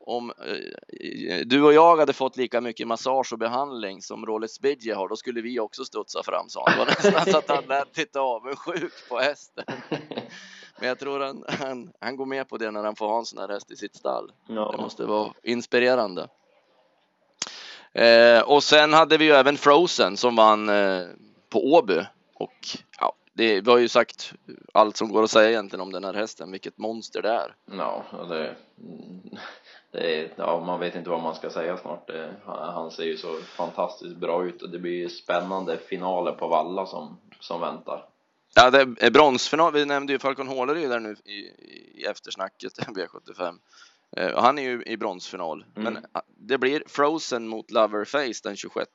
om 0.06 0.30
eh, 0.30 1.40
du 1.46 1.64
och 1.64 1.74
jag 1.74 1.98
hade 1.98 2.14
fått 2.14 2.38
lika 2.38 2.62
mycket 2.62 2.88
massage 2.88 3.34
och 3.34 3.40
behandling 3.40 4.02
som 4.02 4.26
Rolex 4.26 4.60
Bidje 4.60 4.96
har, 4.96 5.10
då 5.10 5.16
skulle 5.16 5.42
vi 5.42 5.60
också 5.60 5.86
studsa 5.86 6.24
fram, 6.24 6.50
sa 6.50 6.66
han. 6.68 6.74
Det 6.74 6.80
var 6.80 6.86
nästan 6.86 7.34
så 7.34 7.38
att 7.38 7.50
han 7.50 7.64
lät 7.68 7.98
lite 7.98 8.20
avundsjuk 8.20 8.94
på 9.10 9.20
hästen. 9.20 9.64
Men 10.80 10.88
jag 10.88 11.00
tror 11.00 11.20
han, 11.20 11.44
han, 11.48 11.92
han 12.00 12.16
går 12.16 12.26
med 12.26 12.50
på 12.50 12.58
det 12.58 12.72
när 12.72 12.84
han 12.84 12.96
får 12.96 13.08
ha 13.08 13.20
en 13.20 13.26
sån 13.26 13.40
här 13.40 13.50
häst 13.50 13.72
i 13.72 13.76
sitt 13.76 13.96
stall. 13.96 14.32
Ja. 14.48 14.72
Det 14.72 14.84
måste 14.84 15.06
vara 15.06 15.34
inspirerande. 15.44 16.28
Eh, 17.94 18.42
och 18.42 18.64
sen 18.64 18.94
hade 18.94 19.18
vi 19.18 19.26
ju 19.26 19.32
även 19.32 19.58
Frozen 19.58 20.18
som 20.18 20.36
vann 20.36 20.70
eh, 20.70 21.08
på 21.50 21.74
Åby 21.74 22.02
och 22.36 22.68
ja, 23.00 23.14
det, 23.34 23.62
vi 23.62 23.72
har 23.72 23.78
ju 23.78 23.88
sagt 23.88 24.34
allt 24.74 24.98
som 24.98 25.10
går 25.10 25.24
att 25.24 25.32
säga 25.32 25.50
egentligen 25.50 25.82
om 25.82 25.92
den 25.92 26.04
här 26.04 26.14
hästen, 26.14 26.52
vilket 26.52 26.78
monster 26.78 27.22
det 27.22 27.30
är. 27.30 27.56
Ja, 27.78 28.04
det, 28.30 28.36
det 28.36 28.56
är, 29.94 30.34
ja, 30.36 30.64
man 30.66 30.80
vet 30.80 30.96
inte 30.96 31.10
vad 31.10 31.22
man 31.22 31.36
ska 31.36 31.50
säga 31.50 31.78
snart. 31.78 32.08
Det, 32.08 32.34
han 32.46 32.92
ser 32.92 33.04
ju 33.04 33.18
så 33.18 33.34
fantastiskt 33.42 34.16
bra 34.16 34.46
ut 34.46 34.62
och 34.62 34.70
det 34.70 34.80
blir 34.80 34.92
ju 34.92 35.10
spännande 35.10 35.78
finaler 35.78 36.32
på 36.32 36.48
Valla 36.48 36.86
som, 36.86 37.18
som 37.40 37.62
väntar. 37.62 38.06
Ja, 38.56 38.70
det 38.70 38.80
är 38.80 39.12
bronsfinal. 39.12 39.74
Vi 39.74 39.86
nämnde 39.86 40.14
ju 40.14 40.20
Falcon 40.20 40.48
Håleryd 40.48 40.90
där 40.90 41.00
nu 41.00 41.16
i, 41.26 41.40
i 42.02 42.06
eftersnacket, 42.10 42.74
V75. 42.88 43.60
Uh, 44.20 44.38
han 44.38 44.60
är 44.60 44.64
ju 44.64 44.84
i 44.86 44.98
bronsfinal, 44.98 45.66
mm. 45.76 45.94
men 45.94 46.06
det 46.28 46.58
blir 46.58 46.84
Frozen 46.88 47.48
mot 47.48 47.72
Loverface 47.72 48.42
den 48.44 48.56
26 48.56 48.90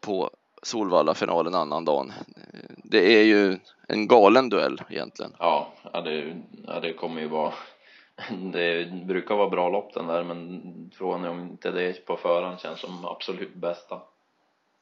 på 0.00 0.30
Solvalla 0.62 1.14
final 1.14 1.46
en 1.46 1.54
annan 1.54 1.84
dag. 1.84 2.12
Det 2.84 3.20
är 3.20 3.24
ju 3.24 3.58
en 3.88 4.08
galen 4.08 4.48
duell 4.48 4.82
egentligen. 4.88 5.32
Ja, 5.38 5.72
ja, 5.92 6.00
det, 6.00 6.42
ja, 6.66 6.80
det 6.80 6.92
kommer 6.92 7.20
ju 7.20 7.28
vara 7.28 7.52
det 8.52 8.92
brukar 9.06 9.34
vara 9.34 9.50
bra 9.50 9.68
lopp 9.68 9.94
den 9.94 10.06
där 10.06 10.24
men 10.24 10.90
frågan 10.94 11.24
är 11.24 11.30
om 11.30 11.40
inte 11.40 11.70
det 11.70 12.06
på 12.06 12.16
förhand 12.16 12.60
känns 12.60 12.80
som 12.80 13.04
absolut 13.04 13.54
bästa. 13.54 14.00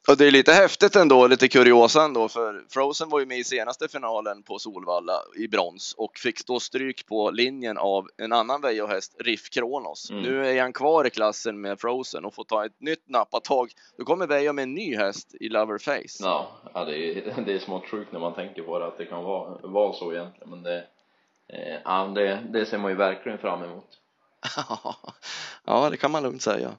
Och 0.07 0.17
det 0.17 0.27
är 0.27 0.31
lite 0.31 0.51
häftigt 0.51 0.95
ändå, 0.95 1.27
lite 1.27 1.47
kuriosa 1.47 2.03
ändå, 2.03 2.27
för 2.27 2.65
Frozen 2.69 3.09
var 3.09 3.19
ju 3.19 3.25
med 3.25 3.37
i 3.37 3.43
senaste 3.43 3.87
finalen 3.87 4.43
på 4.43 4.59
Solvalla 4.59 5.21
i 5.37 5.47
brons 5.47 5.95
och 5.97 6.17
fick 6.17 6.39
stå 6.39 6.59
stryk 6.59 7.05
på 7.05 7.31
linjen 7.31 7.77
av 7.77 8.07
en 8.17 8.31
annan 8.31 8.61
Veijo-häst, 8.61 9.15
Riff 9.19 9.49
Kronos. 9.49 10.09
Mm. 10.11 10.23
Nu 10.23 10.47
är 10.47 10.61
han 10.61 10.73
kvar 10.73 11.07
i 11.07 11.09
klassen 11.09 11.61
med 11.61 11.79
Frozen 11.79 12.25
och 12.25 12.33
får 12.33 12.43
ta 12.43 12.65
ett 12.65 12.81
nytt 12.81 13.09
nappatag. 13.09 13.71
Då 13.97 14.05
kommer 14.05 14.27
Veijo 14.27 14.53
med 14.53 14.63
en 14.63 14.73
ny 14.73 14.95
häst 14.95 15.35
i 15.39 15.49
Loverface. 15.49 16.23
Ja, 16.23 16.47
ja 16.73 16.85
det, 16.85 16.97
är, 16.97 17.41
det 17.45 17.53
är 17.53 17.59
smått 17.59 17.87
sjukt 17.87 18.11
när 18.11 18.19
man 18.19 18.33
tänker 18.33 18.61
på 18.61 18.79
det, 18.79 18.85
att 18.87 18.97
det 18.97 19.05
kan 19.05 19.23
vara, 19.23 19.57
vara 19.63 19.93
så 19.93 20.13
egentligen, 20.13 20.49
men 20.49 20.63
det, 20.63 20.83
Eh, 21.53 21.79
ja, 21.83 22.11
det, 22.15 22.43
det 22.49 22.65
ser 22.65 22.77
man 22.77 22.91
ju 22.91 22.97
verkligen 22.97 23.37
fram 23.37 23.63
emot. 23.63 23.99
ja, 25.65 25.89
det 25.89 25.97
kan 25.97 26.11
man 26.11 26.23
lugnt 26.23 26.41
säga. 26.41 26.73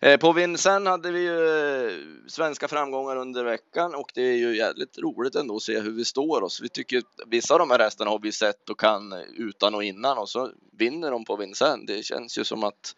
Eh, 0.00 0.20
på 0.20 0.32
Vincennes 0.32 0.88
hade 0.88 1.10
vi 1.10 1.20
ju 1.20 1.48
eh, 1.86 1.92
svenska 2.28 2.68
framgångar 2.68 3.16
under 3.16 3.44
veckan 3.44 3.94
och 3.94 4.10
det 4.14 4.22
är 4.22 4.36
ju 4.36 4.56
jävligt 4.56 4.98
roligt 4.98 5.34
ändå 5.34 5.56
att 5.56 5.62
se 5.62 5.80
hur 5.80 5.92
vi 5.92 6.04
står 6.04 6.42
oss. 6.42 6.60
Vi 6.60 6.68
tycker 6.68 7.02
vissa 7.26 7.54
av 7.54 7.58
de 7.58 7.70
här 7.70 7.78
resterna 7.78 8.10
har 8.10 8.18
vi 8.18 8.32
sett 8.32 8.70
och 8.70 8.80
kan 8.80 9.12
utan 9.36 9.74
och 9.74 9.84
innan 9.84 10.18
och 10.18 10.28
så 10.28 10.50
vinner 10.72 11.10
de 11.10 11.24
på 11.24 11.36
Vincennes. 11.36 11.86
Det 11.86 12.02
känns 12.02 12.38
ju 12.38 12.44
som 12.44 12.64
att, 12.64 12.96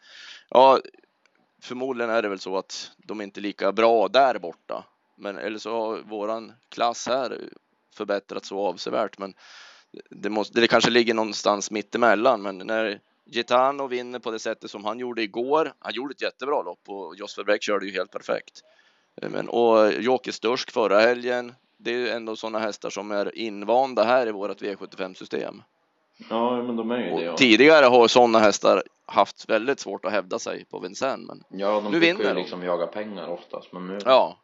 ja, 0.50 0.80
förmodligen 1.62 2.10
är 2.10 2.22
det 2.22 2.28
väl 2.28 2.40
så 2.40 2.58
att 2.58 2.90
de 2.96 3.20
inte 3.20 3.40
är 3.40 3.42
lika 3.42 3.72
bra 3.72 4.08
där 4.08 4.38
borta. 4.38 4.84
Men 5.16 5.38
eller 5.38 5.58
så 5.58 5.70
har 5.70 5.98
våran 5.98 6.52
klass 6.68 7.06
här 7.06 7.40
förbättrats 7.94 8.48
så 8.48 8.58
avsevärt. 8.58 9.18
Men 9.18 9.34
det, 10.10 10.30
måste, 10.30 10.60
det 10.60 10.68
kanske 10.68 10.90
ligger 10.90 11.14
någonstans 11.14 11.70
mittemellan. 11.70 12.42
Men 12.42 12.58
när 12.58 13.00
Gitano 13.26 13.86
vinner 13.86 14.18
på 14.18 14.30
det 14.30 14.38
sättet 14.38 14.70
som 14.70 14.84
han 14.84 14.98
gjorde 14.98 15.22
igår. 15.22 15.72
Han 15.78 15.94
gjorde 15.94 16.12
ett 16.12 16.22
jättebra 16.22 16.62
lopp 16.62 16.80
och 16.88 17.16
Jos 17.16 17.38
Verbeck 17.38 17.62
körde 17.62 17.86
ju 17.86 17.92
helt 17.92 18.10
perfekt. 18.10 18.62
Eh, 19.22 19.30
men, 19.30 19.48
och 19.48 19.92
Joker 19.92 20.32
Stursk 20.32 20.70
förra 20.70 21.00
helgen. 21.00 21.54
Det 21.78 21.90
är 21.90 21.98
ju 21.98 22.08
ändå 22.08 22.36
sådana 22.36 22.58
hästar 22.58 22.90
som 22.90 23.10
är 23.10 23.38
invanda 23.38 24.04
här 24.04 24.26
i 24.26 24.32
vårt 24.32 24.62
V75-system. 24.62 25.62
Ja, 26.30 26.62
men 26.62 26.76
de 26.76 26.90
är 26.90 26.98
ju 26.98 27.16
det. 27.16 27.24
Ja. 27.24 27.36
Tidigare 27.36 27.86
har 27.86 28.08
sådana 28.08 28.38
hästar 28.38 28.82
haft 29.06 29.48
väldigt 29.48 29.80
svårt 29.80 30.04
att 30.04 30.12
hävda 30.12 30.38
sig 30.38 30.64
på 30.64 30.78
Vincennes. 30.78 31.28
Men 31.28 31.44
ja, 31.48 31.80
de 31.80 31.92
nu 31.92 31.98
vinner 31.98 32.24
ju 32.24 32.34
liksom 32.34 32.62
jaga 32.62 32.86
pengar 32.86 33.28
oftast. 33.28 33.72
Men 33.72 33.86
nu... 33.86 33.98
Ja. 34.04 34.38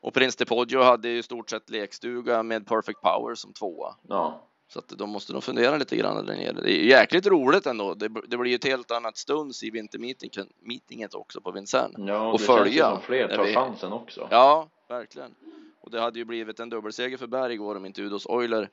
Och 0.00 0.14
Prince 0.14 0.36
de 0.38 0.44
Poggio 0.44 0.82
hade 0.82 1.08
ju 1.08 1.18
i 1.18 1.22
stort 1.22 1.50
sett 1.50 1.70
lekstuga 1.70 2.42
med 2.42 2.66
Perfect 2.66 3.00
Power 3.00 3.34
som 3.34 3.52
tvåa. 3.52 3.94
Ja. 4.08 4.48
Så 4.72 4.78
att 4.78 4.88
de 4.88 5.10
måste 5.10 5.32
nog 5.32 5.44
fundera 5.44 5.76
lite 5.76 5.96
grann 5.96 6.26
där 6.26 6.36
nere. 6.36 6.52
Det 6.52 6.72
är 6.72 6.84
jäkligt 6.84 7.26
roligt 7.26 7.66
ändå. 7.66 7.94
Det, 7.94 8.08
det 8.28 8.36
blir 8.36 8.54
ett 8.54 8.64
helt 8.64 8.90
annat 8.90 9.16
stunds 9.16 9.62
i 9.62 9.70
vintermeetinget 9.70 11.14
också 11.14 11.40
på 11.40 11.50
Vincennes. 11.50 12.08
Ja, 12.08 12.32
och 12.32 12.38
det 12.38 12.44
följa. 12.44 12.84
känns 12.84 12.94
som 12.94 13.02
fler 13.02 13.28
tar 13.28 13.44
vi... 13.44 13.54
chansen 13.54 13.92
också. 13.92 14.28
Ja, 14.30 14.68
verkligen. 14.88 15.34
Och 15.80 15.90
det 15.90 16.00
hade 16.00 16.18
ju 16.18 16.24
blivit 16.24 16.60
en 16.60 16.68
dubbelseger 16.68 17.16
för 17.16 17.26
Berg 17.26 17.52
igår 17.54 17.76
om 17.76 17.86
inte 17.86 18.02
Udos 18.02 18.26
Euler 18.26 18.68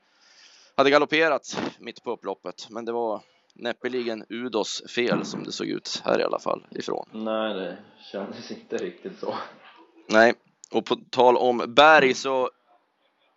hade 0.76 0.90
galopperat 0.90 1.62
mitt 1.80 2.04
på 2.04 2.12
upploppet. 2.12 2.68
Men 2.70 2.86
det 2.86 2.92
var 2.92 3.22
näppeligen 3.54 4.26
Udos 4.30 4.84
fel 4.96 5.26
som 5.26 5.44
det 5.44 5.52
såg 5.52 5.68
ut 5.68 6.02
här 6.06 6.20
i 6.20 6.24
alla 6.24 6.40
fall 6.40 6.66
ifrån. 6.72 7.10
Nej, 7.12 7.54
det 7.54 7.78
kändes 8.12 8.52
inte 8.52 8.78
riktigt 8.78 9.20
så. 9.20 9.34
Nej, 10.08 10.34
och 10.72 10.86
på 10.86 10.96
tal 11.10 11.38
om 11.38 11.64
Berg 11.68 12.14
så 12.14 12.50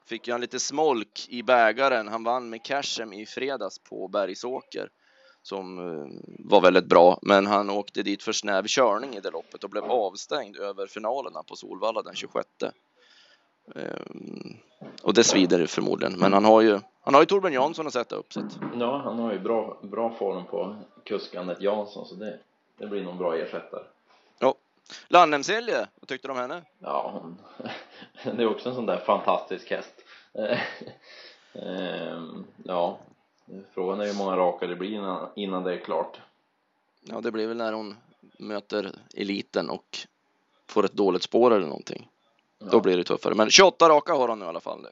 fick 0.07 0.27
ju 0.27 0.33
han 0.33 0.41
lite 0.41 0.61
smolk 0.61 1.27
i 1.29 1.43
bägaren. 1.43 2.09
Han 2.09 2.25
vann 2.25 2.51
med 2.51 2.65
Cashem 2.65 3.13
i 3.13 3.27
fredags 3.27 3.79
på 3.79 4.09
Bergsåker 4.09 4.89
som 5.43 5.79
eh, 5.79 6.21
var 6.39 6.61
väldigt 6.61 6.87
bra, 6.87 7.19
men 7.23 7.47
han 7.47 7.71
åkte 7.71 8.03
dit 8.03 8.23
för 8.23 8.33
snäv 8.33 8.67
körning 8.67 9.15
i 9.15 9.21
det 9.21 9.31
loppet 9.31 9.65
och 9.65 9.71
blev 9.71 9.85
avstängd 9.85 10.57
över 10.57 10.87
finalerna 10.87 11.43
på 11.43 11.57
Solvalla 11.57 12.03
den 12.03 12.15
26. 12.15 12.49
Ehm, 13.75 14.57
och 15.03 15.15
det 15.15 15.25
svider 15.25 15.67
förmodligen, 15.67 16.19
men 16.19 16.33
han 16.33 16.45
har 16.45 16.61
ju 16.61 16.81
han 17.05 17.15
har 17.15 17.23
ju 17.23 17.27
Torbjörn 17.27 17.53
Jansson 17.53 17.87
att 17.87 17.93
sätta 17.93 18.17
upp. 18.17 18.33
Så 18.33 18.41
att... 18.41 18.59
Ja, 18.79 19.01
han 19.05 19.19
har 19.19 19.33
ju 19.33 19.39
bra, 19.39 19.79
bra 19.83 20.11
form 20.11 20.45
på 20.47 20.77
kuskandet 21.05 21.61
Jansson, 21.61 22.07
så 22.07 22.15
det, 22.15 22.39
det 22.79 22.87
blir 22.87 23.03
nog 23.03 23.17
bra 23.17 23.37
ersättare. 23.37 23.83
Ja. 24.39 24.55
Lannemselje, 25.09 25.87
vad 26.01 26.09
tyckte 26.09 26.29
du 26.29 26.33
om 26.33 26.39
henne? 26.39 26.63
Ja, 26.79 27.11
hon, 27.13 27.39
det 28.25 28.43
är 28.43 28.47
också 28.47 28.69
en 28.69 28.75
sån 28.75 28.87
där 28.87 28.99
fantastisk 28.99 29.71
häst. 29.71 29.95
Ehm, 31.55 32.45
ja, 32.65 32.99
frågan 33.75 34.01
är 34.01 34.07
hur 34.07 34.15
många 34.15 34.37
raka 34.37 34.67
det 34.67 34.77
blir 34.77 34.93
innan, 34.93 35.29
innan 35.37 35.65
det 35.65 35.75
är 35.75 35.79
klart. 35.79 36.21
Ja, 37.01 37.21
det 37.21 37.31
blir 37.31 37.47
väl 37.47 37.57
när 37.57 37.73
hon 37.73 37.97
möter 38.39 38.93
eliten 39.15 39.71
och 39.71 39.99
får 40.67 40.85
ett 40.85 40.93
dåligt 40.93 41.23
spår 41.23 41.51
eller 41.51 41.67
någonting. 41.67 42.09
Ja. 42.59 42.67
Då 42.71 42.81
blir 42.81 42.97
det 42.97 43.05
tuffare. 43.05 43.35
Men 43.35 43.51
28 43.51 43.89
raka 43.89 44.13
har 44.13 44.29
hon 44.29 44.39
nu 44.39 44.45
i 44.45 44.49
alla 44.49 44.61
fall. 44.61 44.87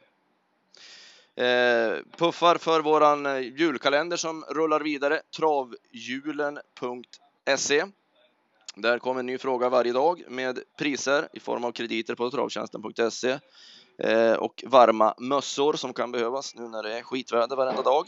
Eh, 1.34 1.92
puffar 2.16 2.58
för 2.58 2.80
våran 2.80 3.26
eh, 3.26 3.38
julkalender 3.38 4.16
som 4.16 4.44
rullar 4.48 4.80
vidare. 4.80 5.20
Travhjulen.se. 5.36 7.84
Där 8.74 8.98
kommer 8.98 9.20
en 9.20 9.26
ny 9.26 9.38
fråga 9.38 9.68
varje 9.68 9.92
dag 9.92 10.22
med 10.28 10.58
priser 10.78 11.28
i 11.32 11.40
form 11.40 11.64
av 11.64 11.72
krediter 11.72 12.14
på 12.14 12.30
travtjänsten.se. 12.30 13.38
Eh, 13.98 14.32
och 14.32 14.64
varma 14.66 15.14
mössor 15.18 15.72
som 15.72 15.92
kan 15.92 16.12
behövas 16.12 16.54
nu 16.54 16.68
när 16.68 16.82
det 16.82 16.98
är 16.98 17.02
skitväder 17.02 17.56
varenda 17.56 17.82
dag. 17.82 18.06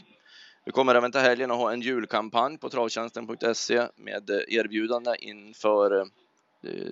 Vi 0.64 0.72
kommer 0.72 0.94
även 0.94 1.12
till 1.12 1.20
helgen 1.20 1.51
att 1.51 1.57
ha 1.57 1.72
en 1.72 1.81
julkampanj 1.81 2.59
på 2.59 2.68
travtjänsten.se 2.68 3.87
med 3.96 4.31
erbjudande 4.48 5.16
inför 5.20 6.01
eh, 6.01 6.07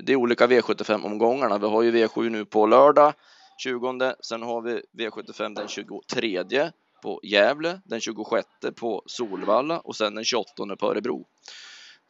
de 0.02 0.16
olika 0.16 0.46
V75-omgångarna. 0.46 1.58
Vi 1.58 1.66
har 1.66 1.82
ju 1.82 1.92
V7 1.92 2.30
nu 2.30 2.44
på 2.44 2.66
lördag 2.66 3.12
20, 3.58 4.14
sen 4.20 4.42
har 4.42 4.62
vi 4.62 4.82
V75 4.98 5.54
den 5.54 5.68
23 5.68 6.70
på 7.02 7.20
Gävle, 7.22 7.80
den 7.84 8.00
26 8.00 8.48
på 8.76 9.02
Solvalla 9.06 9.80
och 9.80 9.96
sen 9.96 10.14
den 10.14 10.24
28 10.24 10.76
på 10.76 10.90
Örebro. 10.90 11.26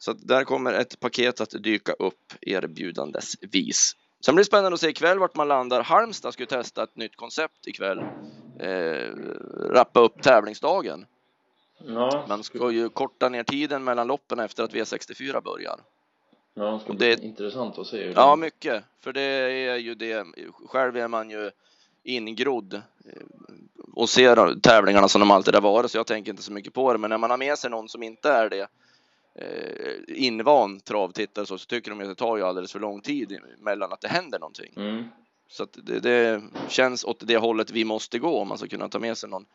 Så 0.01 0.13
där 0.13 0.43
kommer 0.43 0.73
ett 0.73 0.99
paket 0.99 1.41
att 1.41 1.63
dyka 1.63 1.93
upp 1.93 2.33
erbjudandesvis. 2.41 3.95
Sen 4.25 4.35
blir 4.35 4.43
det 4.43 4.47
spännande 4.47 4.73
att 4.73 4.79
se 4.79 4.89
ikväll 4.89 5.19
vart 5.19 5.35
man 5.35 5.47
landar. 5.47 5.83
Halmstad 5.83 6.33
ska 6.33 6.43
ju 6.43 6.47
testa 6.47 6.83
ett 6.83 6.95
nytt 6.95 7.15
koncept 7.15 7.67
ikväll. 7.67 7.99
Eh, 8.59 9.09
rappa 9.69 9.99
upp 9.99 10.21
tävlingsdagen. 10.21 11.05
Ja. 11.87 12.25
Man 12.29 12.43
ska 12.43 12.71
ju 12.71 12.89
korta 12.89 13.29
ner 13.29 13.43
tiden 13.43 13.83
mellan 13.83 14.07
loppen 14.07 14.39
efter 14.39 14.63
att 14.63 14.73
V64 14.73 15.41
börjar. 15.41 15.79
Ja, 16.53 16.71
det 16.71 16.79
ska 16.79 16.93
bli 16.93 17.15
det, 17.15 17.23
intressant 17.23 17.77
att 17.77 17.87
se. 17.87 18.11
Ja, 18.15 18.35
mycket. 18.35 18.83
För 18.99 19.13
det 19.13 19.21
är 19.21 19.77
ju 19.77 19.95
det. 19.95 20.25
Själv 20.67 20.97
är 20.97 21.07
man 21.07 21.29
ju 21.29 21.51
ingrodd 22.03 22.73
eh, 22.73 22.81
och 23.93 24.09
ser 24.09 24.59
tävlingarna 24.59 25.07
som 25.07 25.19
de 25.19 25.31
alltid 25.31 25.53
har 25.55 25.61
varit, 25.61 25.91
så 25.91 25.97
jag 25.97 26.07
tänker 26.07 26.31
inte 26.31 26.43
så 26.43 26.51
mycket 26.51 26.73
på 26.73 26.93
det. 26.93 26.99
Men 26.99 27.09
när 27.09 27.17
man 27.17 27.29
har 27.29 27.37
med 27.37 27.57
sig 27.57 27.69
någon 27.69 27.89
som 27.89 28.03
inte 28.03 28.31
är 28.31 28.49
det, 28.49 28.67
eh, 29.35 29.93
invan 30.07 30.79
travtittare 30.79 31.45
så, 31.45 31.57
så 31.57 31.65
tycker 31.65 31.91
de 31.91 32.01
att 32.01 32.07
det 32.07 32.15
tar 32.15 32.37
ju 32.37 32.43
alldeles 32.43 32.71
för 32.71 32.79
lång 32.79 33.01
tid 33.01 33.39
mellan 33.59 33.93
att 33.93 34.01
det 34.01 34.07
händer 34.07 34.39
någonting. 34.39 34.73
Mm. 34.75 35.03
Så 35.47 35.63
att 35.63 35.77
det, 35.83 35.99
det, 35.99 36.41
känns 36.67 37.03
åt 37.03 37.27
det 37.27 37.37
hållet 37.37 37.71
vi 37.71 37.85
måste 37.85 38.19
gå 38.19 38.39
om 38.39 38.47
man 38.47 38.57
ska 38.57 38.67
kunna 38.67 38.89
ta 38.89 38.99
med 38.99 39.17
sig 39.17 39.29
någon 39.29 39.45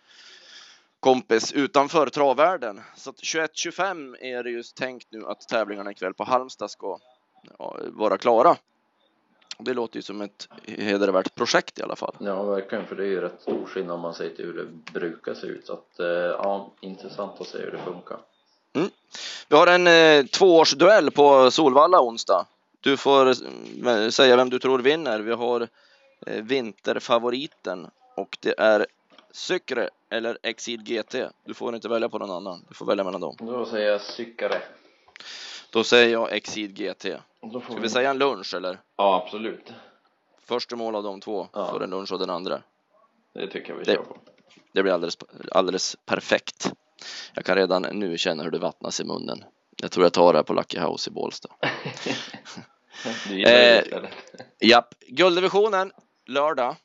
kompis 1.00 1.52
utanför 1.52 2.06
travvärlden. 2.06 2.80
Så 2.96 3.10
att 3.10 3.16
21.25 3.16 4.16
är 4.20 4.42
det 4.42 4.50
just 4.50 4.76
tänkt 4.76 5.06
nu 5.10 5.26
att 5.26 5.48
tävlingarna 5.48 5.90
ikväll 5.90 6.14
på 6.14 6.24
Halmstad 6.24 6.70
ska 6.70 6.98
ja, 7.58 7.78
vara 7.86 8.18
klara. 8.18 8.56
Det 9.58 9.74
låter 9.74 9.96
ju 9.96 10.02
som 10.02 10.20
ett 10.20 10.48
hedervärt 10.64 11.34
projekt 11.34 11.78
i 11.78 11.82
alla 11.82 11.96
fall. 11.96 12.14
Ja, 12.18 12.42
verkligen, 12.42 12.86
för 12.86 12.96
det 12.96 13.02
är 13.02 13.08
ju 13.08 13.20
rätt 13.20 13.40
stor 13.40 13.66
skillnad 13.66 13.94
om 13.94 14.00
man 14.00 14.14
ser 14.14 14.28
till 14.28 14.44
hur 14.44 14.52
det 14.52 14.92
brukar 14.92 15.34
se 15.34 15.46
ut. 15.46 15.66
Så 15.66 15.72
att, 15.72 16.00
eh, 16.00 16.06
ja, 16.06 16.72
intressant 16.80 17.40
att 17.40 17.46
se 17.46 17.58
hur 17.58 17.70
det 17.70 17.78
funkar. 17.78 18.18
Vi 19.48 19.56
har 19.56 19.66
en 19.66 19.86
eh, 19.86 20.26
tvåårsduell 20.26 21.10
på 21.10 21.50
Solvalla 21.50 22.00
onsdag. 22.00 22.46
Du 22.80 22.96
får 22.96 23.26
eh, 23.86 24.08
säga 24.08 24.36
vem 24.36 24.50
du 24.50 24.58
tror 24.58 24.78
vinner. 24.78 25.20
Vi 25.20 25.32
har 25.32 25.68
eh, 26.26 26.42
vinterfavoriten 26.42 27.90
och 28.14 28.38
det 28.40 28.54
är 28.58 28.86
Sykre 29.32 29.90
eller 30.10 30.38
Exid 30.42 30.86
GT. 30.86 31.14
Du 31.44 31.54
får 31.54 31.74
inte 31.74 31.88
välja 31.88 32.08
på 32.08 32.18
någon 32.18 32.30
annan. 32.30 32.64
Du 32.68 32.74
får 32.74 32.86
välja 32.86 33.04
mellan 33.04 33.20
dem. 33.20 33.36
Då 33.38 33.66
säger 33.66 33.90
jag 33.90 34.00
Sykre. 34.00 34.62
Då 35.70 35.84
säger 35.84 36.12
jag 36.12 36.32
Exid 36.32 36.76
GT. 36.76 37.00
Ska 37.00 37.74
vi... 37.74 37.80
vi 37.80 37.88
säga 37.88 38.10
en 38.10 38.18
lunch 38.18 38.54
eller? 38.54 38.78
Ja, 38.96 39.22
absolut. 39.24 39.72
Första 40.44 40.76
mål 40.76 40.94
av 40.94 41.02
de 41.02 41.20
två 41.20 41.48
ja. 41.52 41.70
får 41.70 41.82
en 41.82 41.90
lunch 41.90 42.12
av 42.12 42.18
den 42.18 42.30
andra. 42.30 42.62
Det 43.32 43.46
tycker 43.46 43.70
jag 43.72 43.78
vi 43.78 43.84
kör 43.84 43.96
på. 43.96 44.16
Det 44.72 44.82
blir 44.82 44.92
alldeles, 44.92 45.18
alldeles 45.50 45.96
perfekt. 46.04 46.72
Jag 47.34 47.44
kan 47.44 47.56
redan 47.56 47.82
nu 47.82 48.18
känna 48.18 48.42
hur 48.42 48.50
det 48.50 48.58
vattnas 48.58 49.00
i 49.00 49.04
munnen. 49.04 49.44
Jag 49.76 49.90
tror 49.90 50.04
jag 50.04 50.12
tar 50.12 50.32
det 50.32 50.38
här 50.38 50.44
på 50.44 50.52
Lucky 50.52 50.78
House 50.78 51.10
i 51.10 51.12
Bålsta. 51.12 51.48
eh, 53.46 53.84
Japp. 54.60 54.94
Gulddivisionen 55.08 55.92
lördag. 56.26 56.76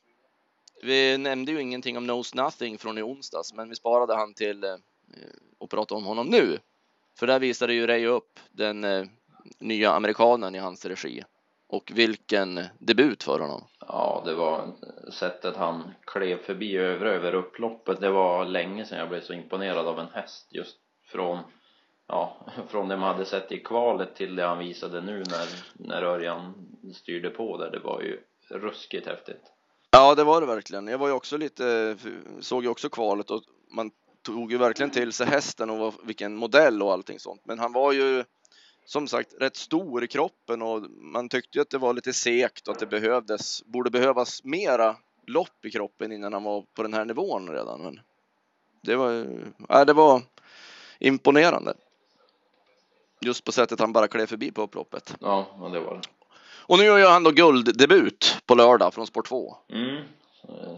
Vi 0.82 1.18
nämnde 1.18 1.52
ju 1.52 1.60
ingenting 1.60 1.96
om 1.96 2.04
Knows 2.04 2.34
Nothing 2.34 2.78
från 2.78 2.98
i 2.98 3.02
onsdags, 3.02 3.52
men 3.52 3.68
vi 3.68 3.74
sparade 3.74 4.14
han 4.14 4.34
till 4.34 4.64
eh, 4.64 4.74
att 5.60 5.70
prata 5.70 5.94
om 5.94 6.04
honom 6.04 6.26
nu. 6.26 6.58
För 7.18 7.26
där 7.26 7.38
visade 7.38 7.74
ju 7.74 7.86
Ray 7.86 8.06
upp 8.06 8.40
den 8.50 8.84
eh, 8.84 9.04
nya 9.58 9.92
amerikanen 9.92 10.54
i 10.54 10.58
hans 10.58 10.84
regi. 10.84 11.22
Och 11.66 11.92
vilken 11.94 12.64
debut 12.78 13.22
för 13.22 13.40
honom. 13.40 13.64
Ja, 13.92 14.22
det 14.24 14.34
var 14.34 14.72
sättet 15.12 15.56
han 15.56 15.94
klev 16.04 16.36
förbi 16.36 16.76
över 16.76 17.06
över 17.06 17.34
upploppet. 17.34 18.00
Det 18.00 18.10
var 18.10 18.44
länge 18.44 18.84
sedan 18.84 18.98
jag 18.98 19.08
blev 19.08 19.20
så 19.20 19.32
imponerad 19.32 19.86
av 19.86 19.98
en 19.98 20.08
häst 20.14 20.46
just 20.50 20.76
från 21.06 21.38
ja, 22.08 22.46
från 22.68 22.88
det 22.88 22.96
man 22.96 23.12
hade 23.12 23.24
sett 23.24 23.52
i 23.52 23.60
kvalet 23.60 24.14
till 24.14 24.36
det 24.36 24.46
han 24.46 24.58
visade 24.58 25.00
nu 25.00 25.18
när, 25.18 25.46
när 25.72 26.02
Örjan 26.02 26.54
styrde 26.94 27.30
på 27.30 27.56
där. 27.56 27.70
Det 27.70 27.78
var 27.78 28.00
ju 28.00 28.20
ruskigt 28.48 29.06
häftigt. 29.06 29.42
Ja, 29.90 30.14
det 30.14 30.24
var 30.24 30.40
det 30.40 30.46
verkligen. 30.46 30.86
Jag 30.86 30.98
var 30.98 31.08
ju 31.08 31.14
också 31.14 31.36
lite, 31.36 31.96
såg 32.40 32.62
ju 32.62 32.68
också 32.68 32.88
kvalet 32.88 33.30
och 33.30 33.42
man 33.70 33.90
tog 34.22 34.52
ju 34.52 34.58
verkligen 34.58 34.90
till 34.90 35.12
sig 35.12 35.26
hästen 35.26 35.70
och 35.70 35.94
vilken 36.04 36.36
modell 36.36 36.82
och 36.82 36.92
allting 36.92 37.18
sånt. 37.18 37.40
Men 37.44 37.58
han 37.58 37.72
var 37.72 37.92
ju 37.92 38.24
som 38.84 39.08
sagt 39.08 39.34
rätt 39.40 39.56
stor 39.56 40.04
i 40.04 40.08
kroppen 40.08 40.62
och 40.62 40.82
man 40.90 41.28
tyckte 41.28 41.58
ju 41.58 41.62
att 41.62 41.70
det 41.70 41.78
var 41.78 41.92
lite 41.92 42.12
sekt 42.12 42.68
och 42.68 42.74
att 42.74 42.80
det 42.80 42.86
behövdes, 42.86 43.64
borde 43.64 43.90
behövas 43.90 44.44
mera 44.44 44.96
lopp 45.26 45.64
i 45.64 45.70
kroppen 45.70 46.12
innan 46.12 46.32
han 46.32 46.42
var 46.42 46.64
på 46.74 46.82
den 46.82 46.94
här 46.94 47.04
nivån 47.04 47.48
redan. 47.48 47.82
Men 47.82 48.00
det 48.80 48.96
var, 48.96 49.26
ja, 49.68 49.84
det 49.84 49.92
var 49.92 50.22
imponerande. 50.98 51.74
Just 53.20 53.44
på 53.44 53.52
sättet 53.52 53.80
han 53.80 53.92
bara 53.92 54.08
klev 54.08 54.26
förbi 54.26 54.52
på 54.52 54.62
upploppet. 54.62 55.16
Ja, 55.20 55.46
det 55.72 55.80
var 55.80 55.94
det. 55.94 56.00
Och 56.64 56.78
nu 56.78 56.84
gör 56.84 57.10
han 57.10 57.22
då 57.22 57.30
gulddebut 57.30 58.36
på 58.46 58.54
lördag 58.54 58.94
från 58.94 59.06
Sport 59.06 59.28
2. 59.28 59.56
Mm. 59.68 60.04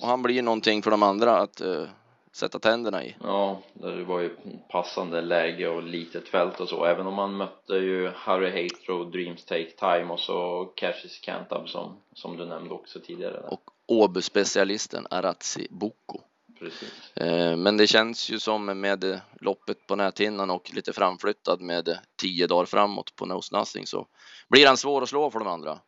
Och 0.01 0.07
han 0.09 0.23
blir 0.23 0.43
någonting 0.43 0.83
för 0.83 0.91
de 0.91 1.03
andra 1.03 1.39
att 1.39 1.61
uh, 1.61 1.89
sätta 2.35 2.59
tänderna 2.59 3.05
i. 3.05 3.17
Ja, 3.23 3.63
det 3.73 4.05
var 4.05 4.21
ju 4.21 4.37
passande 4.69 5.21
läge 5.21 5.69
och 5.69 5.83
litet 5.83 6.29
fält 6.29 6.61
och 6.61 6.69
så. 6.69 6.85
Även 6.85 7.07
om 7.07 7.15
man 7.15 7.37
mötte 7.37 7.75
ju 7.75 8.11
Harry 8.15 8.63
Hatro, 8.63 9.05
Dreams 9.05 9.45
Take 9.45 9.71
Time 9.71 10.13
och 10.13 10.21
så 10.21 10.65
Cashis 10.65 11.19
Cantab 11.19 11.69
som, 11.69 11.97
som 12.15 12.37
du 12.37 12.47
nämnde 12.47 12.75
också 12.75 13.01
tidigare. 13.01 13.33
Där. 13.33 13.53
Och 13.53 13.71
Åby-specialisten 13.87 15.07
Arazzi 15.11 15.67
Boko. 15.71 16.21
Precis. 16.59 17.17
Eh, 17.17 17.57
men 17.57 17.77
det 17.77 17.87
känns 17.87 18.31
ju 18.31 18.39
som 18.39 18.81
med 18.81 19.21
loppet 19.41 19.87
på 19.87 19.97
näthinnan 19.97 20.51
och 20.51 20.71
lite 20.75 20.93
framflyttad 20.93 21.61
med 21.61 21.99
tio 22.17 22.47
dagar 22.47 22.65
framåt 22.65 23.17
på 23.17 23.27
Nose 23.27 23.57
Nothing 23.57 23.87
så 23.87 24.07
blir 24.49 24.67
han 24.67 24.77
svår 24.77 25.03
att 25.03 25.09
slå 25.09 25.31
för 25.31 25.39
de 25.39 25.49
andra. 25.49 25.79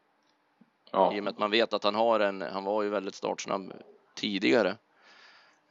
Ja. 0.93 1.15
I 1.15 1.21
och 1.21 1.25
med 1.25 1.31
att 1.31 1.39
man 1.39 1.51
vet 1.51 1.73
att 1.73 1.85
han 1.85 1.95
har 1.95 2.21
en, 2.21 2.43
han 2.43 2.65
var 2.65 2.83
ju 2.83 2.89
väldigt 2.89 3.15
startsnabb 3.15 3.73
tidigare. 4.15 4.77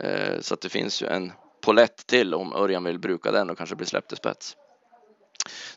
Eh, 0.03 0.39
så 0.39 0.53
att 0.53 0.61
det 0.61 0.69
finns 0.69 1.01
ju 1.01 1.07
en 1.07 1.31
polett 1.61 2.07
till 2.07 2.33
om 2.33 2.53
Örjan 2.53 2.83
vill 2.83 2.99
bruka 2.99 3.31
den 3.31 3.49
och 3.49 3.57
kanske 3.57 3.75
bli 3.75 3.85
släppt 3.85 4.13
i 4.13 4.15
spets. 4.15 4.57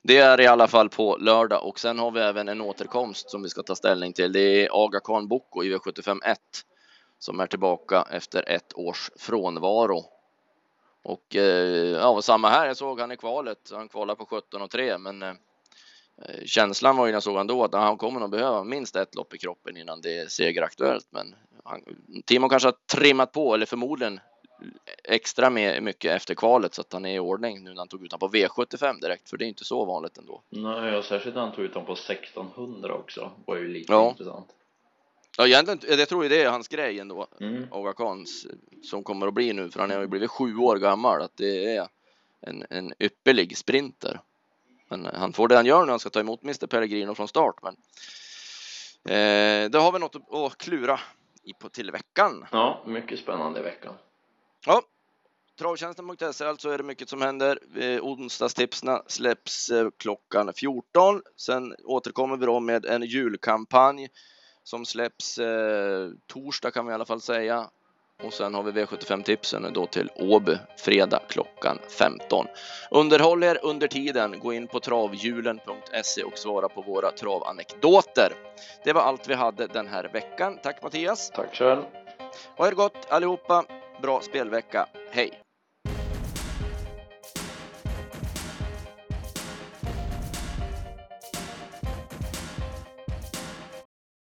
Det 0.02 0.18
är 0.18 0.40
i 0.40 0.46
alla 0.46 0.68
fall 0.68 0.88
på 0.88 1.16
lördag 1.16 1.66
och 1.66 1.80
sen 1.80 1.98
har 1.98 2.10
vi 2.10 2.20
även 2.20 2.48
en 2.48 2.60
återkomst 2.60 3.30
som 3.30 3.42
vi 3.42 3.48
ska 3.48 3.62
ta 3.62 3.74
ställning 3.74 4.12
till. 4.12 4.32
Det 4.32 4.40
är 4.40 4.68
Aga 4.72 5.00
Khan 5.00 5.28
Boko 5.28 5.64
i 5.64 5.74
V75 5.74 6.24
1 6.24 6.38
som 7.18 7.40
är 7.40 7.46
tillbaka 7.46 8.04
efter 8.10 8.48
ett 8.48 8.72
års 8.78 9.10
frånvaro. 9.16 10.04
Och 11.02 11.36
eh, 11.36 11.90
ja, 11.90 12.22
samma 12.22 12.48
här. 12.48 12.66
Jag 12.66 12.76
såg 12.76 13.00
han 13.00 13.12
i 13.12 13.16
kvalet. 13.16 13.70
Han 13.72 13.88
kvalar 13.88 14.14
på 14.14 14.26
17 14.26 14.62
och 14.62 14.70
3, 14.70 14.98
men 14.98 15.22
eh, 15.22 15.34
känslan 16.44 16.96
var 16.96 17.06
ju 17.06 17.12
när 17.12 17.16
jag 17.16 17.22
såg 17.22 17.36
han 17.36 17.46
då 17.46 17.64
att 17.64 17.74
han 17.74 17.96
kommer 17.96 18.20
nog 18.20 18.30
behöva 18.30 18.64
minst 18.64 18.96
ett 18.96 19.14
lopp 19.14 19.34
i 19.34 19.38
kroppen 19.38 19.76
innan 19.76 20.00
det 20.00 20.18
är 20.18 20.26
segeraktuellt. 20.26 21.06
Men 21.10 21.34
han, 21.64 21.80
Timo 22.24 22.48
kanske 22.48 22.66
har 22.68 22.76
trimmat 22.92 23.32
på, 23.32 23.54
eller 23.54 23.66
förmodligen 23.66 24.20
extra 25.04 25.50
med 25.50 25.82
mycket 25.82 26.16
efter 26.16 26.34
kvalet 26.34 26.74
så 26.74 26.80
att 26.80 26.92
han 26.92 27.04
är 27.04 27.14
i 27.14 27.18
ordning 27.18 27.64
nu 27.64 27.70
när 27.70 27.76
han 27.76 27.88
tog 27.88 28.04
ut 28.04 28.12
honom 28.12 28.30
på 28.30 28.36
V75 28.36 29.00
direkt, 29.00 29.30
för 29.30 29.36
det 29.36 29.44
är 29.44 29.48
inte 29.48 29.64
så 29.64 29.84
vanligt 29.84 30.18
ändå. 30.18 30.42
Nej, 30.48 30.96
och 30.96 31.04
särskilt 31.04 31.34
när 31.34 31.42
han 31.42 31.52
tog 31.52 31.64
ut 31.64 31.74
honom 31.74 31.86
på 31.86 31.92
1600 31.92 32.94
också 32.94 33.32
var 33.46 33.56
ju 33.56 33.68
lite 33.68 33.92
ja. 33.92 34.10
intressant. 34.10 34.48
Ja, 35.38 35.46
egentligen, 35.46 35.98
jag 35.98 36.08
tror 36.08 36.22
ju 36.22 36.28
det 36.28 36.42
är 36.42 36.50
hans 36.50 36.68
grej 36.68 37.00
ändå, 37.00 37.26
mm. 37.40 37.66
Aga 37.70 37.92
Khans, 37.92 38.46
som 38.82 39.04
kommer 39.04 39.26
att 39.26 39.34
bli 39.34 39.52
nu, 39.52 39.70
för 39.70 39.80
han 39.80 39.90
har 39.90 40.00
ju 40.00 40.06
blivit 40.06 40.30
sju 40.30 40.56
år 40.56 40.76
gammal, 40.76 41.22
att 41.22 41.36
det 41.36 41.76
är 41.76 41.88
en, 42.40 42.64
en 42.70 42.92
ypperlig 42.98 43.56
sprinter. 43.56 44.20
Men 44.88 45.08
han 45.14 45.32
får 45.32 45.48
det 45.48 45.56
han 45.56 45.66
gör 45.66 45.84
nu, 45.84 45.90
han 45.90 45.98
ska 45.98 46.10
ta 46.10 46.20
emot 46.20 46.42
Mr 46.42 46.66
Pellegrino 46.66 47.14
från 47.14 47.28
start, 47.28 47.54
men 47.62 47.76
eh, 49.16 49.70
då 49.70 49.78
har 49.78 49.92
vi 49.92 49.98
något 49.98 50.16
att, 50.16 50.34
att 50.34 50.58
klura 50.58 51.00
i 51.48 51.54
på 51.54 51.68
till 51.68 51.90
veckan. 51.90 52.46
Ja, 52.52 52.82
mycket 52.86 53.18
spännande 53.18 53.62
vecka. 53.62 53.94
Ja, 54.66 54.82
Travtjänsten.se 55.58 56.44
alltså 56.44 56.70
är 56.70 56.78
det 56.78 56.84
mycket 56.84 57.08
som 57.08 57.22
händer. 57.22 57.58
Eh, 57.76 58.04
onsdagstipsna 58.04 59.02
släpps 59.06 59.70
eh, 59.70 59.88
klockan 59.96 60.52
14. 60.52 61.22
Sen 61.36 61.74
återkommer 61.84 62.36
vi 62.36 62.46
då 62.46 62.60
med 62.60 62.86
en 62.86 63.02
julkampanj 63.02 64.08
som 64.62 64.84
släpps 64.84 65.38
eh, 65.38 66.10
torsdag 66.26 66.70
kan 66.70 66.86
vi 66.86 66.90
i 66.90 66.94
alla 66.94 67.04
fall 67.04 67.20
säga. 67.20 67.70
Och 68.22 68.32
sen 68.32 68.54
har 68.54 68.62
vi 68.62 68.70
V75-tipsen 68.72 69.72
då 69.72 69.86
till 69.86 70.10
Åby 70.14 70.58
fredag 70.76 71.22
klockan 71.28 71.78
15. 71.98 72.46
Underhåll 72.90 73.42
er 73.42 73.58
under 73.62 73.88
tiden. 73.88 74.38
Gå 74.40 74.52
in 74.52 74.66
på 74.66 74.80
travhjulen.se 74.80 76.22
och 76.22 76.38
svara 76.38 76.68
på 76.68 76.82
våra 76.82 77.10
travanekdoter. 77.10 78.32
Det 78.84 78.92
var 78.92 79.02
allt 79.02 79.28
vi 79.28 79.34
hade 79.34 79.66
den 79.66 79.86
här 79.86 80.08
veckan. 80.12 80.58
Tack 80.62 80.82
Mattias! 80.82 81.30
Tack 81.30 81.54
själv! 81.54 81.82
Ha 82.56 82.68
det 82.68 82.74
gott 82.74 83.06
allihopa. 83.08 83.64
Bra 84.02 84.20
spelvecka. 84.20 84.86
Hej! 85.10 85.47